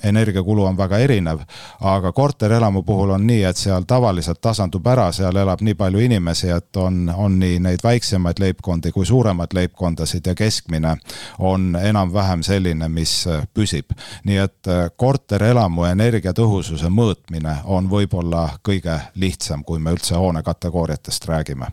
energiakulu 0.04 0.68
on 0.68 0.76
väga 0.76 0.98
erinev. 0.98 1.40
aga 1.80 2.12
korterelamu 2.12 2.82
puhul 2.82 3.10
on 3.10 3.26
nii, 3.26 3.42
et 3.44 3.56
seal 3.56 3.88
tavaliselt 3.88 4.40
tasandub 4.40 4.86
ära 4.86 5.11
seal 5.12 5.36
elab 5.36 5.62
nii 5.64 5.74
palju 5.78 6.02
inimesi, 6.06 6.50
et 6.50 6.76
on, 6.76 7.06
on 7.14 7.38
nii 7.40 7.58
neid 7.64 7.84
väiksemaid 7.84 8.40
leibkondi 8.42 8.92
kui 8.92 9.06
suuremaid 9.06 9.54
leibkondasid 9.54 10.26
ja 10.26 10.34
keskmine 10.34 10.96
on 11.38 11.76
enam-vähem 11.80 12.42
selline, 12.42 12.88
mis 12.88 13.26
püsib. 13.54 13.92
nii 14.24 14.38
et 14.42 14.70
äh, 14.70 14.88
korterelamu 14.96 15.84
energiatõhususe 15.90 16.90
mõõtmine 16.92 17.58
on 17.64 17.90
võib-olla 17.90 18.48
kõige 18.64 18.98
lihtsam, 19.14 19.64
kui 19.64 19.78
me 19.78 19.94
üldse 19.94 20.16
hoone 20.16 20.42
kategooriatest 20.42 21.28
räägime. 21.28 21.72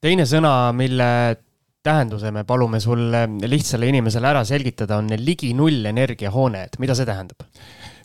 teine 0.00 0.26
sõna, 0.26 0.72
mille 0.72 1.36
tähenduse 1.82 2.30
me 2.30 2.44
palume 2.44 2.80
sul 2.80 3.10
lihtsale 3.46 3.88
inimesele 3.88 4.28
ära 4.28 4.44
selgitada, 4.44 4.98
on 4.98 5.10
ligi 5.16 5.54
nullenergia 5.54 6.30
hoone, 6.30 6.64
et 6.68 6.78
mida 6.78 6.94
see 6.94 7.06
tähendab? 7.08 7.46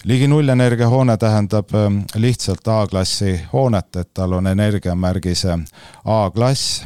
Ligi 0.04 0.28
nullenergia 0.28 0.90
hoone 0.90 1.18
tähendab 1.18 1.76
ähm, 1.76 1.98
lihtsalt 2.16 2.68
A-klassi 2.68 3.42
hoonet, 3.54 3.96
et 3.96 4.14
tal 4.14 4.32
on 4.32 4.48
energiamärgise 4.48 5.60
A-klass. 6.06 6.86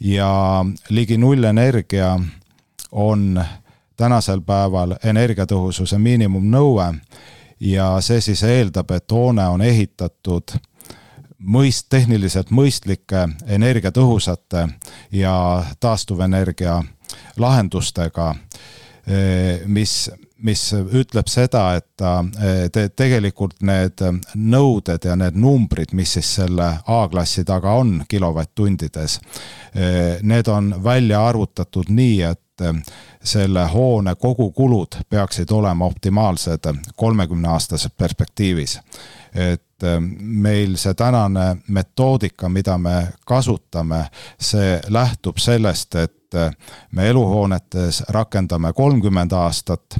Ja 0.00 0.64
ligi 0.88 1.18
nullenergia 1.18 2.20
on 2.92 3.44
tänasel 3.96 4.40
päeval 4.40 4.96
energiatõhususe 5.04 5.98
miinimumnõue. 5.98 6.94
Ja 7.60 8.00
see 8.00 8.20
siis 8.20 8.42
eeldab, 8.42 8.90
et 8.90 9.10
hoone 9.10 9.46
on 9.48 9.62
ehitatud 9.62 10.56
mõist, 11.38 11.86
tehniliselt 11.90 12.50
mõistlike 12.50 13.28
energiatõhusate 13.46 14.68
ja 15.12 15.64
taastuvenergia 15.80 16.82
lahendustega, 17.38 18.34
mis 19.66 20.10
mis 20.44 20.62
ütleb 20.74 21.28
seda, 21.30 21.62
et 21.78 21.86
ta 21.96 22.18
te, 22.72 22.88
tegelikult 22.92 23.62
need 23.64 24.02
nõuded 24.34 25.06
ja 25.08 25.16
need 25.16 25.38
numbrid, 25.40 25.94
mis 25.96 26.16
siis 26.18 26.34
selle 26.40 26.68
A-klassi 26.84 27.46
taga 27.48 27.76
on 27.80 28.02
kilovatt-tundides, 28.08 29.18
need 30.22 30.50
on 30.52 30.74
välja 30.84 31.22
arvutatud 31.30 31.88
nii, 31.88 32.18
et 32.28 32.40
selle 33.24 33.64
hoone 33.72 34.14
kogukulud 34.20 35.00
peaksid 35.10 35.50
olema 35.50 35.88
optimaalsed 35.90 36.68
kolmekümne 36.96 37.48
aastases 37.48 37.92
perspektiivis. 37.98 38.78
et 39.34 39.82
meil 40.20 40.76
see 40.78 40.94
tänane 40.94 41.56
metoodika, 41.68 42.48
mida 42.48 42.78
me 42.78 43.08
kasutame, 43.26 44.04
see 44.38 44.80
lähtub 44.88 45.38
sellest, 45.42 45.94
et 45.94 46.23
et 46.34 46.92
me 46.92 47.08
eluhoonetes 47.08 48.02
rakendame 48.08 48.72
kolmkümmend 48.72 49.32
aastat 49.32 49.98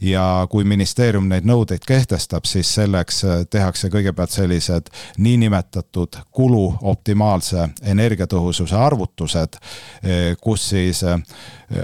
ja 0.00 0.46
kui 0.50 0.64
ministeerium 0.64 1.28
neid 1.28 1.46
nõudeid 1.48 1.84
kehtestab, 1.86 2.46
siis 2.48 2.74
selleks 2.74 3.22
tehakse 3.50 3.90
kõigepealt 3.92 4.30
sellised 4.34 4.90
niinimetatud 5.18 6.18
kulu 6.30 6.64
optimaalse 6.80 7.68
energiatõhususe 7.82 8.76
arvutused, 8.76 9.58
kus 10.40 10.68
siis 10.72 11.04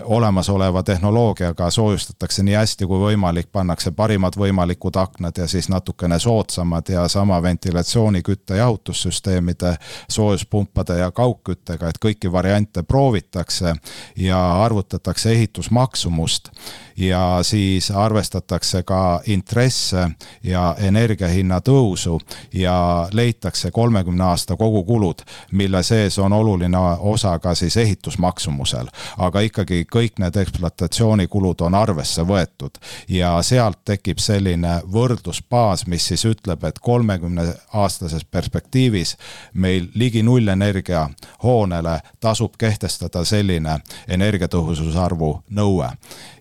olemasoleva 0.04 0.82
tehnoloogiaga 0.82 1.70
soojustatakse 1.70 2.42
nii 2.42 2.54
hästi 2.54 2.86
kui 2.86 2.98
võimalik, 3.00 3.48
pannakse 3.52 3.90
parimad 3.90 4.36
võimalikud 4.36 4.96
aknad 5.00 5.38
ja 5.38 5.46
siis 5.48 5.68
natukene 5.68 6.18
soodsamad 6.18 6.88
ja 6.88 7.08
sama 7.08 7.42
ventilatsiooni, 7.42 8.22
kütte, 8.22 8.56
jahutussüsteemide, 8.56 9.76
soojuspumpade 10.08 10.98
ja 10.98 11.10
kaugküttega, 11.10 11.88
et 11.88 12.00
kõiki 12.04 12.32
variante 12.32 12.82
proovitakse 12.82 13.74
ja 14.16 14.40
arvutatakse 14.64 15.32
ehitusmaksumust 15.32 16.50
ja 16.96 17.38
siis 17.42 17.90
arvestatakse 17.90 18.82
ka 18.82 19.20
intresse 19.26 20.10
ja 20.42 20.76
energiahinna 20.78 21.60
tõusu 21.60 22.18
ja 22.52 23.08
leitakse 23.12 23.70
kolmekümne 23.70 24.24
aasta 24.24 24.56
kogukulud, 24.56 25.22
mille 25.52 25.82
sees 25.82 26.18
on 26.18 26.32
oluline 26.32 26.78
osa 26.98 27.38
ka 27.38 27.54
siis 27.54 27.76
ehitusmaksumusel. 27.76 28.86
aga 29.18 29.40
ikkagi 29.40 29.77
kõik 29.84 30.18
need 30.18 30.36
ekspluatatsioonikulud 30.36 31.60
on 31.60 31.74
arvesse 31.74 32.22
võetud 32.22 32.78
ja 33.08 33.34
sealt 33.42 33.84
tekib 33.84 34.18
selline 34.18 34.80
võrdlusbaas, 34.92 35.86
mis 35.86 36.06
siis 36.10 36.24
ütleb, 36.28 36.64
et 36.64 36.78
kolmekümne 36.78 37.46
aastases 37.72 38.24
perspektiivis 38.24 39.16
meil 39.54 39.88
ligi 39.94 40.22
nullenergia 40.22 41.08
hoonele 41.42 42.00
tasub 42.20 42.56
kehtestada 42.58 43.24
selline 43.24 43.78
energiatõhususarvu 44.08 45.32
nõue. 45.50 45.90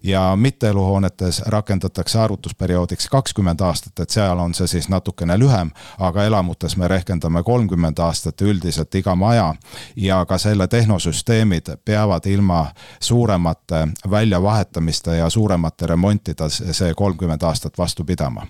Ja 0.04 0.36
mitteeluhoonetes 0.36 1.42
rakendatakse 1.46 2.20
arvutusperioodiks 2.20 3.10
kakskümmend 3.10 3.62
aastat, 3.62 4.00
et 4.00 4.10
seal 4.10 4.40
on 4.40 4.54
see 4.54 4.68
siis 4.68 4.90
natukene 4.90 5.38
lühem, 5.40 5.72
aga 6.00 6.24
elamutes 6.24 6.78
me 6.78 6.88
rehkendame 6.88 7.44
kolmkümmend 7.44 8.00
aastat 8.00 8.42
üldiselt 8.42 8.96
iga 8.96 9.16
maja 9.16 9.56
ja 9.96 10.26
ka 10.26 10.38
selle 10.38 10.68
tehnosüsteemid 10.68 11.76
peavad 11.86 12.26
ilma 12.26 12.66
suuremate 13.28 13.88
väljavahetamiste 14.10 15.18
ja 15.18 15.30
suuremate 15.30 15.88
remontida 15.88 16.48
see 16.50 16.94
kolmkümmend 16.96 17.44
aastat 17.44 17.78
vastu 17.78 18.06
pidama? 18.06 18.46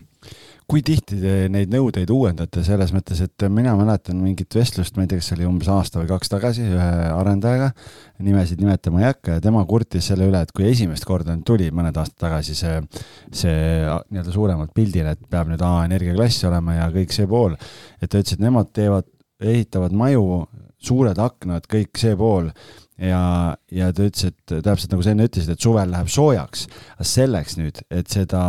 Kui 0.68 0.84
tihti 0.84 1.16
te 1.18 1.48
neid 1.50 1.72
nõudeid 1.72 2.10
uuendate, 2.12 2.62
selles 2.62 2.92
mõttes, 2.92 3.22
et 3.24 3.46
mina 3.50 3.72
mäletan 3.80 4.20
mingit 4.20 4.54
vestlust, 4.54 4.98
ma 4.98 5.06
ei 5.06 5.08
tea, 5.08 5.22
kas 5.22 5.30
see 5.32 5.38
oli 5.38 5.48
umbes 5.48 5.70
aasta 5.72 6.02
või 6.02 6.10
kaks 6.10 6.30
tagasi 6.30 6.66
ühe 6.68 6.88
arendajaga, 7.16 7.72
nimesid 8.28 8.60
nimetama 8.62 9.02
ei 9.02 9.08
hakka 9.08 9.38
ja 9.38 9.44
tema 9.46 9.64
kurtis 9.66 10.12
selle 10.12 10.28
üle, 10.28 10.42
et 10.44 10.52
kui 10.52 10.68
esimest 10.68 11.08
korda 11.08 11.34
nüüd 11.34 11.48
tuli 11.48 11.72
mõned 11.72 11.98
aastad 11.98 12.20
tagasi 12.28 12.58
see, 12.60 12.82
see 13.32 13.56
nii-öelda 14.12 14.36
suuremalt 14.36 14.76
pildile, 14.76 15.16
et 15.16 15.30
peab 15.32 15.48
nüüd 15.50 15.64
A 15.64 15.72
energiaklass 15.88 16.44
olema 16.52 16.76
ja 16.76 16.90
kõik 16.94 17.16
see 17.16 17.32
pool, 17.32 17.56
et 18.02 18.12
ta 18.12 18.20
ütles, 18.20 18.36
et 18.36 18.44
nemad 18.44 18.70
teevad, 18.76 19.08
ehitavad 19.40 19.96
maju, 19.96 20.44
suured 20.84 21.18
aknad, 21.18 21.66
kõik 21.72 21.96
see 21.98 22.20
pool 22.20 22.52
ja, 22.98 23.22
ja 23.72 23.94
ta 23.94 24.10
ütles, 24.10 24.32
et 24.32 24.58
täpselt 24.66 24.92
nagu 24.92 25.06
sa 25.06 25.14
enne 25.14 25.30
ütlesid, 25.30 25.54
et 25.54 25.64
suvel 25.64 25.92
läheb 25.94 26.12
soojaks, 26.12 26.68
aga 26.98 27.08
selleks 27.08 27.58
nüüd, 27.62 27.82
et 27.94 28.10
seda 28.12 28.44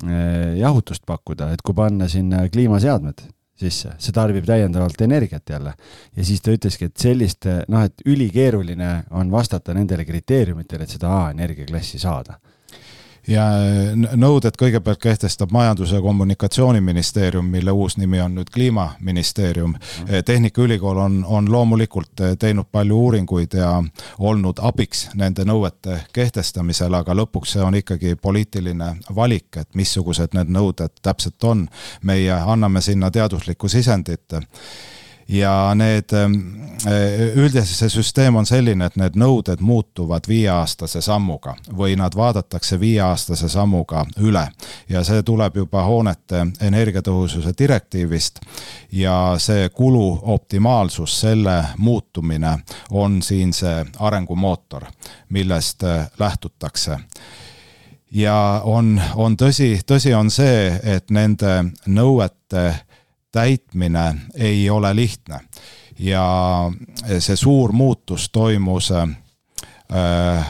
Eh, 0.00 0.56
jahutust 0.56 1.04
pakkuda, 1.04 1.50
et 1.52 1.60
kui 1.60 1.76
panna 1.76 2.06
sinna 2.08 2.46
kliimaseadmed 2.48 3.20
sisse, 3.60 3.90
see 4.00 4.14
tarbib 4.16 4.46
täiendavalt 4.48 5.02
energiat 5.04 5.50
jälle. 5.52 5.74
ja 6.16 6.24
siis 6.24 6.40
ta 6.40 6.54
ütleski, 6.56 6.88
et 6.88 6.96
selliste, 6.96 7.64
noh, 7.68 7.84
et 7.84 8.00
ülikeeruline 8.08 9.04
on 9.10 9.30
vastata 9.30 9.74
nendele 9.76 10.06
kriteeriumitele, 10.08 10.86
et 10.88 10.94
seda 10.96 11.12
A-energiaklassi 11.18 12.00
saada 12.00 12.38
ja 13.28 13.44
nõuded 14.16 14.56
kõigepealt 14.58 15.00
kehtestab 15.00 15.50
Majandus- 15.52 15.92
ja 15.92 16.00
Kommunikatsiooniministeerium, 16.00 17.44
mille 17.44 17.70
uus 17.70 17.96
nimi 17.96 18.20
on 18.20 18.34
nüüd 18.34 18.50
Kliimaministeerium. 18.54 19.70
Mhm. 19.70 20.24
Tehnikaülikool 20.24 20.96
on, 20.96 21.24
on 21.28 21.52
loomulikult 21.52 22.22
teinud 22.38 22.66
palju 22.72 22.96
uuringuid 22.96 23.54
ja 23.54 23.82
olnud 24.18 24.58
abiks 24.62 25.08
nende 25.14 25.44
nõuete 25.44 26.00
kehtestamisel, 26.12 26.94
aga 26.94 27.14
lõpuks 27.14 27.56
see 27.56 27.62
on 27.62 27.74
ikkagi 27.74 28.16
poliitiline 28.16 28.96
valik, 29.14 29.56
et 29.56 29.74
missugused 29.74 30.34
need 30.34 30.48
nõuded 30.48 31.00
täpselt 31.02 31.44
on. 31.44 31.68
meie 32.02 32.32
anname 32.32 32.80
sinna 32.80 33.10
teaduslikku 33.10 33.68
sisendit 33.68 34.32
ja 35.30 35.74
need, 35.74 36.12
ähm, 36.12 36.32
äh, 36.86 37.36
üldiselt 37.36 37.76
see 37.78 37.88
süsteem 37.88 38.36
on 38.36 38.46
selline, 38.46 38.86
et 38.86 38.96
need 38.98 39.14
nõuded 39.14 39.62
muutuvad 39.62 40.26
viieaastase 40.28 41.02
sammuga 41.04 41.54
või 41.76 41.94
nad 41.96 42.16
vaadatakse 42.18 42.80
viieaastase 42.80 43.48
sammuga 43.48 44.04
üle. 44.18 44.48
Ja 44.88 45.04
see 45.06 45.22
tuleb 45.22 45.56
juba 45.62 45.84
hoonete 45.86 46.46
energiatõhususe 46.66 47.54
direktiivist 47.58 48.40
ja 48.92 49.36
see 49.38 49.68
kulu 49.68 50.18
optimaalsus, 50.22 51.20
selle 51.20 51.64
muutumine 51.78 52.58
on 52.90 53.22
siin 53.22 53.52
see 53.52 53.84
arengumootor, 53.98 54.90
millest 55.28 55.84
äh, 55.84 56.10
lähtutakse. 56.18 56.98
Ja 58.10 58.60
on, 58.64 59.00
on 59.14 59.36
tõsi, 59.38 59.76
tõsi 59.86 60.10
on 60.14 60.30
see, 60.34 60.80
et 60.82 61.10
nende 61.14 61.70
nõuete 61.86 62.72
täitmine 63.32 64.14
ei 64.34 64.70
ole 64.70 64.94
lihtne. 64.96 65.40
Ja 65.98 66.70
see 67.18 67.36
suur 67.36 67.72
muutus 67.72 68.30
toimus 68.32 68.90
äh, 68.90 69.08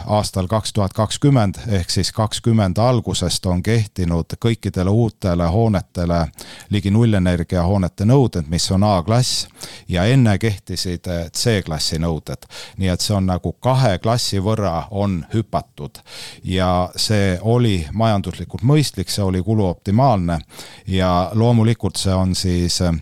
aastal 0.07 0.47
kaks 0.47 0.73
tuhat 0.73 0.93
kakskümmend 0.93 1.55
ehk 1.69 1.91
siis 1.91 2.13
kakskümmend 2.13 2.79
algusest 2.79 3.47
on 3.47 3.63
kehtinud 3.63 4.37
kõikidele 4.45 4.91
uutele 4.91 5.47
hoonetele 5.49 6.27
ligi 6.71 6.91
nullenergia 6.91 7.63
hoonete 7.65 8.05
nõuded, 8.05 8.51
mis 8.53 8.71
on 8.71 8.85
A-klass 8.85 9.47
ja 9.89 10.05
enne 10.05 10.37
kehtisid 10.39 11.09
äh, 11.09 11.31
C-klassi 11.33 11.99
nõuded. 11.99 12.45
nii 12.77 12.89
et 12.89 13.01
see 13.01 13.17
on 13.17 13.27
nagu 13.27 13.53
kahe 13.53 13.99
klassi 13.99 14.43
võrra 14.45 14.87
on 14.91 15.25
hüpatud 15.35 16.03
ja 16.45 16.91
see 16.97 17.39
oli 17.41 17.87
majanduslikult 17.93 18.63
mõistlik, 18.63 19.09
see 19.09 19.25
oli 19.25 19.43
kuluoptimaalne 19.43 20.41
ja 20.87 21.31
loomulikult 21.35 21.97
see 21.97 22.15
on 22.15 22.35
siis 22.35 22.83
äh, 22.83 22.93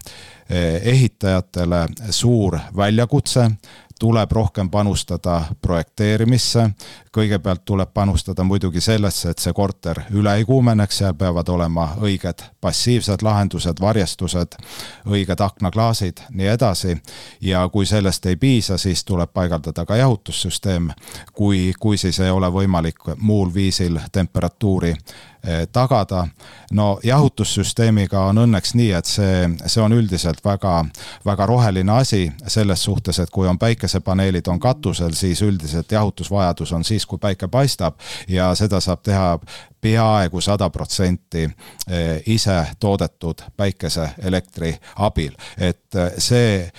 ehitajatele 0.82 1.86
suur 2.10 2.58
väljakutse 2.76 3.50
tuleb 3.98 4.32
rohkem 4.32 4.70
panustada 4.70 5.42
projekteerimisse, 5.60 6.70
kõigepealt 7.18 7.64
tuleb 7.66 7.90
panustada 7.94 8.44
muidugi 8.46 8.80
sellesse, 8.80 9.32
et 9.32 9.42
see 9.42 9.52
korter 9.54 10.00
üle 10.14 10.34
ei 10.38 10.44
kuumeneks, 10.46 11.00
seal 11.02 11.16
peavad 11.18 11.48
olema 11.50 11.88
õiged 12.04 12.44
passiivsed 12.60 13.24
lahendused, 13.26 13.80
varjestused, 13.80 14.58
õiged 15.06 15.42
aknaklaasid, 15.44 16.22
nii 16.30 16.52
edasi. 16.54 16.96
ja 17.40 17.68
kui 17.72 17.86
sellest 17.86 18.26
ei 18.26 18.36
piisa, 18.36 18.78
siis 18.78 19.04
tuleb 19.04 19.32
paigaldada 19.34 19.84
ka 19.86 19.96
jahutussüsteem, 19.96 20.90
kui, 21.32 21.72
kui 21.80 21.96
siis 21.96 22.20
ei 22.20 22.30
ole 22.30 22.50
võimalik 22.52 23.10
muul 23.18 23.54
viisil 23.54 23.98
temperatuuri 24.12 24.94
Eh, 25.46 25.68
tagada. 25.72 26.28
no 26.72 26.98
jahutussüsteemiga 27.02 28.20
on 28.20 28.38
õnneks 28.42 28.72
nii, 28.74 28.88
et 28.92 29.06
see, 29.06 29.46
see 29.70 29.80
on 29.80 29.92
üldiselt 29.94 30.42
väga, 30.44 30.80
väga 31.24 31.46
roheline 31.46 31.92
asi 31.94 32.32
selles 32.46 32.82
suhtes, 32.84 33.20
et 33.22 33.30
kui 33.30 33.46
on 33.48 33.58
päikesepaneelid 33.58 34.50
on 34.50 34.58
katusel, 34.60 35.14
siis 35.14 35.42
üldiselt 35.42 35.92
jahutusvajadus 35.92 36.72
on 36.72 36.84
siis, 36.84 37.06
kui 37.08 37.18
päike 37.18 37.48
paistab 37.48 37.98
ja 38.28 38.50
seda 38.58 38.80
saab 38.80 39.02
teha 39.02 39.38
peaaegu 39.80 40.40
sada 40.40 40.70
protsenti 40.70 41.44
eh, 41.44 42.22
ise 42.26 42.58
toodetud 42.80 43.42
päikeseelektri 43.56 44.74
abil. 44.96 45.34
et 45.58 45.94
eh, 45.94 46.12
see 46.18 46.70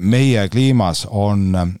meie 0.00 0.48
kliimas 0.48 1.06
on 1.10 1.78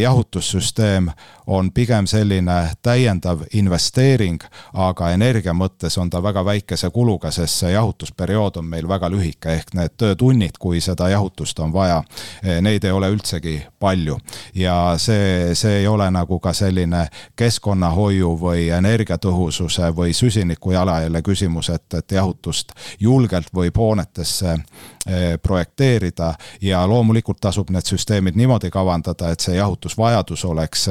jahutussüsteem 0.00 1.10
on 1.50 1.72
pigem 1.72 2.06
selline 2.06 2.70
täiendav 2.82 3.40
investeering, 3.52 4.38
aga 4.72 5.10
energia 5.10 5.52
mõttes 5.52 5.96
on 5.98 6.10
ta 6.10 6.22
väga 6.22 6.44
väikese 6.46 6.90
kuluga, 6.94 7.30
sest 7.34 7.64
see 7.64 7.72
jahutusperiood 7.72 8.60
on 8.60 8.68
meil 8.70 8.86
väga 8.88 9.10
lühike, 9.10 9.56
ehk 9.58 9.74
need 9.74 9.96
töötunnid, 9.98 10.60
kui 10.62 10.80
seda 10.80 11.08
jahutust 11.10 11.58
on 11.58 11.72
vaja, 11.74 12.02
eh, 12.44 12.60
neid 12.62 12.84
ei 12.84 12.94
ole 12.94 13.10
üldsegi 13.10 13.56
palju. 13.78 14.18
ja 14.54 14.94
see, 14.96 15.54
see 15.54 15.80
ei 15.80 15.86
ole 15.86 16.10
nagu 16.10 16.38
ka 16.38 16.52
selline 16.52 17.08
keskkonnahoiu 17.36 18.30
või 18.40 18.68
energiatõhususe 18.68 19.90
või 19.96 20.14
süsiniku 20.14 20.70
jalajälje 20.70 21.22
küsimus, 21.22 21.70
et, 21.70 21.94
et 21.94 22.12
jahutust 22.12 22.72
julgelt 23.00 23.50
võib 23.54 23.76
hoonetesse 23.76 24.54
eh, 24.54 25.38
projekteerida 25.42 26.34
ja 26.60 26.86
loomulikult 26.86 27.40
tasub 27.40 27.70
need 27.70 27.86
süsteemid 27.90 28.36
niimoodi 28.36 28.70
kavandada, 28.70 29.30
et 29.30 29.40
see 29.40 29.56
jahutusvajadus 29.70 30.44
oleks 30.44 30.88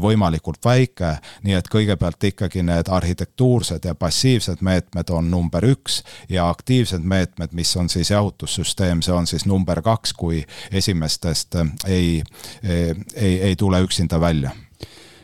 võimalikult 0.00 0.64
väike, 0.64 1.16
nii 1.44 1.56
et 1.58 1.68
kõigepealt 1.72 2.24
ikkagi 2.30 2.64
need 2.66 2.88
arhitektuursed 2.88 3.84
ja 3.84 3.94
passiivsed 3.94 4.62
meetmed 4.64 5.10
on 5.10 5.30
number 5.30 5.64
üks 5.68 6.02
ja 6.28 6.48
aktiivsed 6.48 7.04
meetmed, 7.04 7.52
mis 7.52 7.76
on 7.76 7.88
siis 7.92 8.10
jahutussüsteem, 8.10 9.02
see 9.02 9.14
on 9.14 9.26
siis 9.26 9.46
number 9.46 9.82
kaks, 9.82 10.12
kui 10.16 10.44
esimestest 10.72 11.58
ei, 11.86 12.22
ei, 12.64 13.40
ei 13.40 13.56
tule 13.56 13.82
üksinda 13.84 14.20
välja. 14.20 14.54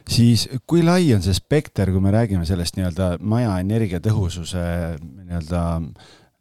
Siis 0.09 0.49
kui 0.67 0.83
lai 0.83 1.13
on 1.15 1.23
see 1.23 1.35
spekter, 1.35 1.93
kui 1.95 2.03
me 2.03 2.11
räägime 2.11 2.45
sellest 2.47 2.77
nii-öelda 2.77 3.15
maja 3.23 3.55
energiatõhususe 3.63 4.65
nii-öelda 4.99 5.63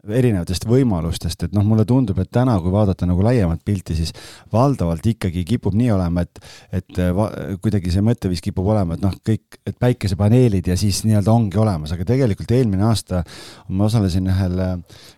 erinevatest 0.10 0.66
võimalustest, 0.70 1.46
et 1.46 1.56
noh, 1.56 1.66
mulle 1.68 1.86
tundub, 1.86 2.18
et 2.22 2.30
täna, 2.34 2.56
kui 2.62 2.74
vaadata 2.74 3.06
nagu 3.10 3.22
laiemat 3.26 3.62
pilti, 3.66 3.96
siis 3.98 4.14
valdavalt 4.54 5.06
ikkagi 5.14 5.44
kipub 5.48 5.76
nii 5.78 5.92
olema, 5.94 6.24
et, 6.26 6.42
et 6.82 7.02
va, 7.16 7.28
kuidagi 7.62 7.94
see 7.94 8.04
mõtteviis 8.06 8.42
kipub 8.42 8.72
olema, 8.74 8.98
et 8.98 9.04
noh, 9.06 9.14
kõik, 9.28 9.60
et 9.68 9.78
päikesepaneelid 9.82 10.72
ja 10.72 10.78
siis 10.80 11.04
nii-öelda 11.06 11.34
ongi 11.34 11.62
olemas, 11.62 11.94
aga 11.94 12.08
tegelikult 12.08 12.54
eelmine 12.56 12.88
aasta 12.90 13.22
ma 13.70 13.86
osalesin 13.88 14.30
ühel 14.32 14.64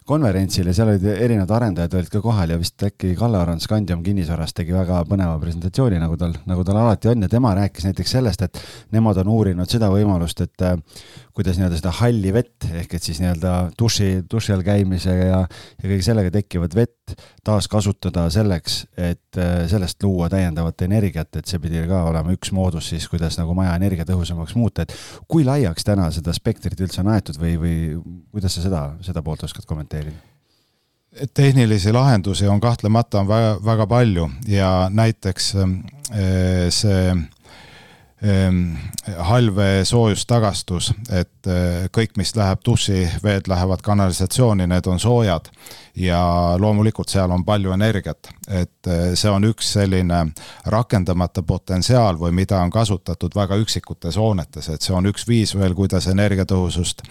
konverentsil 0.10 0.68
ja 0.68 0.76
seal 0.76 0.94
olid 0.94 1.06
erinevad 1.14 1.54
arendajad 1.56 1.96
olid 2.00 2.12
ka 2.12 2.22
kohal 2.24 2.52
ja 2.52 2.60
vist 2.60 2.84
äkki 2.84 3.14
Kalle-Aron 3.20 3.62
Scandium 3.64 4.04
kinnisvarast 4.04 4.58
tegi 4.60 4.76
väga 4.76 5.04
põneva 5.08 5.38
presentatsiooni, 5.42 6.02
nagu 6.02 6.18
tal, 6.20 6.36
nagu 6.50 6.66
tal 6.68 6.82
alati 6.82 7.14
on 7.14 7.24
ja 7.24 7.32
tema 7.32 7.54
rääkis 7.56 7.88
näiteks 7.88 8.18
sellest, 8.18 8.44
et 8.44 8.60
nemad 8.92 9.22
on 9.24 9.32
uurinud 9.32 9.72
seda 9.72 9.88
võimalust, 9.94 10.44
et 10.44 10.68
kuidas 11.34 11.58
nii-öelda 11.58 11.80
seda 11.80 11.92
halli 11.98 12.34
vett 12.34 12.68
ehk 12.70 12.94
et 12.98 13.06
siis 13.06 13.20
nii-öelda 13.22 13.54
duši, 13.80 14.10
duši 14.30 14.54
all 14.54 14.66
käimise 14.66 15.14
ja, 15.18 15.40
ja 15.44 15.86
kõige 15.86 16.06
sellega 16.06 16.34
tekkivat 16.34 16.76
vett 16.78 17.16
taaskasutada 17.46 18.28
selleks, 18.34 18.84
et 18.98 19.40
äh, 19.42 19.64
sellest 19.72 20.04
luua 20.06 20.30
täiendavat 20.34 20.86
energiat, 20.86 21.32
et 21.40 21.50
see 21.50 21.62
pidi 21.64 21.82
ka 21.90 22.04
olema 22.10 22.36
üks 22.36 22.54
moodus 22.56 22.92
siis, 22.94 23.08
kuidas 23.12 23.40
nagu 23.40 23.56
maja 23.58 23.74
energiatõhusamaks 23.80 24.58
muuta, 24.60 24.86
et 24.86 24.94
kui 25.28 25.46
laiaks 25.48 25.88
täna 25.88 26.10
seda 26.14 26.36
spektrit 26.38 26.80
üldse 26.86 27.02
on 27.02 27.14
aetud 27.16 27.42
või, 27.42 27.58
või 27.62 27.76
kuidas 28.32 28.58
sa 28.58 28.68
seda, 28.68 28.86
seda 29.06 29.26
poolt 29.26 29.50
oskad 29.50 29.68
kommenteerida? 29.70 30.30
tehnilisi 31.38 31.92
lahendusi 31.94 32.48
on 32.50 32.58
kahtlemata 32.62 33.20
on 33.22 33.28
väga, 33.30 33.58
väga 33.66 33.86
palju 33.88 34.30
ja 34.50 34.90
näiteks 34.90 35.52
äh, 35.62 35.74
see 36.74 37.14
Ehm, 38.24 38.76
halvvee 39.18 39.86
soojustagastus, 39.86 40.94
et 41.12 41.48
eh, 41.52 41.90
kõik, 41.92 42.14
mis 42.16 42.32
läheb 42.40 42.62
dušiveed, 42.64 43.50
lähevad 43.52 43.84
kanalisatsiooni, 43.84 44.68
need 44.72 44.88
on 44.88 45.02
soojad 45.04 45.50
ja 45.96 46.56
loomulikult 46.58 47.10
seal 47.10 47.32
on 47.32 47.46
palju 47.46 47.72
energiat, 47.72 48.30
et 48.48 48.88
eh, 48.88 49.12
see 49.14 49.30
on 49.30 49.46
üks 49.46 49.74
selline 49.76 50.24
rakendamata 50.66 51.44
potentsiaal 51.46 52.18
või 52.18 52.32
mida 52.34 52.62
on 52.66 52.72
kasutatud 52.74 53.36
väga 53.36 53.60
üksikutes 53.62 54.18
hoonetes, 54.18 54.70
et 54.74 54.82
see 54.82 54.96
on 54.96 55.06
üks 55.06 55.28
viis 55.28 55.54
veel, 55.58 55.76
kuidas 55.78 56.08
energiatõhusust 56.10 57.04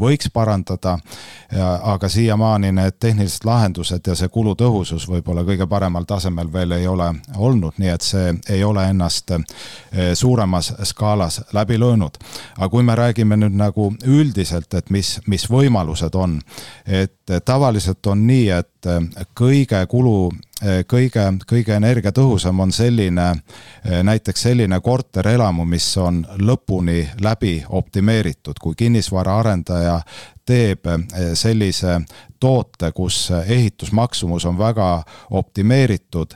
võiks 0.00 0.32
parandada. 0.32 0.98
aga 1.82 2.08
siiamaani 2.08 2.72
need 2.72 2.96
tehnilised 3.00 3.44
lahendused 3.44 4.06
ja 4.06 4.14
see 4.14 4.28
kulutõhusus 4.28 5.08
võib-olla 5.08 5.42
kõige 5.44 5.66
paremal 5.66 6.04
tasemel 6.04 6.52
veel 6.52 6.72
ei 6.72 6.86
ole 6.86 7.08
olnud, 7.36 7.74
nii 7.78 7.88
et 7.88 8.00
see 8.00 8.34
ei 8.48 8.64
ole 8.64 8.84
ennast 8.88 9.30
eh, 9.30 10.14
suuremas 10.14 10.72
skaalas 10.82 11.40
läbi 11.52 11.78
löönud. 11.78 12.16
aga 12.56 12.68
kui 12.68 12.82
me 12.82 12.94
räägime 12.94 13.36
nüüd 13.36 13.56
nagu 13.56 13.92
üldiselt, 14.06 14.74
et 14.74 14.90
mis, 14.90 15.20
mis 15.26 15.50
võimalused 15.50 16.14
on, 16.14 16.40
et 16.86 17.20
tavaliselt 17.44 18.06
on 18.06 18.29
nii, 18.30 18.48
et 18.54 18.88
äh, 18.88 19.26
kõige 19.36 19.80
kulu, 19.90 20.30
äh, 20.62 20.82
kõige, 20.88 21.24
kõige 21.48 21.76
energiatõhusam 21.76 22.62
on 22.64 22.72
selline, 22.72 23.28
äh, 23.30 24.00
näiteks 24.06 24.46
selline 24.48 24.80
korterelamu, 24.80 25.66
mis 25.68 25.88
on 26.00 26.22
lõpuni 26.38 27.02
läbi 27.22 27.60
optimeeritud, 27.68 28.60
kui 28.60 28.78
kinnisvaraarendaja 28.78 30.00
teeb 30.50 30.88
sellise 31.38 32.00
toote, 32.40 32.92
kus 32.92 33.32
ehitusmaksumus 33.46 34.44
on 34.48 34.58
väga 34.58 35.02
optimeeritud, 35.30 36.34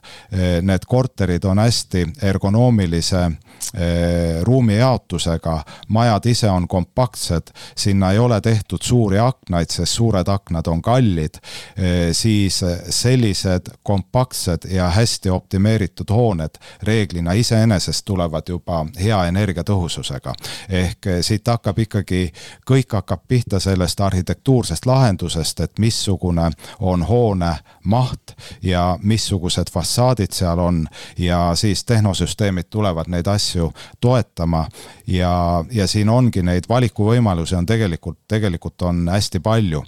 need 0.62 0.84
korterid 0.88 1.44
on 1.44 1.58
hästi 1.58 2.06
ergonoomilise 2.22 3.30
Eh, 3.74 4.42
ruumijaotusega, 4.42 5.64
majad 5.88 6.26
ise 6.26 6.50
on 6.50 6.68
kompaktsed, 6.68 7.42
sinna 7.76 8.12
ei 8.12 8.18
ole 8.18 8.40
tehtud 8.40 8.78
suuri 8.82 9.18
aknaid, 9.18 9.70
sest 9.70 9.92
suured 9.92 10.28
aknad 10.28 10.66
on 10.66 10.82
kallid, 10.82 11.40
eh, 11.76 12.12
siis 12.12 12.60
sellised 12.90 13.72
kompaktsed 13.82 14.68
ja 14.70 14.88
hästi 14.88 15.30
optimeeritud 15.30 16.10
hooned 16.10 16.60
reeglina 16.82 17.32
iseenesest 17.32 18.04
tulevad 18.04 18.42
juba 18.48 18.86
hea 19.00 19.24
energiatõhususega. 19.24 20.32
ehk 20.68 21.06
eh, 21.06 21.22
siit 21.22 21.46
hakkab 21.46 21.78
ikkagi, 21.78 22.32
kõik 22.70 22.92
hakkab 22.92 23.26
pihta 23.28 23.60
sellest 23.60 24.00
arhitektuursest 24.00 24.86
lahendusest, 24.86 25.60
et 25.60 25.78
missugune 25.94 26.50
on 26.80 27.02
hoone 27.02 27.56
maht 27.84 28.34
ja 28.62 28.98
missugused 29.02 29.70
fassaadid 29.72 30.32
seal 30.32 30.58
on. 30.58 30.86
Ja 31.18 31.52
siis 31.54 31.84
tehnosüsteemid 31.84 32.66
tulevad 32.70 33.08
neid 33.08 33.26
asju 33.26 33.72
toetama. 34.00 34.66
Ja, 35.06 35.64
ja 35.70 35.86
siin 35.86 36.08
ongi 36.08 36.42
neid 36.42 36.64
valikuvõimalusi 36.68 37.54
on 37.54 37.66
tegelikult, 37.66 38.18
tegelikult 38.28 38.82
on 38.82 39.08
hästi 39.08 39.40
palju 39.40 39.84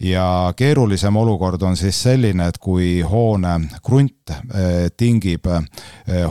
ja 0.00 0.52
keerulisem 0.56 1.16
olukord 1.16 1.62
on 1.62 1.76
siis 1.76 2.02
selline, 2.02 2.46
et 2.48 2.58
kui 2.58 3.00
hoone 3.00 3.60
krunt 3.82 4.30
eh, 4.30 4.90
tingib 4.96 5.46
eh, 5.46 5.62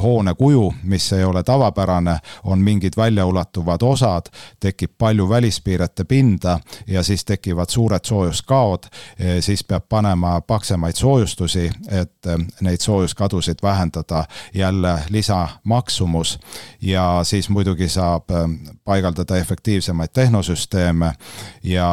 hoone 0.02 0.34
kuju, 0.34 0.74
mis 0.84 1.12
ei 1.14 1.24
ole 1.24 1.44
tavapärane, 1.44 2.18
on 2.44 2.60
mingid 2.60 2.94
väljaulatuvad 2.98 3.84
osad, 3.84 4.32
tekib 4.60 4.92
palju 4.98 5.30
välispiirete 5.30 6.04
pinda 6.04 6.60
ja 6.88 7.04
siis 7.04 7.26
tekivad 7.26 7.70
suured 7.70 8.06
soojuskaod, 8.06 8.88
eh, 9.20 9.42
siis 9.44 9.64
peab 9.64 9.84
panema 9.90 10.42
paksemaid 10.42 10.96
soojustusi, 10.96 11.72
et 11.92 12.32
neid 12.62 12.80
soojuskadusid 12.80 13.58
vähendada, 13.64 14.24
jälle 14.54 15.00
lisamaksumus. 15.10 16.40
Ja 16.82 17.20
siis 17.24 17.50
muidugi 17.50 17.90
saab 17.90 18.24
paigaldada 18.84 19.38
efektiivsemaid 19.38 20.10
tehnosüsteeme 20.14 21.14
ja 21.64 21.90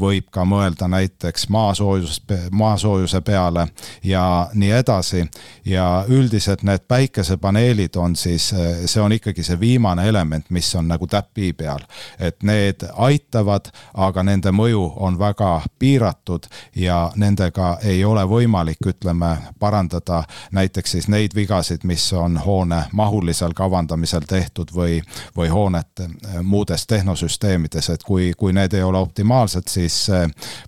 võib 0.00 0.30
ka 0.30 0.44
mõelda 0.44 0.88
näiteks 0.88 1.09
näiteks 1.10 1.48
maasoojus, 1.48 2.22
maasoojuse 2.50 3.20
peale 3.20 3.68
ja 4.04 4.50
nii 4.54 4.70
edasi. 4.70 5.28
ja 5.64 6.04
üldiselt 6.08 6.62
need 6.62 6.78
päikesepaneelid 6.88 7.96
on 7.96 8.16
siis, 8.16 8.54
see 8.84 9.02
on 9.02 9.12
ikkagi 9.12 9.42
see 9.42 9.60
viimane 9.60 10.08
element, 10.08 10.50
mis 10.50 10.74
on 10.74 10.88
nagu 10.88 11.06
täpi 11.06 11.52
peal. 11.52 11.78
et 12.18 12.42
need 12.42 12.86
aitavad, 12.96 13.68
aga 13.94 14.22
nende 14.22 14.50
mõju 14.50 14.92
on 14.96 15.18
väga 15.18 15.60
piiratud 15.78 16.46
ja 16.76 17.12
nendega 17.16 17.78
ei 17.82 18.04
ole 18.04 18.24
võimalik, 18.24 18.86
ütleme, 18.86 19.36
parandada 19.58 20.22
näiteks 20.52 20.90
siis 20.90 21.08
neid 21.08 21.34
vigasid, 21.34 21.84
mis 21.84 22.12
on 22.12 22.38
hoone 22.38 22.84
mahulisel 22.92 23.52
kavandamisel 23.54 24.24
tehtud 24.28 24.70
või, 24.74 25.02
või 25.36 25.48
hoonete 25.48 26.08
muudes 26.42 26.86
tehnosüsteemides, 26.86 27.90
et 27.90 28.02
kui, 28.02 28.32
kui 28.36 28.52
need 28.52 28.72
ei 28.72 28.82
ole 28.82 28.98
optimaalsed, 28.98 29.68
siis 29.68 30.10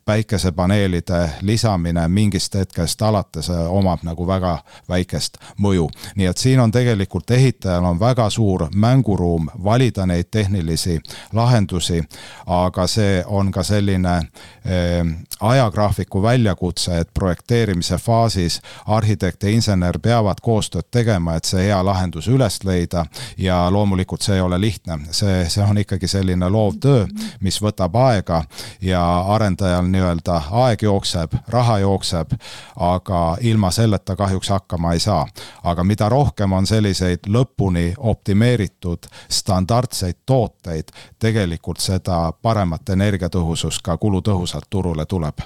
päike 0.04 0.31
päikesepaneelide 0.32 1.30
lisamine 1.40 2.08
mingist 2.08 2.54
hetkest 2.54 3.02
alates 3.02 3.50
äh, 3.50 3.72
omab 3.72 3.98
nagu 4.02 4.26
väga 4.26 4.58
väikest 4.88 5.36
mõju. 5.60 5.90
nii 6.16 6.26
et 6.26 6.38
siin 6.38 6.60
on 6.60 6.70
tegelikult 6.72 7.30
ehitajal 7.30 7.84
on 7.84 8.00
väga 8.00 8.30
suur 8.30 8.66
mänguruum 8.74 9.48
valida 9.64 10.06
neid 10.06 10.30
tehnilisi 10.30 11.00
lahendusi, 11.32 12.00
aga 12.46 12.86
see 12.86 13.24
on 13.26 13.52
ka 13.52 13.62
selline 13.62 14.16
eh, 14.64 15.04
ajagraafiku 15.40 16.22
väljakutse, 16.22 16.98
et 16.98 17.10
projekteerimise 17.14 17.98
faasis 17.98 18.60
arhitekt 18.86 19.42
ja 19.42 19.50
insener 19.50 19.98
peavad 19.98 20.40
koostööd 20.42 20.88
tegema, 20.90 21.34
et 21.34 21.44
see 21.44 21.66
hea 21.66 21.84
lahendus 21.84 22.28
üles 22.28 22.64
leida 22.64 23.04
ja 23.36 23.70
loomulikult 23.70 24.22
see 24.22 24.36
ei 24.36 24.40
ole 24.40 24.60
lihtne, 24.60 24.98
see, 25.10 25.44
see 25.48 25.64
on 25.64 25.78
ikkagi 25.78 26.08
selline 26.08 26.48
loovtöö, 26.48 27.06
mis 27.40 27.60
võtab 27.62 27.96
aega 27.96 28.44
ja 28.80 29.04
arendajal 29.34 29.84
nii-öelda 29.92 30.21
nii-öelda 30.28 30.42
aeg 30.50 30.82
jookseb, 30.82 31.32
raha 31.48 31.78
jookseb, 31.78 32.32
aga 32.76 33.36
ilma 33.40 33.70
selleta 33.70 34.16
kahjuks 34.16 34.48
hakkama 34.48 34.92
ei 34.92 35.00
saa. 35.00 35.26
aga 35.62 35.84
mida 35.84 36.08
rohkem 36.08 36.52
on 36.52 36.66
selliseid 36.66 37.26
lõpuni 37.28 37.94
optimeeritud 37.98 39.06
standardseid 39.28 40.22
tooteid, 40.26 40.88
tegelikult 41.18 41.78
seda 41.78 42.32
paremat 42.42 42.88
energiatõhusust 42.88 43.82
ka 43.82 43.96
kulutõhusalt 43.96 44.66
turule 44.70 45.06
tuleb. 45.06 45.38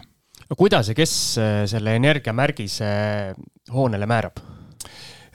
no 0.51 0.57
kuidas 0.57 0.89
ja 0.89 0.95
kes 0.95 1.39
äh, 1.39 1.67
selle 1.67 1.97
energiamärgise 1.97 3.35
hoonele 3.73 4.07
määrab? 4.07 4.37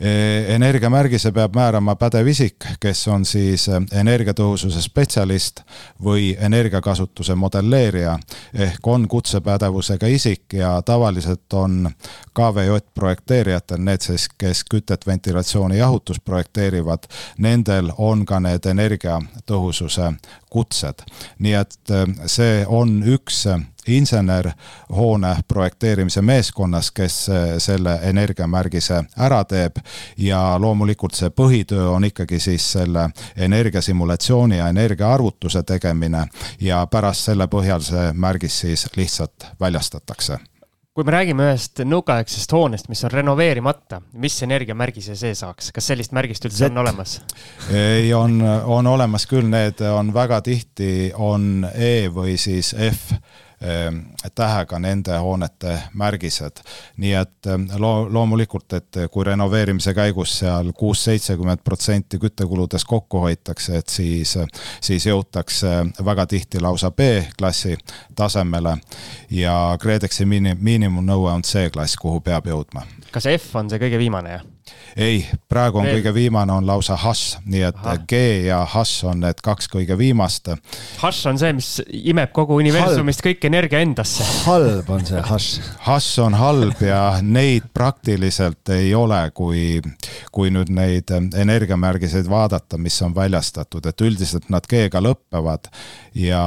Eh, 0.02 0.56
energiamärgise 0.56 1.30
peab 1.32 1.54
määrama 1.54 1.94
pädev 1.96 2.26
isik, 2.28 2.66
kes 2.82 3.04
on 3.14 3.22
siis 3.26 3.68
eh, 3.70 3.84
energiatõhususe 4.02 4.82
spetsialist 4.82 5.62
või 6.02 6.32
energiakasutuse 6.42 7.36
modelleerija 7.38 8.16
ehk 8.66 8.88
on 8.90 9.06
kutsepädevusega 9.08 10.10
isik 10.10 10.56
ja 10.58 10.72
tavaliselt 10.82 11.54
on 11.54 11.92
KVJ 12.34 12.80
projekteerijatel, 12.98 13.78
need 13.86 14.02
siis, 14.02 14.26
kes 14.42 14.64
kütet, 14.66 15.06
ventilatsiooni, 15.06 15.78
jahutust 15.78 16.26
projekteerivad, 16.26 17.06
nendel 17.38 17.94
on 17.98 18.26
ka 18.26 18.40
need 18.42 18.66
energiatõhususe 18.66 20.16
kutsed. 20.50 21.06
nii 21.40 21.54
et 21.54 21.94
see 22.26 22.66
on 22.68 23.04
üks 23.06 23.46
insener 23.88 24.52
hoone 24.90 25.36
projekteerimise 25.48 26.22
meeskonnas, 26.22 26.92
kes 26.92 27.18
selle 27.58 27.98
energiamärgise 28.10 29.04
ära 29.18 29.44
teeb. 29.44 29.80
Ja 30.18 30.58
loomulikult 30.60 31.16
see 31.18 31.30
põhitöö 31.30 31.90
on 31.96 32.06
ikkagi 32.06 32.40
siis 32.40 32.72
selle 32.78 33.10
energiasimulatsiooni 33.38 34.58
ja 34.58 34.70
energiaarvutuse 34.70 35.64
tegemine. 35.64 36.28
Ja 36.62 36.86
pärast 36.88 37.32
selle 37.32 37.48
põhjal 37.48 37.84
see 37.86 38.12
märgis 38.14 38.60
siis 38.60 38.88
lihtsalt 38.96 39.52
väljastatakse. 39.60 40.40
Kui 40.92 41.06
me 41.08 41.14
räägime 41.16 41.46
ühest 41.48 41.80
nõukaaegsest 41.88 42.52
hoonest, 42.52 42.90
mis 42.92 43.00
on 43.08 43.14
renoveerimata, 43.14 44.02
mis 44.20 44.36
energiamärgise 44.44 45.16
see 45.16 45.32
saaks, 45.40 45.70
kas 45.72 45.86
sellist 45.88 46.12
märgist 46.12 46.44
üldse 46.50 46.66
Z. 46.66 46.68
on 46.68 46.82
olemas? 46.82 47.14
ei, 47.72 48.10
on, 48.14 48.36
on 48.44 48.90
olemas 48.92 49.24
küll, 49.32 49.48
need 49.48 49.80
on 49.88 50.12
väga 50.12 50.42
tihti, 50.44 51.14
on 51.16 51.64
E 51.72 52.10
või 52.12 52.36
siis 52.36 52.74
F 52.76 53.16
tähega 54.36 54.80
nende 54.80 55.18
hoonete 55.18 55.76
märgised. 55.94 56.62
nii 56.98 57.14
et 57.14 57.48
ehm, 57.48 57.68
loo-, 57.78 58.08
loomulikult, 58.14 58.74
et 58.74 59.02
kui 59.12 59.26
renoveerimise 59.26 59.94
käigus 59.94 60.34
seal 60.40 60.72
kuus-seitsekümmend 60.78 61.62
protsenti 61.64 62.20
küttekuludest 62.20 62.88
kokku 62.88 63.22
hoitakse, 63.26 63.78
et 63.78 63.90
siis, 63.90 64.38
siis 64.82 65.06
jõutakse 65.06 65.74
väga 66.06 66.26
tihti 66.26 66.62
lausa 66.62 66.92
B-klassi 66.92 67.78
tasemele 68.16 68.78
ja 69.30 69.78
KredExi 69.82 70.26
miini-, 70.26 70.58
miinimumnõue 70.60 71.32
on 71.32 71.46
C-klass, 71.46 72.00
kuhu 72.02 72.22
peab 72.22 72.50
jõudma. 72.50 72.88
kas 73.12 73.30
F 73.38 73.56
on 73.56 73.70
see 73.70 73.80
kõige 73.82 74.02
viimane, 74.02 74.40
jah? 74.40 74.51
Ei, 74.96 75.22
praegu 75.50 75.80
on 75.80 75.88
Veel. 75.88 76.00
kõige 76.00 76.14
viimane 76.16 76.54
on 76.54 76.68
lausa 76.68 76.96
hash, 77.00 77.38
nii 77.46 77.64
et 77.70 77.80
Aha. 77.84 77.96
G 78.08 78.22
ja 78.48 78.62
hash 78.68 79.06
on 79.08 79.22
need 79.24 79.40
kaks 79.44 79.70
kõige 79.72 79.96
viimast. 80.00 80.50
Hash 81.02 81.30
on 81.30 81.40
see, 81.40 81.54
mis 81.56 81.70
imeb 82.12 82.34
kogu 82.36 82.58
universumist 82.60 83.24
kõik 83.26 83.48
energia 83.48 83.82
endasse. 83.84 84.26
halb 84.46 84.90
on 84.92 85.06
see 85.08 85.24
hash. 85.30 85.72
Hash 85.86 86.20
on 86.24 86.36
halb 86.40 86.84
ja 86.84 87.04
neid 87.22 87.72
praktiliselt 87.74 88.74
ei 88.76 88.94
ole, 88.96 89.22
kui, 89.38 89.80
kui 90.32 90.52
nüüd 90.54 90.72
neid 90.76 91.12
energiamärgiseid 91.12 92.30
vaadata, 92.30 92.80
mis 92.82 93.02
on 93.06 93.16
väljastatud, 93.16 93.86
et 93.86 94.06
üldiselt 94.08 94.50
nad 94.52 94.68
G-ga 94.68 95.02
lõpevad 95.04 95.72
ja, 96.20 96.46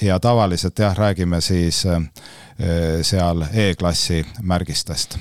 ja 0.00 0.18
tavaliselt 0.22 0.78
jah, 0.78 0.96
räägime 0.96 1.40
siis 1.44 1.84
eh, 1.86 2.02
seal 3.02 3.46
E-klassi 3.52 4.22
märgistest 4.42 5.18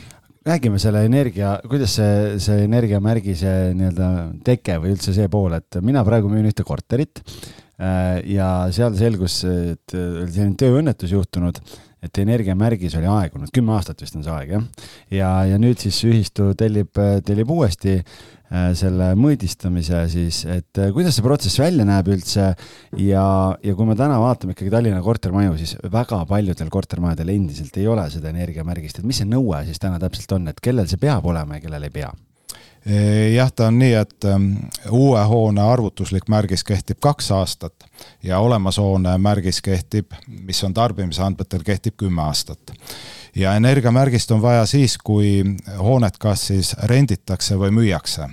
räägime 0.47 0.79
selle 0.81 1.05
energia, 1.07 1.55
kuidas 1.69 1.97
see, 1.99 2.37
see 2.43 2.65
energiamärgise 2.67 3.53
nii-öelda 3.77 4.09
teke 4.45 4.77
või 4.83 4.95
üldse 4.95 5.15
see 5.15 5.29
pool, 5.31 5.55
et 5.57 5.79
mina 5.81 6.03
praegu 6.07 6.31
müün 6.31 6.49
ühte 6.49 6.65
korterit 6.67 7.23
äh, 7.23 8.19
ja 8.33 8.49
seal 8.75 8.97
selgus, 8.99 9.41
et 9.47 9.95
oli 9.95 10.31
selline 10.31 10.59
tööõnnetus 10.59 11.15
juhtunud, 11.15 11.61
et 12.03 12.21
energiamärgis 12.23 12.97
oli 12.99 13.09
aegunud, 13.09 13.51
kümme 13.55 13.75
aastat 13.77 14.01
vist 14.03 14.15
on 14.19 14.25
see 14.25 14.35
aeg 14.35 14.55
jah. 14.57 14.69
ja, 15.11 15.33
ja 15.53 15.59
nüüd 15.61 15.81
siis 15.81 16.03
ühistu 16.07 16.51
tellib, 16.59 16.91
tellib 17.25 17.51
uuesti 17.51 18.01
Äh, 18.53 18.69
selle 18.77 19.13
mõõdistamise 19.17 20.03
siis, 20.13 20.43
et 20.45 20.77
äh, 20.77 20.91
kuidas 20.93 21.15
see 21.17 21.25
protsess 21.25 21.57
välja 21.57 21.85
näeb 21.89 22.11
üldse 22.13 22.51
ja, 23.01 23.23
ja 23.65 23.73
kui 23.73 23.87
me 23.87 23.95
täna 23.97 24.19
vaatame 24.21 24.53
ikkagi 24.53 24.69
Tallinna 24.69 24.99
kortermaju, 25.01 25.55
siis 25.57 25.73
väga 25.89 26.19
paljudel 26.29 26.69
kortermajadel 26.73 27.31
endiselt 27.33 27.79
ei 27.81 27.87
ole 27.89 28.03
seda 28.13 28.29
energiamärgist, 28.29 28.99
et 28.99 29.07
mis 29.09 29.23
see 29.23 29.31
nõue 29.31 29.63
siis 29.65 29.81
täna 29.81 29.97
täpselt 30.03 30.37
on, 30.37 30.51
et 30.51 30.61
kellel 30.61 30.85
see 30.91 31.01
peab 31.01 31.25
olema 31.31 31.57
ja 31.57 31.65
kellel 31.65 31.87
ei 31.89 31.95
pea? 31.95 32.11
Jah, 33.35 33.51
ta 33.55 33.67
on 33.67 33.79
nii, 33.79 33.93
et 33.95 34.25
ähm, 34.27 34.49
uue 34.91 35.21
hoone 35.29 35.61
arvutuslik 35.61 36.27
märgis 36.29 36.63
kehtib 36.67 36.99
kaks 36.99 37.31
aastat 37.31 37.85
ja 38.23 38.39
olemas 38.43 38.77
hoone 38.77 39.17
märgis 39.17 39.61
kehtib, 39.61 40.11
mis 40.27 40.63
on 40.63 40.73
tarbimise 40.73 41.23
andmetel, 41.23 41.63
kehtib 41.63 41.95
kümme 41.97 42.21
aastat. 42.21 42.73
Ja 43.35 43.55
energiamärgist 43.55 44.31
on 44.31 44.41
vaja 44.41 44.65
siis, 44.65 44.97
kui 44.97 45.41
hoonet 45.79 46.17
kas 46.17 46.47
siis 46.51 46.75
renditakse 46.83 47.55
või 47.57 47.71
müüakse. 47.71 48.27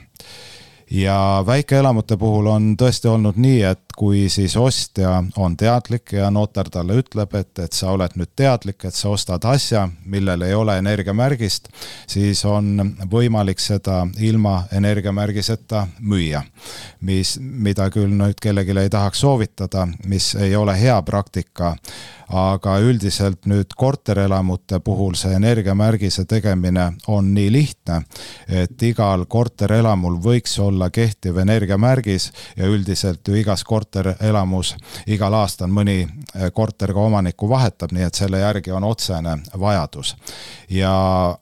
Ja 0.91 1.45
väikeelamute 1.47 2.17
puhul 2.19 2.51
on 2.51 2.75
tõesti 2.77 3.09
olnud 3.09 3.39
nii, 3.39 3.63
et 3.63 3.90
kui 4.01 4.29
siis 4.33 4.57
ostja 4.57 5.11
on 5.37 5.57
teadlik 5.61 6.13
ja 6.17 6.31
notar 6.33 6.71
talle 6.73 6.95
ütleb, 7.03 7.35
et, 7.37 7.59
et 7.61 7.77
sa 7.77 7.91
oled 7.93 8.15
nüüd 8.17 8.31
teadlik, 8.37 8.87
et 8.89 8.97
sa 8.97 9.11
ostad 9.13 9.45
asja, 9.45 9.83
millel 10.09 10.47
ei 10.47 10.55
ole 10.57 10.79
energiamärgist, 10.81 11.69
siis 12.09 12.41
on 12.49 12.95
võimalik 13.13 13.61
seda 13.61 14.07
ilma 14.25 14.63
energiamärgiseta 14.73 15.85
müüa. 16.01 16.41
mis, 17.01 17.37
mida 17.41 17.91
küll 17.91 18.17
nüüd 18.17 18.41
kellelegi 18.41 18.79
ei 18.81 18.91
tahaks 18.91 19.21
soovitada, 19.21 19.85
mis 20.09 20.33
ei 20.35 20.57
ole 20.57 20.81
hea 20.81 20.97
praktika 21.03 21.75
aga 22.31 22.77
üldiselt 22.85 23.47
nüüd 23.51 23.75
korterelamute 23.77 24.79
puhul 24.85 25.17
see 25.19 25.35
energiamärgise 25.35 26.25
tegemine 26.31 26.93
on 27.11 27.33
nii 27.35 27.51
lihtne, 27.53 28.01
et 28.47 28.83
igal 28.87 29.27
korterelamul 29.31 30.21
võiks 30.23 30.55
olla 30.63 30.91
kehtiv 30.95 31.41
energiamärgis 31.43 32.31
ja 32.57 32.71
üldiselt 32.71 33.27
ju 33.27 33.39
igas 33.41 33.65
korterelamus. 33.91 34.77
Igal 35.07 35.35
aastal 35.35 35.71
mõni 35.73 35.99
eh, 36.05 36.51
korter 36.55 36.93
ka 36.95 37.01
omanikku 37.01 37.49
vahetab, 37.49 37.93
nii 37.93 38.07
et 38.07 38.15
selle 38.15 38.39
järgi 38.39 38.71
on 38.73 38.85
otsene 38.85 39.39
vajadus. 39.59 40.17
ja 40.71 40.93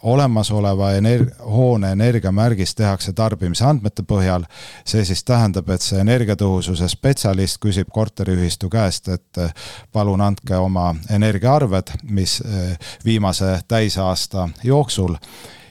olemasoleva 0.02 0.92
ener-, 0.92 1.26
hoone 1.44 1.92
energiamärgis 1.92 2.74
tehakse 2.74 3.12
tarbimisandmete 3.12 4.02
põhjal, 4.02 4.44
see 4.84 5.04
siis 5.04 5.24
tähendab, 5.24 5.68
et 5.68 5.84
see 5.84 6.00
energiatõhususe 6.00 6.88
spetsialist 6.88 7.60
küsib 7.60 7.92
korteriühistu 7.92 8.70
käest, 8.70 9.08
et 9.08 9.38
eh, 9.38 9.52
palun 9.92 10.20
andke 10.20 10.56
oma 10.56 10.78
oma 10.78 10.94
energiaarved, 11.10 11.92
mis 12.10 12.40
eh, 12.40 12.78
viimase 13.04 13.60
täisaasta 13.68 14.48
jooksul. 14.64 15.16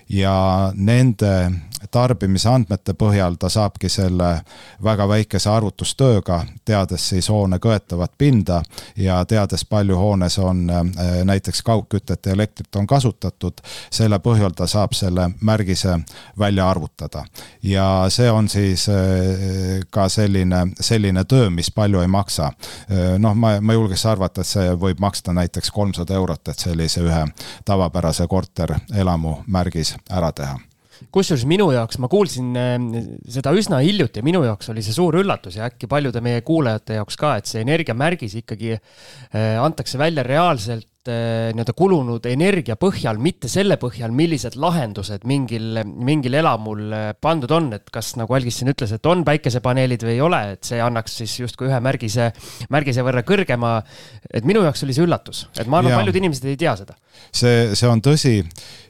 Ja 0.10 0.72
nende 0.76 1.52
tarbimisandmete 1.92 2.94
põhjal 2.94 3.36
ta 3.40 3.50
saabki 3.50 3.90
selle 3.90 4.30
väga 4.84 5.08
väikese 5.08 5.50
arvutustööga, 5.50 6.42
teades 6.66 7.10
siis 7.10 7.30
hoone 7.30 7.60
kõetavat 7.64 8.12
pinda 8.18 8.62
ja 8.96 9.20
teades, 9.26 9.66
palju 9.66 9.98
hoones 9.98 10.38
on 10.40 10.70
äh, 10.70 10.84
näiteks 11.24 11.62
kaugkütet 11.62 12.26
ja 12.26 12.32
elektrit 12.32 12.76
on 12.76 12.88
kasutatud, 12.88 13.62
selle 13.90 14.20
põhjal 14.20 14.56
ta 14.56 14.68
saab 14.68 14.94
selle 14.94 15.30
märgise 15.42 16.00
välja 16.40 16.70
arvutada. 16.70 17.26
ja 17.64 18.06
see 18.10 18.32
on 18.32 18.50
siis 18.50 18.90
äh, 18.90 19.82
ka 19.90 20.10
selline, 20.10 20.68
selline 20.80 21.24
töö, 21.24 21.50
mis 21.50 21.72
palju 21.72 22.02
ei 22.02 22.08
maksa. 22.08 22.52
Äh, 22.92 23.18
noh, 23.20 23.36
ma, 23.36 23.58
ma 23.62 23.74
julgeks 23.74 24.06
arvata, 24.06 24.42
et 24.42 24.48
see 24.48 24.72
võib 24.76 25.00
maksta 25.00 25.34
näiteks 25.34 25.72
kolmsada 25.72 26.14
eurot, 26.14 26.48
et 26.48 26.60
sellise 26.60 27.02
ühe 27.02 27.26
tavapärase 27.66 28.28
korterelamu 28.28 29.38
märgis 29.48 29.96
ära 30.10 30.32
teha 30.32 30.67
kusjuures 31.14 31.46
minu 31.50 31.70
jaoks, 31.74 32.00
ma 32.02 32.10
kuulsin 32.12 32.52
äh, 32.58 32.76
seda 33.32 33.54
üsna 33.58 33.82
hiljuti 33.86 34.22
ja 34.22 34.28
minu 34.28 34.44
jaoks 34.46 34.72
oli 34.74 34.84
see 34.86 34.96
suur 34.96 35.20
üllatus 35.22 35.60
ja 35.60 35.70
äkki 35.70 35.90
paljude 35.92 36.22
meie 36.26 36.44
kuulajate 36.48 37.00
jaoks 37.00 37.20
ka, 37.20 37.36
et 37.40 37.50
see 37.50 37.64
energiamärgis 37.66 38.38
ikkagi 38.42 38.76
äh, 38.78 39.58
antakse 39.62 40.00
välja 40.02 40.26
reaalselt 40.28 40.88
nii-öelda 41.08 41.74
kulunud 41.78 42.26
energia 42.30 42.78
põhjal, 42.80 43.20
mitte 43.22 43.50
selle 43.52 43.78
põhjal, 43.82 44.14
millised 44.16 44.58
lahendused 44.60 45.26
mingil, 45.30 45.82
mingil 45.84 46.38
elamul 46.40 46.94
pandud 47.22 47.52
on, 47.56 47.72
et 47.78 47.92
kas 47.94 48.14
nagu 48.20 48.38
Algis 48.38 48.60
siin 48.62 48.72
ütles, 48.72 48.94
et 48.96 49.10
on 49.10 49.24
päikesepaneelid 49.28 50.06
või 50.08 50.16
ei 50.16 50.24
ole, 50.24 50.42
et 50.56 50.68
see 50.68 50.82
annaks 50.84 51.20
siis 51.22 51.38
justkui 51.40 51.70
ühe 51.70 51.80
märgise, 51.84 52.32
märgise 52.74 53.06
võrra 53.06 53.24
kõrgema. 53.28 53.78
et 54.34 54.48
minu 54.48 54.64
jaoks 54.66 54.84
oli 54.84 54.96
see 54.96 55.06
üllatus, 55.06 55.46
et 55.58 55.68
ma 55.68 55.82
arvan, 55.82 56.00
paljud 56.00 56.22
inimesed 56.22 56.50
ei 56.50 56.58
tea 56.58 56.76
seda. 56.80 56.98
see, 57.32 57.76
see 57.76 57.90
on 57.90 58.02
tõsi. 58.02 58.42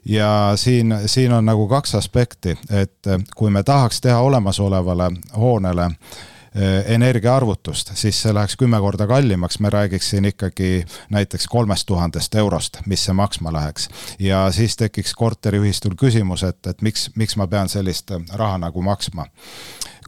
Ja 0.07 0.53
siin, 0.55 0.93
siin 1.05 1.34
on 1.36 1.45
nagu 1.45 1.68
kaks 1.68 1.95
aspekti, 1.99 2.55
et 2.72 3.09
kui 3.36 3.51
me 3.51 3.63
tahaks 3.68 3.99
teha 4.01 4.22
olemasolevale 4.24 5.09
hoonele 5.36 5.89
eh, 5.91 6.28
energiaarvutust, 6.85 7.91
siis 7.93 8.21
see 8.21 8.33
läheks 8.33 8.55
kümme 8.57 8.79
korda 8.81 9.07
kallimaks, 9.07 9.59
me 9.59 9.69
räägiks 9.69 10.09
siin 10.09 10.25
ikkagi 10.25 10.85
näiteks 11.13 11.47
kolmest 11.47 11.85
tuhandest 11.85 12.35
eurost, 12.35 12.79
mis 12.85 13.05
see 13.05 13.13
maksma 13.13 13.53
läheks. 13.53 13.89
ja 14.19 14.47
siis 14.51 14.77
tekiks 14.77 15.13
korteriühistul 15.13 15.95
küsimus, 15.99 16.43
et, 16.43 16.67
et 16.67 16.81
miks, 16.81 17.09
miks 17.15 17.37
ma 17.37 17.47
pean 17.47 17.69
sellist 17.69 18.11
raha 18.33 18.57
nagu 18.57 18.81
maksma 18.81 19.27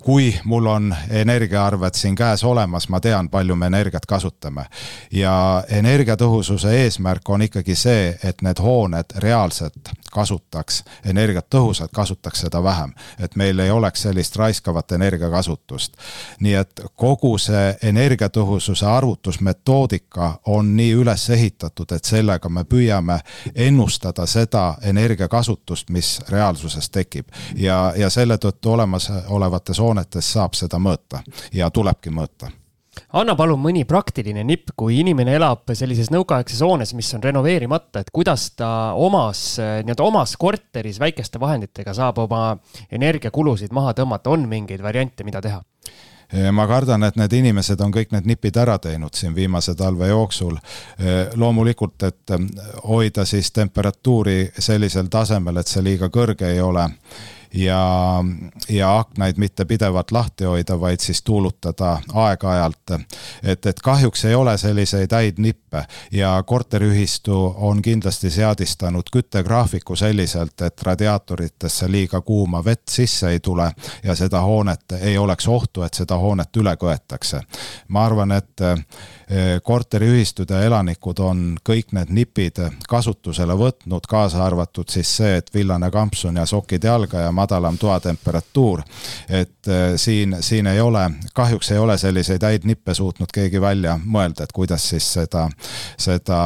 kui 0.01 0.39
mul 0.43 0.65
on 0.65 0.95
energiaarved 1.09 1.93
siin 1.93 2.15
käes 2.15 2.43
olemas, 2.43 2.89
ma 2.89 2.99
tean, 2.99 3.29
palju 3.29 3.55
me 3.55 3.65
energiat 3.65 4.05
kasutame. 4.05 4.65
ja 5.11 5.63
energiatõhususe 5.69 6.71
eesmärk 6.83 7.29
on 7.29 7.41
ikkagi 7.41 7.75
see, 7.75 8.17
et 8.23 8.41
need 8.41 8.59
hooned 8.59 9.05
reaalselt 9.17 9.91
kasutaks 10.11 10.83
energiat 11.05 11.45
tõhusalt, 11.55 11.91
kasutaks 11.93 12.41
seda 12.41 12.63
vähem. 12.63 12.93
et 13.19 13.35
meil 13.35 13.59
ei 13.59 13.71
oleks 13.71 14.01
sellist 14.01 14.35
raiskavat 14.35 14.91
energiakasutust. 14.91 15.93
nii 16.39 16.53
et 16.53 16.81
kogu 16.95 17.37
see 17.37 17.77
energiatõhususe 17.83 18.85
arvutusmetoodika 18.85 20.39
on 20.45 20.75
nii 20.75 20.93
üles 20.93 21.29
ehitatud, 21.29 21.91
et 21.91 22.05
sellega 22.05 22.49
me 22.49 22.63
püüame 22.63 23.19
ennustada 23.55 24.25
seda 24.25 24.77
energiakasutust, 24.81 25.89
mis 25.89 26.21
reaalsuses 26.29 26.89
tekib. 26.89 27.27
ja, 27.55 27.93
ja 27.95 28.09
selle 28.09 28.37
tõttu 28.37 28.69
olemasolevates 28.69 29.79
hoonetes 29.79 29.88
saab 30.33 30.53
seda 30.53 30.79
mõõta 30.79 31.23
ja 31.53 31.69
tulebki 31.69 32.09
mõõta 32.09 32.51
anna 33.13 33.35
palun 33.37 33.59
mõni 33.61 33.85
praktiline 33.87 34.43
nipp, 34.43 34.73
kui 34.77 34.99
inimene 35.01 35.35
elab 35.37 35.71
sellises 35.77 36.11
nõukaaegses 36.13 36.61
hoones, 36.65 36.93
mis 36.97 37.09
on 37.15 37.23
renoveerimata, 37.23 38.03
et 38.03 38.11
kuidas 38.13 38.51
ta 38.59 38.93
omas, 38.97 39.43
nii-öelda 39.59 40.05
omas 40.05 40.35
korteris 40.37 40.99
väikeste 40.99 41.39
vahenditega 41.39 41.93
saab 41.95 42.21
oma 42.25 42.43
energiakulusid 42.91 43.73
maha 43.75 43.95
tõmmata, 43.97 44.33
on 44.33 44.47
mingeid 44.49 44.83
variante, 44.83 45.27
mida 45.27 45.41
teha? 45.41 45.63
ma 46.53 46.67
kardan, 46.69 47.01
et 47.07 47.15
need 47.17 47.33
inimesed 47.39 47.79
on 47.81 47.89
kõik 47.89 48.11
need 48.13 48.27
nipid 48.29 48.57
ära 48.61 48.75
teinud 48.77 49.15
siin 49.17 49.33
viimase 49.33 49.73
talve 49.75 50.11
jooksul. 50.11 50.59
loomulikult, 51.35 52.03
et 52.03 52.33
hoida 52.85 53.25
siis 53.25 53.49
temperatuuri 53.51 54.51
sellisel 54.53 55.09
tasemel, 55.09 55.57
et 55.57 55.67
see 55.67 55.81
liiga 55.83 56.11
kõrge 56.13 56.53
ei 56.53 56.61
ole 56.61 56.85
ja, 57.53 58.23
ja 58.69 58.99
aknaid 58.99 59.37
mitte 59.37 59.65
pidevalt 59.65 60.11
lahti 60.11 60.43
hoida, 60.43 60.79
vaid 60.79 60.99
siis 60.99 61.23
tuulutada 61.23 61.99
aeg-ajalt. 62.13 62.91
et, 63.43 63.65
et 63.65 63.79
kahjuks 63.83 64.25
ei 64.25 64.35
ole 64.35 64.57
selliseid 64.57 65.11
häid 65.11 65.37
nippe 65.37 65.83
ja 66.11 66.43
korteriühistu 66.45 67.55
on 67.57 67.81
kindlasti 67.81 68.29
seadistanud 68.29 69.09
küttegraafiku 69.11 69.95
selliselt, 69.95 70.61
et 70.61 70.83
radiaatoritesse 70.83 71.91
liiga 71.91 72.21
kuuma 72.21 72.65
vett 72.65 72.87
sisse 72.89 73.29
ei 73.29 73.39
tule 73.39 73.71
ja 74.03 74.15
seda 74.15 74.41
hoonet 74.41 74.97
ei 75.01 75.17
oleks 75.17 75.47
ohtu, 75.47 75.83
et 75.83 75.93
seda 75.93 76.17
hoonet 76.17 76.57
üle 76.57 76.75
köetakse. 76.77 77.41
ma 77.87 78.05
arvan, 78.05 78.31
et 78.31 78.61
Eh, 79.29 79.61
korteriühistud 79.63 80.49
ja 80.49 80.63
elanikud 80.65 81.19
on 81.21 81.41
kõik 81.61 81.91
need 81.93 82.09
nipid 82.09 82.57
kasutusele 82.89 83.53
võtnud, 83.53 84.07
kaasa 84.09 84.39
arvatud 84.41 84.89
siis 84.89 85.11
see, 85.19 85.35
et 85.37 85.51
villane 85.53 85.91
kampsun 85.93 86.39
ja 86.41 86.47
sokid 86.49 86.87
jalga 86.89 87.27
ja 87.27 87.31
madalam 87.39 87.77
toatemperatuur. 87.79 88.83
et 89.29 89.67
eh, 89.67 89.93
siin, 89.95 90.35
siin 90.43 90.67
ei 90.67 90.81
ole, 90.81 91.03
kahjuks 91.33 91.71
ei 91.71 91.77
ole 91.79 91.97
selliseid 91.97 92.43
häid 92.43 92.67
nippe 92.67 92.93
suutnud 92.93 93.31
keegi 93.33 93.61
välja 93.61 93.97
mõelda, 94.03 94.43
et 94.43 94.55
kuidas 94.55 94.89
siis 94.89 95.07
seda, 95.19 95.47
seda 95.97 96.39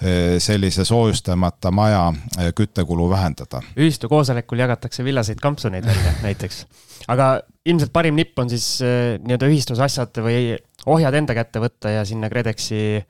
eh, 0.00 0.36
sellise 0.42 0.84
soojustamata 0.84 1.70
maja 1.70 2.08
küttekulu 2.54 3.10
vähendada. 3.10 3.62
ühistu 3.76 4.08
koosolekul 4.08 4.64
jagatakse 4.64 5.04
villaseid 5.04 5.42
kampsuneid 5.42 5.86
välja 5.86 6.16
näiteks, 6.26 6.64
aga 7.08 7.30
ilmselt 7.66 7.92
parim 7.92 8.18
nipp 8.18 8.38
on 8.38 8.50
siis 8.50 8.80
nii-öelda 8.82 9.50
ühistus 9.50 9.80
asjad 9.82 10.22
või 10.22 10.56
ohjad 10.86 11.14
enda 11.18 11.34
kätte 11.34 11.62
võtta 11.62 11.90
ja 11.98 12.04
sinna 12.08 12.30
KredExi, 12.30 13.02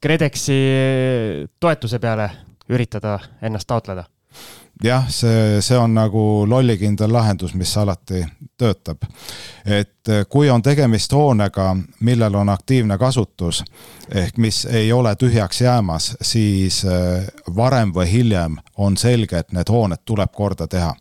KredExi 0.00 0.58
toetuse 1.60 1.98
peale 2.02 2.30
üritada 2.68 3.18
ennast 3.42 3.68
taotleda 3.70 4.04
jah, 4.84 5.08
see, 5.08 5.60
see 5.60 5.78
on 5.78 5.94
nagu 5.94 6.44
lollikindel 6.48 7.12
lahendus, 7.12 7.54
mis 7.54 7.76
alati 7.76 8.24
töötab. 8.58 9.04
et 9.64 10.08
kui 10.28 10.50
on 10.50 10.62
tegemist 10.62 11.12
hoonega, 11.12 11.76
millel 12.00 12.34
on 12.34 12.48
aktiivne 12.48 12.98
kasutus 12.98 13.64
ehk 14.14 14.36
mis 14.38 14.64
ei 14.70 14.92
ole 14.92 15.16
tühjaks 15.16 15.60
jäämas, 15.60 16.16
siis 16.20 16.84
eh, 16.84 17.26
varem 17.56 17.92
või 17.94 18.10
hiljem 18.10 18.56
on 18.76 18.96
selge, 18.96 19.38
et 19.38 19.52
need 19.52 19.68
hooned 19.70 20.04
tuleb 20.04 20.32
korda 20.32 20.66
teha 20.66 20.94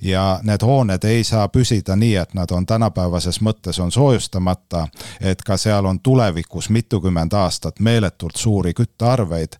ja 0.00 0.40
need 0.42 0.62
hooned 0.62 1.04
ei 1.04 1.24
saa 1.24 1.48
püsida 1.48 1.96
nii, 1.96 2.14
et 2.16 2.34
nad 2.34 2.50
on 2.50 2.66
tänapäevases 2.66 3.40
mõttes 3.40 3.80
on 3.82 3.92
soojustamata, 3.92 4.86
et 5.20 5.42
ka 5.42 5.56
seal 5.56 5.84
on 5.84 6.00
tulevikus 6.00 6.70
mitukümmend 6.70 7.32
aastat 7.32 7.80
meeletult 7.80 8.36
suuri 8.36 8.74
küttearveid. 8.74 9.58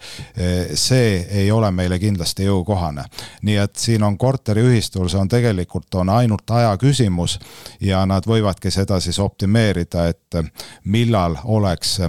see 0.75 1.27
ei 1.31 1.51
ole 1.51 1.71
meile 1.71 1.99
kindlasti 1.99 2.45
jõukohane. 2.45 3.05
nii 3.43 3.57
et 3.57 3.77
siin 3.77 4.03
on 4.03 4.19
korteriühistul, 4.19 5.09
see 5.09 5.21
on 5.21 5.29
tegelikult 5.29 5.95
on 5.95 6.09
ainult 6.09 6.51
aja 6.51 6.77
küsimus 6.77 7.39
ja 7.81 8.07
nad 8.07 8.27
võivadki 8.27 8.71
seda 8.71 9.01
siis 9.01 9.19
optimeerida, 9.19 10.09
et 10.09 10.51
millal 10.85 11.37
oleks 11.45 12.01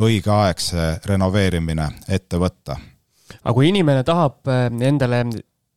õige 0.00 0.30
aeg 0.30 0.58
see 0.58 0.98
renoveerimine 1.06 1.88
ette 2.08 2.36
võtta 2.36 2.76
aga 3.44 3.54
kui 3.54 3.68
inimene 3.68 4.04
tahab 4.04 4.48
endale 4.80 5.24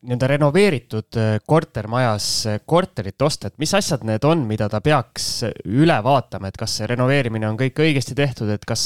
nii-öelda 0.06 0.28
renoveeritud 0.28 1.18
äh, 1.18 1.40
kortermajas 1.46 2.46
äh, 2.48 2.60
korterit 2.66 3.22
osta, 3.22 3.50
et 3.50 3.58
mis 3.58 3.74
asjad 3.74 4.06
need 4.06 4.24
on, 4.28 4.44
mida 4.50 4.70
ta 4.70 4.82
peaks 4.84 5.28
äh, 5.48 5.54
üle 5.66 5.98
vaatama, 6.04 6.52
et 6.52 6.58
kas 6.60 6.78
see 6.78 6.90
renoveerimine 6.90 7.50
on 7.50 7.58
kõik 7.58 7.82
õigesti 7.82 8.16
tehtud, 8.18 8.52
et 8.54 8.66
kas, 8.68 8.84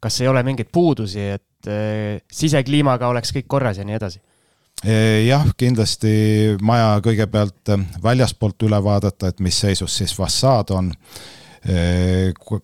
kas 0.00 0.20
ei 0.20 0.30
ole 0.30 0.42
mingeid 0.46 0.72
puudusi, 0.72 1.20
et 1.36 1.70
sisekliimaga 2.32 3.06
oleks 3.12 3.30
kõik 3.36 3.46
korras 3.46 3.78
ja 3.78 3.84
nii 3.86 3.98
edasi? 3.98 4.22
jah, 4.82 5.44
kindlasti 5.54 6.56
maja 6.66 6.96
kõigepealt 7.04 7.70
väljaspoolt 8.02 8.64
üle 8.66 8.80
vaadata, 8.82 9.28
et 9.30 9.38
mis 9.38 9.60
seisus 9.62 9.94
siis 10.00 10.10
fassaad 10.16 10.72
on 10.74 10.88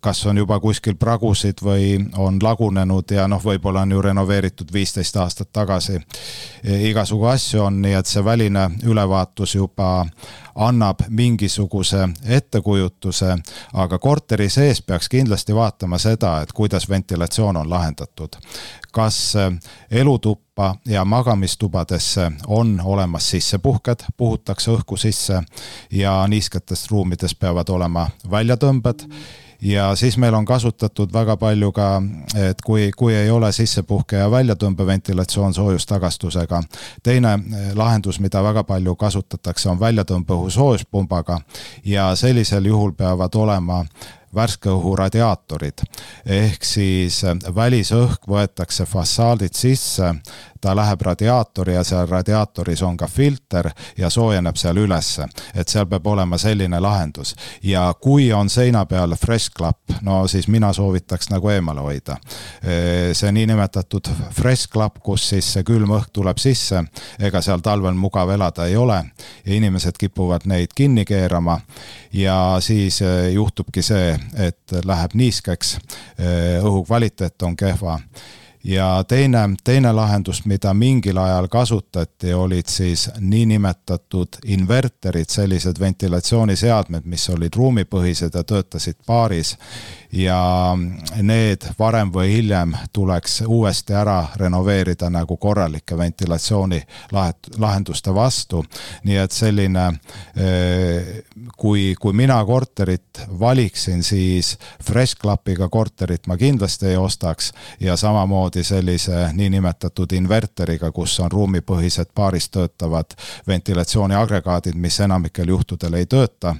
kas 0.00 0.26
on 0.26 0.36
juba 0.36 0.58
kuskil 0.60 0.96
pragusid 0.98 1.62
või 1.62 1.98
on 2.18 2.40
lagunenud 2.42 3.10
ja 3.14 3.28
noh, 3.30 3.42
võib-olla 3.44 3.84
on 3.86 3.92
ju 3.94 4.02
renoveeritud 4.02 4.72
viisteist 4.72 5.16
aastat 5.16 5.52
tagasi. 5.52 6.00
Igasugu 6.64 7.28
asju 7.30 7.62
on, 7.62 7.78
nii 7.82 7.94
et 7.94 8.10
see 8.10 8.24
väline 8.24 8.68
ülevaatus 8.84 9.54
juba 9.54 10.06
annab 10.58 11.04
mingisuguse 11.08 12.08
ettekujutuse, 12.26 13.36
aga 13.78 13.98
korteri 13.98 14.48
sees 14.50 14.82
peaks 14.82 15.08
kindlasti 15.08 15.54
vaatama 15.54 15.98
seda, 16.02 16.40
et 16.42 16.52
kuidas 16.52 16.88
ventilatsioon 16.90 17.56
on 17.56 17.70
lahendatud 17.70 18.34
kas 18.92 19.36
äh, 19.36 19.52
elutuppa 19.90 20.74
ja 20.86 21.04
magamistubadesse 21.04 22.30
on 22.46 22.80
olemas 22.84 23.30
sissepuhked, 23.30 24.06
puhutakse 24.16 24.70
õhku 24.70 24.96
sisse 24.96 25.42
ja 25.90 26.26
niisketest 26.28 26.90
ruumides 26.90 27.34
peavad 27.34 27.68
olema 27.68 28.08
väljatõmbed 28.30 29.06
ja 29.62 29.96
siis 29.96 30.16
meil 30.18 30.34
on 30.34 30.44
kasutatud 30.44 31.12
väga 31.12 31.36
palju 31.36 31.72
ka, 31.72 32.02
et 32.36 32.60
kui, 32.64 32.90
kui 32.96 33.14
ei 33.14 33.30
ole 33.30 33.52
sissepuhke 33.52 34.16
ja 34.16 34.30
väljatõmbeventilatsioon 34.30 35.54
soojustagastusega. 35.54 36.62
teine 37.02 37.32
äh, 37.32 37.40
lahendus, 37.74 38.20
mida 38.20 38.42
väga 38.42 38.64
palju 38.64 38.96
kasutatakse, 38.96 39.68
on 39.68 39.80
väljatõmbeõhu 39.80 40.50
soojuspumbaga 40.50 41.40
ja 41.84 42.14
sellisel 42.16 42.64
juhul 42.64 42.92
peavad 42.92 43.34
olema 43.34 43.84
värske 44.34 44.70
õhu 44.70 44.96
radiaatorid. 44.96 45.82
ehk 46.26 46.64
siis 46.64 47.24
äh, 47.24 47.36
välisõhk 47.54 48.28
võetakse 48.28 48.86
fassaadilt 48.86 49.54
sisse, 49.54 50.14
ta 50.60 50.74
läheb 50.76 51.00
radiaatori 51.00 51.74
ja 51.74 51.84
seal 51.84 52.08
radiaatoris 52.08 52.82
on 52.82 52.96
ka 52.96 53.06
filter 53.06 53.70
ja 53.96 54.10
soojeneb 54.10 54.56
seal 54.56 54.76
ülesse. 54.76 55.28
et 55.54 55.68
seal 55.68 55.86
peab 55.86 56.06
olema 56.06 56.38
selline 56.38 56.80
lahendus. 56.80 57.34
ja 57.62 57.94
kui 58.00 58.32
on 58.32 58.48
seina 58.50 58.86
peal 58.86 59.14
fresh 59.16 59.50
klapp, 59.56 59.90
no 60.02 60.26
siis 60.28 60.48
mina 60.48 60.72
soovitaks 60.72 61.30
nagu 61.30 61.48
eemale 61.48 61.80
hoida. 61.80 62.16
see 63.12 63.32
niinimetatud 63.32 64.08
fresh 64.32 64.68
klapp, 64.72 64.98
kus 65.02 65.28
siis 65.28 65.52
see 65.52 65.62
külm 65.62 65.90
õhk 65.90 66.10
tuleb 66.12 66.38
sisse, 66.38 66.84
ega 67.18 67.40
seal 67.40 67.60
talvel 67.60 67.94
mugav 67.94 68.30
elada 68.30 68.66
ei 68.66 68.76
ole 68.76 69.04
ja 69.44 69.54
inimesed 69.54 69.96
kipuvad 69.98 70.46
neid 70.46 70.74
kinni 70.74 71.04
keerama 71.04 71.60
ja 72.12 72.56
siis 72.60 73.02
äh, 73.02 73.32
juhtubki 73.32 73.82
see, 73.82 74.17
et 74.36 74.76
läheb 74.84 75.14
niiskeks, 75.18 75.76
õhu 76.62 76.84
kvaliteet 76.86 77.42
on 77.42 77.56
kehva 77.56 77.98
ja 78.68 79.04
teine, 79.08 79.38
teine 79.64 79.92
lahendus, 79.92 80.44
mida 80.44 80.74
mingil 80.74 81.16
ajal 81.16 81.48
kasutati, 81.48 82.34
olid 82.34 82.66
siis 82.68 83.10
niinimetatud 83.20 84.28
inverterid, 84.44 85.28
sellised 85.28 85.80
ventilatsiooniseadmed, 85.80 87.06
mis 87.08 87.28
olid 87.30 87.56
ruumipõhised 87.56 88.36
ja 88.36 88.44
töötasid 88.44 89.00
paaris 89.06 89.56
ja 90.12 90.76
need 91.20 91.64
varem 91.78 92.12
või 92.12 92.30
hiljem 92.32 92.72
tuleks 92.92 93.42
uuesti 93.46 93.92
ära 93.96 94.26
renoveerida 94.36 95.10
nagu 95.10 95.36
korralike 95.36 95.96
ventilatsiooni 95.98 96.80
lahenduste 97.58 98.14
vastu. 98.14 98.64
nii 99.04 99.16
et 99.16 99.32
selline, 99.32 99.86
eh, 100.36 101.24
kui, 101.56 101.94
kui 102.00 102.12
mina 102.12 102.44
korterit 102.44 103.20
valiksin, 103.40 104.02
siis 104.02 104.58
Fresh 104.84 105.16
Clubiga 105.20 105.68
korterit 105.68 106.26
ma 106.26 106.36
kindlasti 106.36 106.86
ei 106.86 106.96
ostaks 106.96 107.52
ja 107.80 107.96
samamoodi 107.96 108.57
sellise 108.62 109.28
niinimetatud 109.32 110.12
inverteriga, 110.12 110.92
kus 110.92 111.18
on 111.20 111.32
ruumipõhised 111.32 112.12
paaris 112.14 112.48
töötavad 112.50 113.16
ventilatsiooniagregaadid, 113.46 114.76
mis 114.76 115.00
enamikel 115.00 115.48
juhtudel 115.48 115.98
ei 116.00 116.06
tööta. 116.06 116.54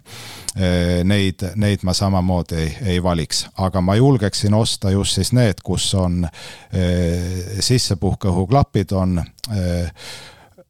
Eh, 0.56 1.04
neid, 1.04 1.44
neid 1.56 1.84
ma 1.86 1.92
samamoodi 1.94 2.56
ei, 2.56 2.72
ei 2.94 3.02
valiks 3.02 3.46
aga 3.58 3.80
ma 3.80 3.96
julgeksin 3.96 4.54
osta 4.54 4.90
just 4.90 5.18
siis 5.18 5.32
need, 5.32 5.62
kus 5.64 5.90
on 5.98 6.24
eh, 6.24 7.60
sissepuhkeõhuklapid 7.60 8.94
on 8.96 9.18
eh, 9.18 9.92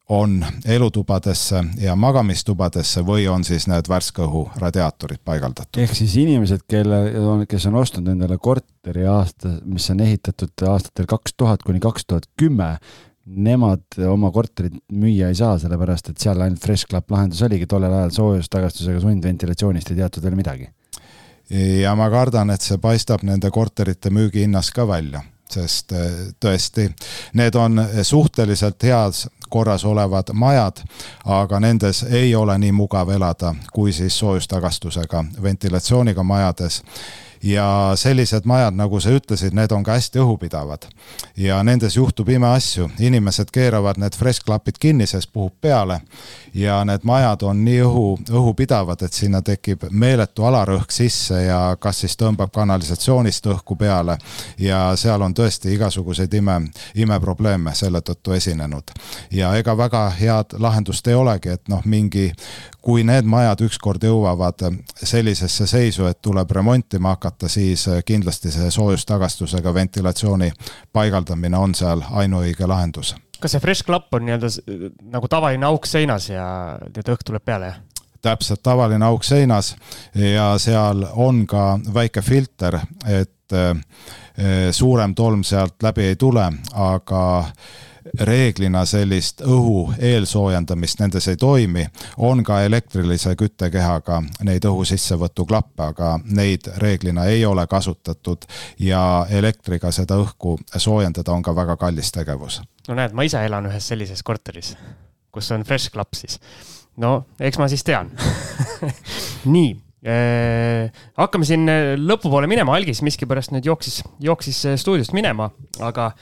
on 0.09 0.45
elutubadesse 0.65 1.63
ja 1.77 1.95
magamistubadesse 1.95 3.03
või 3.05 3.27
on 3.29 3.43
siis 3.45 3.67
need 3.69 3.89
värske 3.89 4.23
õhu 4.25 4.47
radiaatorid 4.57 5.21
paigaldatud. 5.25 5.81
ehk 5.83 5.93
siis 5.95 6.15
inimesed, 6.17 6.65
kelle, 6.67 7.45
kes 7.49 7.67
on 7.69 7.77
ostnud 7.81 8.09
endale 8.09 8.39
korteri 8.41 9.05
aasta, 9.05 9.59
mis 9.65 9.89
on 9.93 10.01
ehitatud 10.05 10.65
aastatel 10.71 11.05
kaks 11.09 11.37
tuhat 11.37 11.63
kuni 11.63 11.79
kaks 11.79 12.09
tuhat 12.09 12.25
kümme, 12.39 12.71
nemad 13.25 14.01
oma 14.09 14.31
korterit 14.33 14.81
müüa 14.91 15.29
ei 15.29 15.37
saa, 15.37 15.59
sellepärast 15.61 16.09
et 16.09 16.17
seal 16.17 16.41
ainult 16.41 16.63
Fresh 16.63 16.89
Club 16.89 17.11
lahendus 17.13 17.43
oligi 17.45 17.69
tollel 17.69 17.93
ajal 17.93 18.15
soojustagastusega 18.17 19.05
sundventilatsioonist 19.05 19.93
ei 19.93 20.01
teatud 20.01 20.25
veel 20.25 20.39
midagi 20.39 20.71
ja 21.81 21.93
ma 21.97 22.09
kardan, 22.09 22.49
et 22.53 22.65
see 22.65 22.77
paistab 22.81 23.21
nende 23.25 23.49
korterite 23.53 24.09
müügihinnas 24.13 24.73
ka 24.73 24.87
välja 24.89 25.21
sest 25.49 25.93
tõesti, 26.41 26.89
need 27.37 27.55
on 27.57 27.81
suhteliselt 28.05 28.83
heas 28.85 29.23
korras 29.49 29.85
olevad 29.85 30.33
majad, 30.33 30.83
aga 31.25 31.59
nendes 31.59 32.03
ei 32.03 32.35
ole 32.35 32.57
nii 32.57 32.71
mugav 32.71 33.09
elada 33.09 33.55
kui 33.73 33.93
siis 33.93 34.19
soojustagastusega 34.19 35.23
ventilatsiooniga 35.41 36.23
majades 36.23 36.83
ja 37.43 37.91
sellised 37.95 38.45
majad, 38.45 38.75
nagu 38.75 38.99
sa 38.99 39.13
ütlesid, 39.15 39.55
need 39.55 39.71
on 39.71 39.83
ka 39.83 39.95
hästi 39.97 40.19
õhupidavad. 40.19 40.87
ja 41.37 41.63
nendes 41.63 41.95
juhtub 41.95 42.29
imeasju, 42.29 42.89
inimesed 42.99 43.51
keeravad 43.51 43.97
need 43.97 44.15
fressklapid 44.15 44.79
kinni, 44.79 45.07
sest 45.07 45.29
puhub 45.33 45.53
peale 45.61 46.01
ja 46.53 46.85
need 46.85 47.03
majad 47.03 47.41
on 47.41 47.63
nii 47.65 47.81
õhu, 47.81 48.19
õhupidavad, 48.31 49.01
et 49.05 49.13
sinna 49.13 49.41
tekib 49.41 49.85
meeletu 49.91 50.43
alarõhk 50.43 50.91
sisse 50.91 51.43
ja 51.43 51.77
kas 51.79 51.99
siis 52.03 52.17
tõmbab 52.17 52.51
kanalisatsioonist 52.53 53.45
õhku 53.45 53.75
peale 53.75 54.17
ja 54.57 54.95
seal 54.95 55.21
on 55.21 55.33
tõesti 55.33 55.73
igasuguseid 55.73 56.33
ime, 56.33 56.59
imeprobleeme 56.95 57.75
selle 57.75 58.01
tõttu 58.01 58.35
esinenud. 58.35 58.91
ja 59.31 59.55
ega 59.55 59.77
väga 59.77 60.09
head 60.09 60.59
lahendust 60.59 61.07
ei 61.07 61.15
olegi, 61.15 61.49
et 61.49 61.67
noh, 61.67 61.85
mingi 61.85 62.31
kui 62.81 63.03
need 63.03 63.27
majad 63.27 63.61
ükskord 63.65 64.03
jõuavad 64.03 64.63
sellisesse 65.03 65.67
seisu, 65.67 66.05
et 66.09 66.21
tuleb 66.21 66.51
remontima 66.51 67.15
hakata, 67.15 67.49
siis 67.51 67.85
kindlasti 68.05 68.51
see 68.51 68.71
soojustagastusega 68.71 69.73
ventilatsiooni 69.73 70.51
paigaldamine 70.93 71.57
on 71.57 71.75
seal 71.75 72.03
ainuõige 72.11 72.67
lahendus. 72.67 73.15
kas 73.39 73.51
see 73.55 73.63
fresh 73.63 73.85
klapp 73.87 74.13
on 74.13 74.25
nii-öelda 74.25 74.49
nagu 75.11 75.27
tavaline 75.27 75.65
auk 75.65 75.85
seinas 75.85 76.29
ja 76.29 76.45
nii-öelda 76.81 77.15
õhk 77.15 77.27
tuleb 77.27 77.45
peale, 77.45 77.73
jah? 77.73 77.79
täpselt, 78.21 78.63
tavaline 78.63 79.05
auk 79.05 79.23
seinas 79.23 79.75
ja 80.15 80.53
seal 80.59 81.05
on 81.15 81.45
ka 81.47 81.79
väike 81.93 82.21
filter, 82.21 82.79
et 83.07 83.55
eh, 83.55 84.71
suurem 84.71 85.15
tolm 85.15 85.43
sealt 85.43 85.83
läbi 85.83 86.09
ei 86.11 86.15
tule, 86.15 86.45
aga 86.75 87.23
reeglina 88.19 88.83
sellist 88.85 89.41
õhu 89.45 89.93
eelsoojendamist 89.97 90.99
nendes 90.99 91.27
ei 91.27 91.37
toimi, 91.39 91.85
on 92.17 92.43
ka 92.43 92.61
elektrilise 92.65 93.35
küttekehaga 93.39 94.21
neid 94.47 94.65
õhu 94.69 94.85
sissevõtuklappe, 94.87 95.89
aga 95.91 96.13
neid 96.25 96.69
reeglina 96.81 97.25
ei 97.31 97.45
ole 97.45 97.65
kasutatud 97.67 98.47
ja 98.79 99.25
elektriga 99.29 99.91
seda 99.95 100.19
õhku 100.21 100.57
soojendada 100.75 101.33
on 101.33 101.45
ka 101.45 101.55
väga 101.55 101.77
kallis 101.77 102.11
tegevus. 102.15 102.61
no 102.87 102.97
näed, 102.97 103.13
ma 103.13 103.27
ise 103.27 103.43
elan 103.45 103.69
ühes 103.69 103.87
sellises 103.87 104.23
korteris, 104.23 104.75
kus 105.31 105.51
on 105.51 105.63
fresh 105.63 105.91
klapp 105.93 106.17
siis. 106.17 106.39
no 106.97 107.25
eks 107.39 107.57
ma 107.57 107.67
siis 107.67 107.83
tean 107.83 108.11
nii 109.55 109.73
äh, 110.05 111.01
hakkame 111.17 111.45
siin 111.45 111.67
lõpupoole 111.97 112.47
minema, 112.47 112.75
algis 112.75 113.03
miskipärast 113.05 113.53
nüüd 113.55 113.67
jooksis, 113.69 114.01
jooksis 114.19 114.65
stuudiost 114.81 115.13
minema, 115.13 115.51
aga 115.79 116.13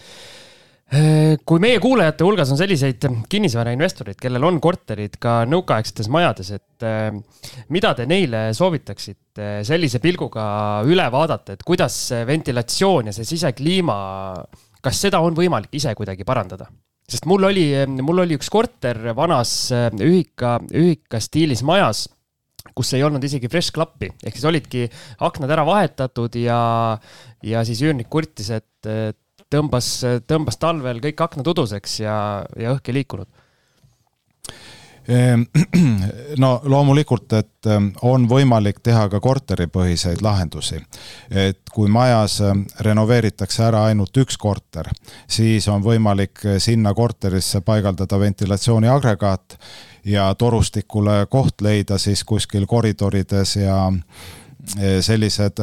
kui 0.88 1.59
meie 1.59 1.80
kuulajate 1.84 2.23
hulgas 2.23 2.51
on 2.53 2.59
selliseid 2.59 3.03
kinnisvarainvestoreid, 3.27 4.15
kellel 4.22 4.45
on 4.47 4.59
korterid 4.64 5.18
ka 5.19 5.41
nõukaaegsetes 5.49 6.07
majades, 6.14 6.51
et 6.55 6.88
äh, 6.88 7.09
mida 7.76 7.91
te 7.97 8.05
neile 8.07 8.47
soovitaksite 8.55 9.49
sellise 9.68 9.99
pilguga 10.03 10.47
üle 10.88 11.09
vaadata, 11.11 11.57
et 11.57 11.68
kuidas 11.68 11.99
ventilatsioon 12.27 13.11
ja 13.11 13.15
see 13.18 13.27
sisekliima, 13.27 13.97
kas 14.84 15.03
seda 15.07 15.19
on 15.23 15.35
võimalik 15.38 15.76
ise 15.76 15.95
kuidagi 15.97 16.27
parandada? 16.27 16.69
sest 17.07 17.23
mul 17.23 17.45
oli, 17.47 17.69
mul 18.03 18.19
oli 18.19 18.35
üks 18.35 18.49
korter 18.51 18.97
vanas 19.15 19.51
äh, 19.76 19.91
ühika, 20.03 20.57
ühika 20.76 21.22
stiilis 21.23 21.64
majas 21.68 22.07
kus 22.76 22.91
ei 22.95 23.03
olnud 23.03 23.23
isegi 23.23 23.47
fresh 23.51 23.72
klappi, 23.76 24.09
ehk 24.23 24.35
siis 24.35 24.47
olidki 24.47 24.88
aknad 25.23 25.51
ära 25.55 25.64
vahetatud 25.68 26.35
ja, 26.39 26.59
ja 27.43 27.64
siis 27.68 27.80
üürnik 27.84 28.09
kurtis, 28.11 28.51
et, 28.55 28.88
et 28.88 29.19
tõmbas, 29.53 29.90
tõmbas 30.28 30.60
talvel 30.61 31.02
kõik 31.03 31.28
aknad 31.28 31.53
uduseks 31.53 31.99
ja, 32.03 32.18
ja 32.60 32.74
õhk 32.76 32.90
ei 32.90 32.98
liikunud 32.99 33.28
ehm, 35.07 35.45
no 36.44 36.52
loomulikult, 36.64 37.34
et 37.40 37.69
ehm, 37.72 37.90
on 38.07 38.28
võimalik 38.30 38.82
teha 38.84 39.07
ka 39.11 39.22
korteripõhiseid 39.24 40.24
lahendusi. 40.26 40.82
et 41.32 41.61
kui 41.74 41.90
majas 41.91 42.40
ehm, 42.41 42.65
renoveeritakse 42.88 43.64
ära 43.69 43.86
ainult 43.91 44.18
üks 44.18 44.38
korter, 44.38 44.91
siis 45.28 45.68
on 45.68 45.84
võimalik 45.84 46.44
sinna 46.64 46.94
korterisse 46.94 47.61
paigaldada 47.61 48.19
ventilatsiooniagregaat 48.19 49.60
ja 50.07 50.34
torustikule 50.36 51.26
koht 51.30 51.61
leida 51.61 51.98
siis 51.98 52.24
kuskil 52.24 52.65
koridorides 52.68 53.56
ja 53.56 53.80
sellised, 55.02 55.61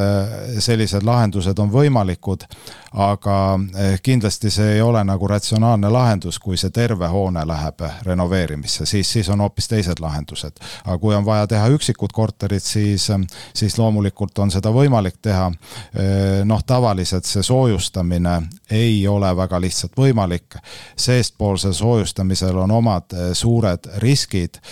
sellised 0.64 1.04
lahendused 1.04 1.58
on 1.60 1.70
võimalikud 1.72 2.46
aga 2.94 3.58
eh, 3.78 3.98
kindlasti 4.02 4.50
see 4.50 4.74
ei 4.76 4.82
ole 4.82 5.02
nagu 5.04 5.28
ratsionaalne 5.28 5.90
lahendus, 5.90 6.38
kui 6.38 6.56
see 6.56 6.70
terve 6.70 7.08
hoone 7.10 7.42
läheb 7.46 7.82
renoveerimisse, 8.06 8.86
siis, 8.86 9.10
siis 9.12 9.28
on 9.34 9.42
hoopis 9.42 9.68
teised 9.68 10.00
lahendused. 10.00 10.60
aga 10.84 10.98
kui 10.98 11.14
on 11.14 11.24
vaja 11.26 11.46
teha 11.50 11.68
üksikud 11.74 12.14
korterid, 12.14 12.62
siis, 12.62 13.08
siis 13.54 13.78
loomulikult 13.78 14.38
on 14.38 14.50
seda 14.54 14.70
võimalik 14.70 15.18
teha. 15.22 15.50
Eh, 15.94 16.42
noh, 16.44 16.62
tavaliselt 16.66 17.26
see 17.26 17.42
soojustamine 17.42 18.40
ei 18.70 19.06
ole 19.08 19.36
väga 19.36 19.60
lihtsalt 19.60 19.96
võimalik. 19.98 20.58
seestpoolsel 20.96 21.72
soojustamisel 21.72 22.58
on 22.58 22.70
omad 22.70 23.12
eh, 23.12 23.32
suured 23.34 23.90
riskid 23.98 24.62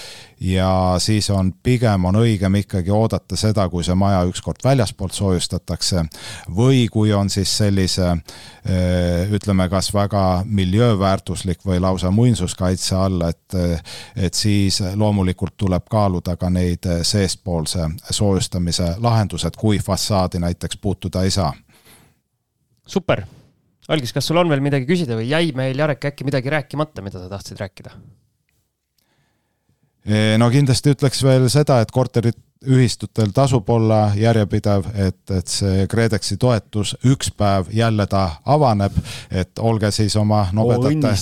ja 0.42 0.96
siis 0.98 1.30
on 1.30 1.52
pigem 1.62 2.04
on 2.10 2.18
õigem 2.18 2.60
ikkagi 2.62 2.90
oodata 2.90 3.36
seda, 3.38 3.68
kui 3.68 3.84
see 3.86 3.94
maja 3.94 4.24
ükskord 4.28 4.64
väljaspoolt 4.64 5.14
soojustatakse 5.14 6.04
või 6.56 6.88
kui 6.90 7.12
on 7.14 7.30
siis 7.30 7.56
sellise 7.62 8.12
Eh, 8.62 9.26
ütleme, 9.34 9.64
kas 9.66 9.88
väga 9.90 10.44
miljööväärtuslik 10.46 11.64
või 11.66 11.80
lausa 11.82 12.12
muinsuskaitse 12.14 12.94
all, 12.94 13.24
et, 13.26 13.56
et 14.14 14.38
siis 14.38 14.78
loomulikult 14.94 15.56
tuleb 15.58 15.88
kaaluda 15.90 16.36
ka 16.38 16.50
neid 16.50 16.86
seestpoolse 17.02 17.88
soojustamise 18.06 18.92
lahendused, 19.02 19.58
kui 19.58 19.82
fassaadi 19.82 20.38
näiteks 20.46 20.78
puutuda 20.78 21.26
ei 21.26 21.34
saa. 21.34 21.50
super, 22.86 23.24
Algis, 23.88 24.12
kas 24.12 24.30
sul 24.30 24.38
on 24.38 24.48
veel 24.48 24.62
midagi 24.62 24.86
küsida 24.86 25.18
või 25.18 25.26
jäi 25.26 25.50
meil, 25.58 25.74
Jarek, 25.78 26.12
äkki 26.12 26.24
midagi 26.24 26.50
rääkimata, 26.50 27.02
mida 27.02 27.18
sa 27.18 27.28
tahtsid 27.28 27.58
rääkida? 27.58 27.98
Eh, 30.06 30.38
no 30.38 30.50
kindlasti 30.50 30.96
ütleks 30.96 31.22
veel 31.22 31.46
seda, 31.52 31.80
et 31.82 31.90
korterit 31.94 32.38
ühistutel 32.62 33.30
tasub 33.34 33.68
olla 33.70 34.12
järjepidev, 34.14 34.86
et, 34.94 35.30
et 35.34 35.50
see 35.50 35.86
KredExi 35.90 36.36
toetus 36.42 36.94
üks 37.10 37.32
päev 37.38 37.70
jälle 37.74 38.06
ta 38.06 38.28
avaneb, 38.46 38.94
et 39.30 39.58
olge 39.58 39.90
siis 39.90 40.16
oma 40.16 40.44
nobedate 40.52 41.14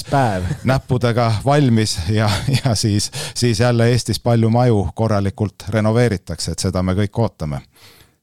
näppudega 0.73 1.31
valmis 1.45 1.99
ja, 2.09 2.29
ja 2.65 2.75
siis, 2.75 3.11
siis 3.35 3.61
jälle 3.61 3.89
Eestis 3.93 4.21
palju 4.21 4.51
maju 4.51 4.89
korralikult 4.95 5.69
renoveeritakse, 5.69 6.53
et 6.53 6.69
seda 6.69 6.83
me 6.83 6.97
kõik 6.99 7.25
ootame 7.25 7.65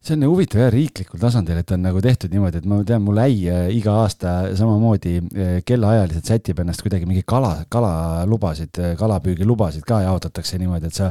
see 0.08 0.16
on 0.16 0.26
huvitav 0.30 0.62
jah, 0.62 0.70
riiklikul 0.72 1.20
tasandil, 1.20 1.60
et 1.60 1.72
on 1.76 1.82
nagu 1.84 2.02
tehtud 2.04 2.32
niimoodi, 2.34 2.62
et 2.62 2.68
ma 2.70 2.80
tean, 2.88 3.04
mul 3.04 3.20
äi 3.22 3.38
äh, 3.52 3.64
iga 3.76 3.98
aasta 4.04 4.34
samamoodi 4.58 5.16
äh, 5.20 5.54
kellaajaliselt 5.68 6.32
sätib 6.32 6.62
ennast 6.64 6.84
kuidagi 6.86 7.08
mingi 7.10 7.26
kala, 7.28 7.54
kalalubasid, 7.74 8.82
äh, 8.82 8.94
kalapüügilubasid 9.00 9.86
ka 9.88 10.02
jaotatakse 10.06 10.60
niimoodi, 10.62 10.92
et 10.92 11.00
sa, 11.00 11.10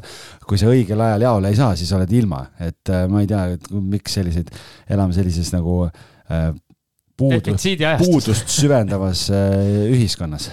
kui 0.48 0.60
sa 0.60 0.70
õigel 0.72 1.02
ajal 1.08 1.26
jaole 1.28 1.52
ei 1.52 1.58
saa, 1.58 1.74
siis 1.78 1.92
oled 1.96 2.14
ilma, 2.16 2.42
et 2.62 2.94
ma 3.12 3.24
ei 3.24 3.28
tea, 3.30 3.42
miks 3.96 4.16
selliseid, 4.18 4.52
elame 4.92 5.16
sellises 5.16 5.52
nagu 5.54 5.82
puudu, 7.16 7.56
puudust 8.00 8.56
süvendavas 8.56 9.28
ühiskonnas 9.92 10.50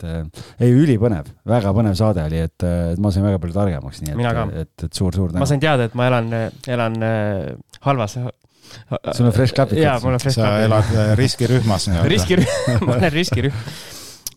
et 0.00 0.08
äh, 0.08 0.42
ei, 0.60 0.72
ülipõnev, 0.72 1.30
väga 1.48 1.72
põnev 1.76 1.96
saade 1.98 2.24
oli, 2.24 2.42
et, 2.48 2.66
äh, 2.66 2.92
et 2.94 3.02
ma 3.02 3.12
sain 3.12 3.26
väga 3.26 3.40
palju 3.42 3.56
targemaks, 3.56 4.02
nii 4.04 4.16
et, 4.16 4.24
et, 4.24 4.58
et, 4.64 4.84
et 4.88 5.00
suur-suur 5.00 5.32
tänu. 5.32 5.42
ma 5.42 5.48
sain 5.48 5.62
teada, 5.62 5.88
et 5.88 5.96
ma 5.98 6.08
elan, 6.10 6.32
elan 6.70 7.00
äh, 7.04 7.78
halvas 7.86 8.18
sul 8.20 9.26
on 9.26 9.32
fresh 9.34 9.54
klapid 9.56 9.80
jaa, 9.82 9.98
mul 10.02 10.16
on 10.16 10.22
fresh 10.22 10.38
klapid. 10.38 10.60
sa 10.60 10.66
elad 10.66 11.16
riskirühmas 11.18 11.88
nii-öelda. 11.90 12.12
riskirühm, 12.12 12.68
ma 12.86 12.96
olen 12.96 13.12
riskirühm. 13.12 13.64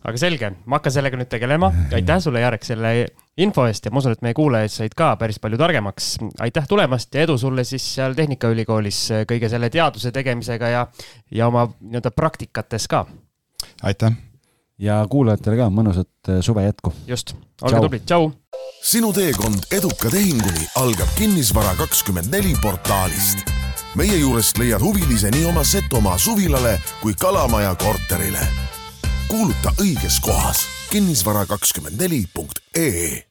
aga 0.04 0.20
selge, 0.20 0.50
ma 0.66 0.80
hakkan 0.80 0.96
sellega 0.98 1.20
nüüd 1.20 1.30
tegelema. 1.32 1.70
aitäh 1.94 2.20
sulle, 2.24 2.42
Jarek, 2.44 2.66
selle 2.66 2.94
info 3.40 3.68
eest 3.70 3.86
ja 3.86 3.94
ma 3.94 4.02
usun, 4.02 4.16
et 4.16 4.26
meie 4.26 4.36
kuulajad 4.36 4.74
said 4.74 4.98
ka 4.98 5.14
päris 5.20 5.40
palju 5.42 5.60
targemaks. 5.60 6.10
aitäh 6.44 6.68
tulemast 6.70 7.14
ja 7.14 7.24
edu 7.28 7.38
sulle 7.40 7.64
siis 7.68 7.86
seal 7.96 8.18
Tehnikaülikoolis 8.18 9.00
kõige 9.30 9.52
selle 9.52 9.70
teaduse 9.74 10.12
tegemisega 10.14 10.76
ja, 10.76 10.86
ja 11.30 11.50
oma 11.52 11.68
nii-öelda 11.80 12.14
praktikates 12.16 12.90
ka. 12.90 13.06
aitäh 13.82 14.23
ja 14.78 15.06
kuulajatele 15.10 15.56
ka 15.56 15.68
mõnusat 15.70 16.28
äh, 16.28 16.40
suve 16.40 16.64
jätku. 16.64 16.92
just, 17.06 17.34
olge 17.62 17.80
tublid, 17.80 18.06
tšau. 18.06 18.30
sinu 18.82 19.12
teekond 19.12 19.66
eduka 19.72 20.10
tehinguni 20.10 20.68
algab 20.76 21.08
Kinnisvara 21.18 21.74
kakskümmend 21.78 22.30
neli 22.30 22.54
portaalist. 22.62 23.46
meie 23.94 24.18
juurest 24.18 24.58
leiad 24.58 24.82
huvilise 24.82 25.30
nii 25.30 25.44
oma 25.50 25.64
Setomaa 25.64 26.18
suvilale 26.18 26.78
kui 27.02 27.14
Kalamaja 27.20 27.74
korterile. 27.74 28.46
kuuluta 29.28 29.72
õiges 29.80 30.20
kohas 30.20 30.66
kinnisvara 30.94 31.46
kakskümmend 31.46 32.00
neli 32.00 32.24
punkt 32.34 32.58
ee 32.76 33.24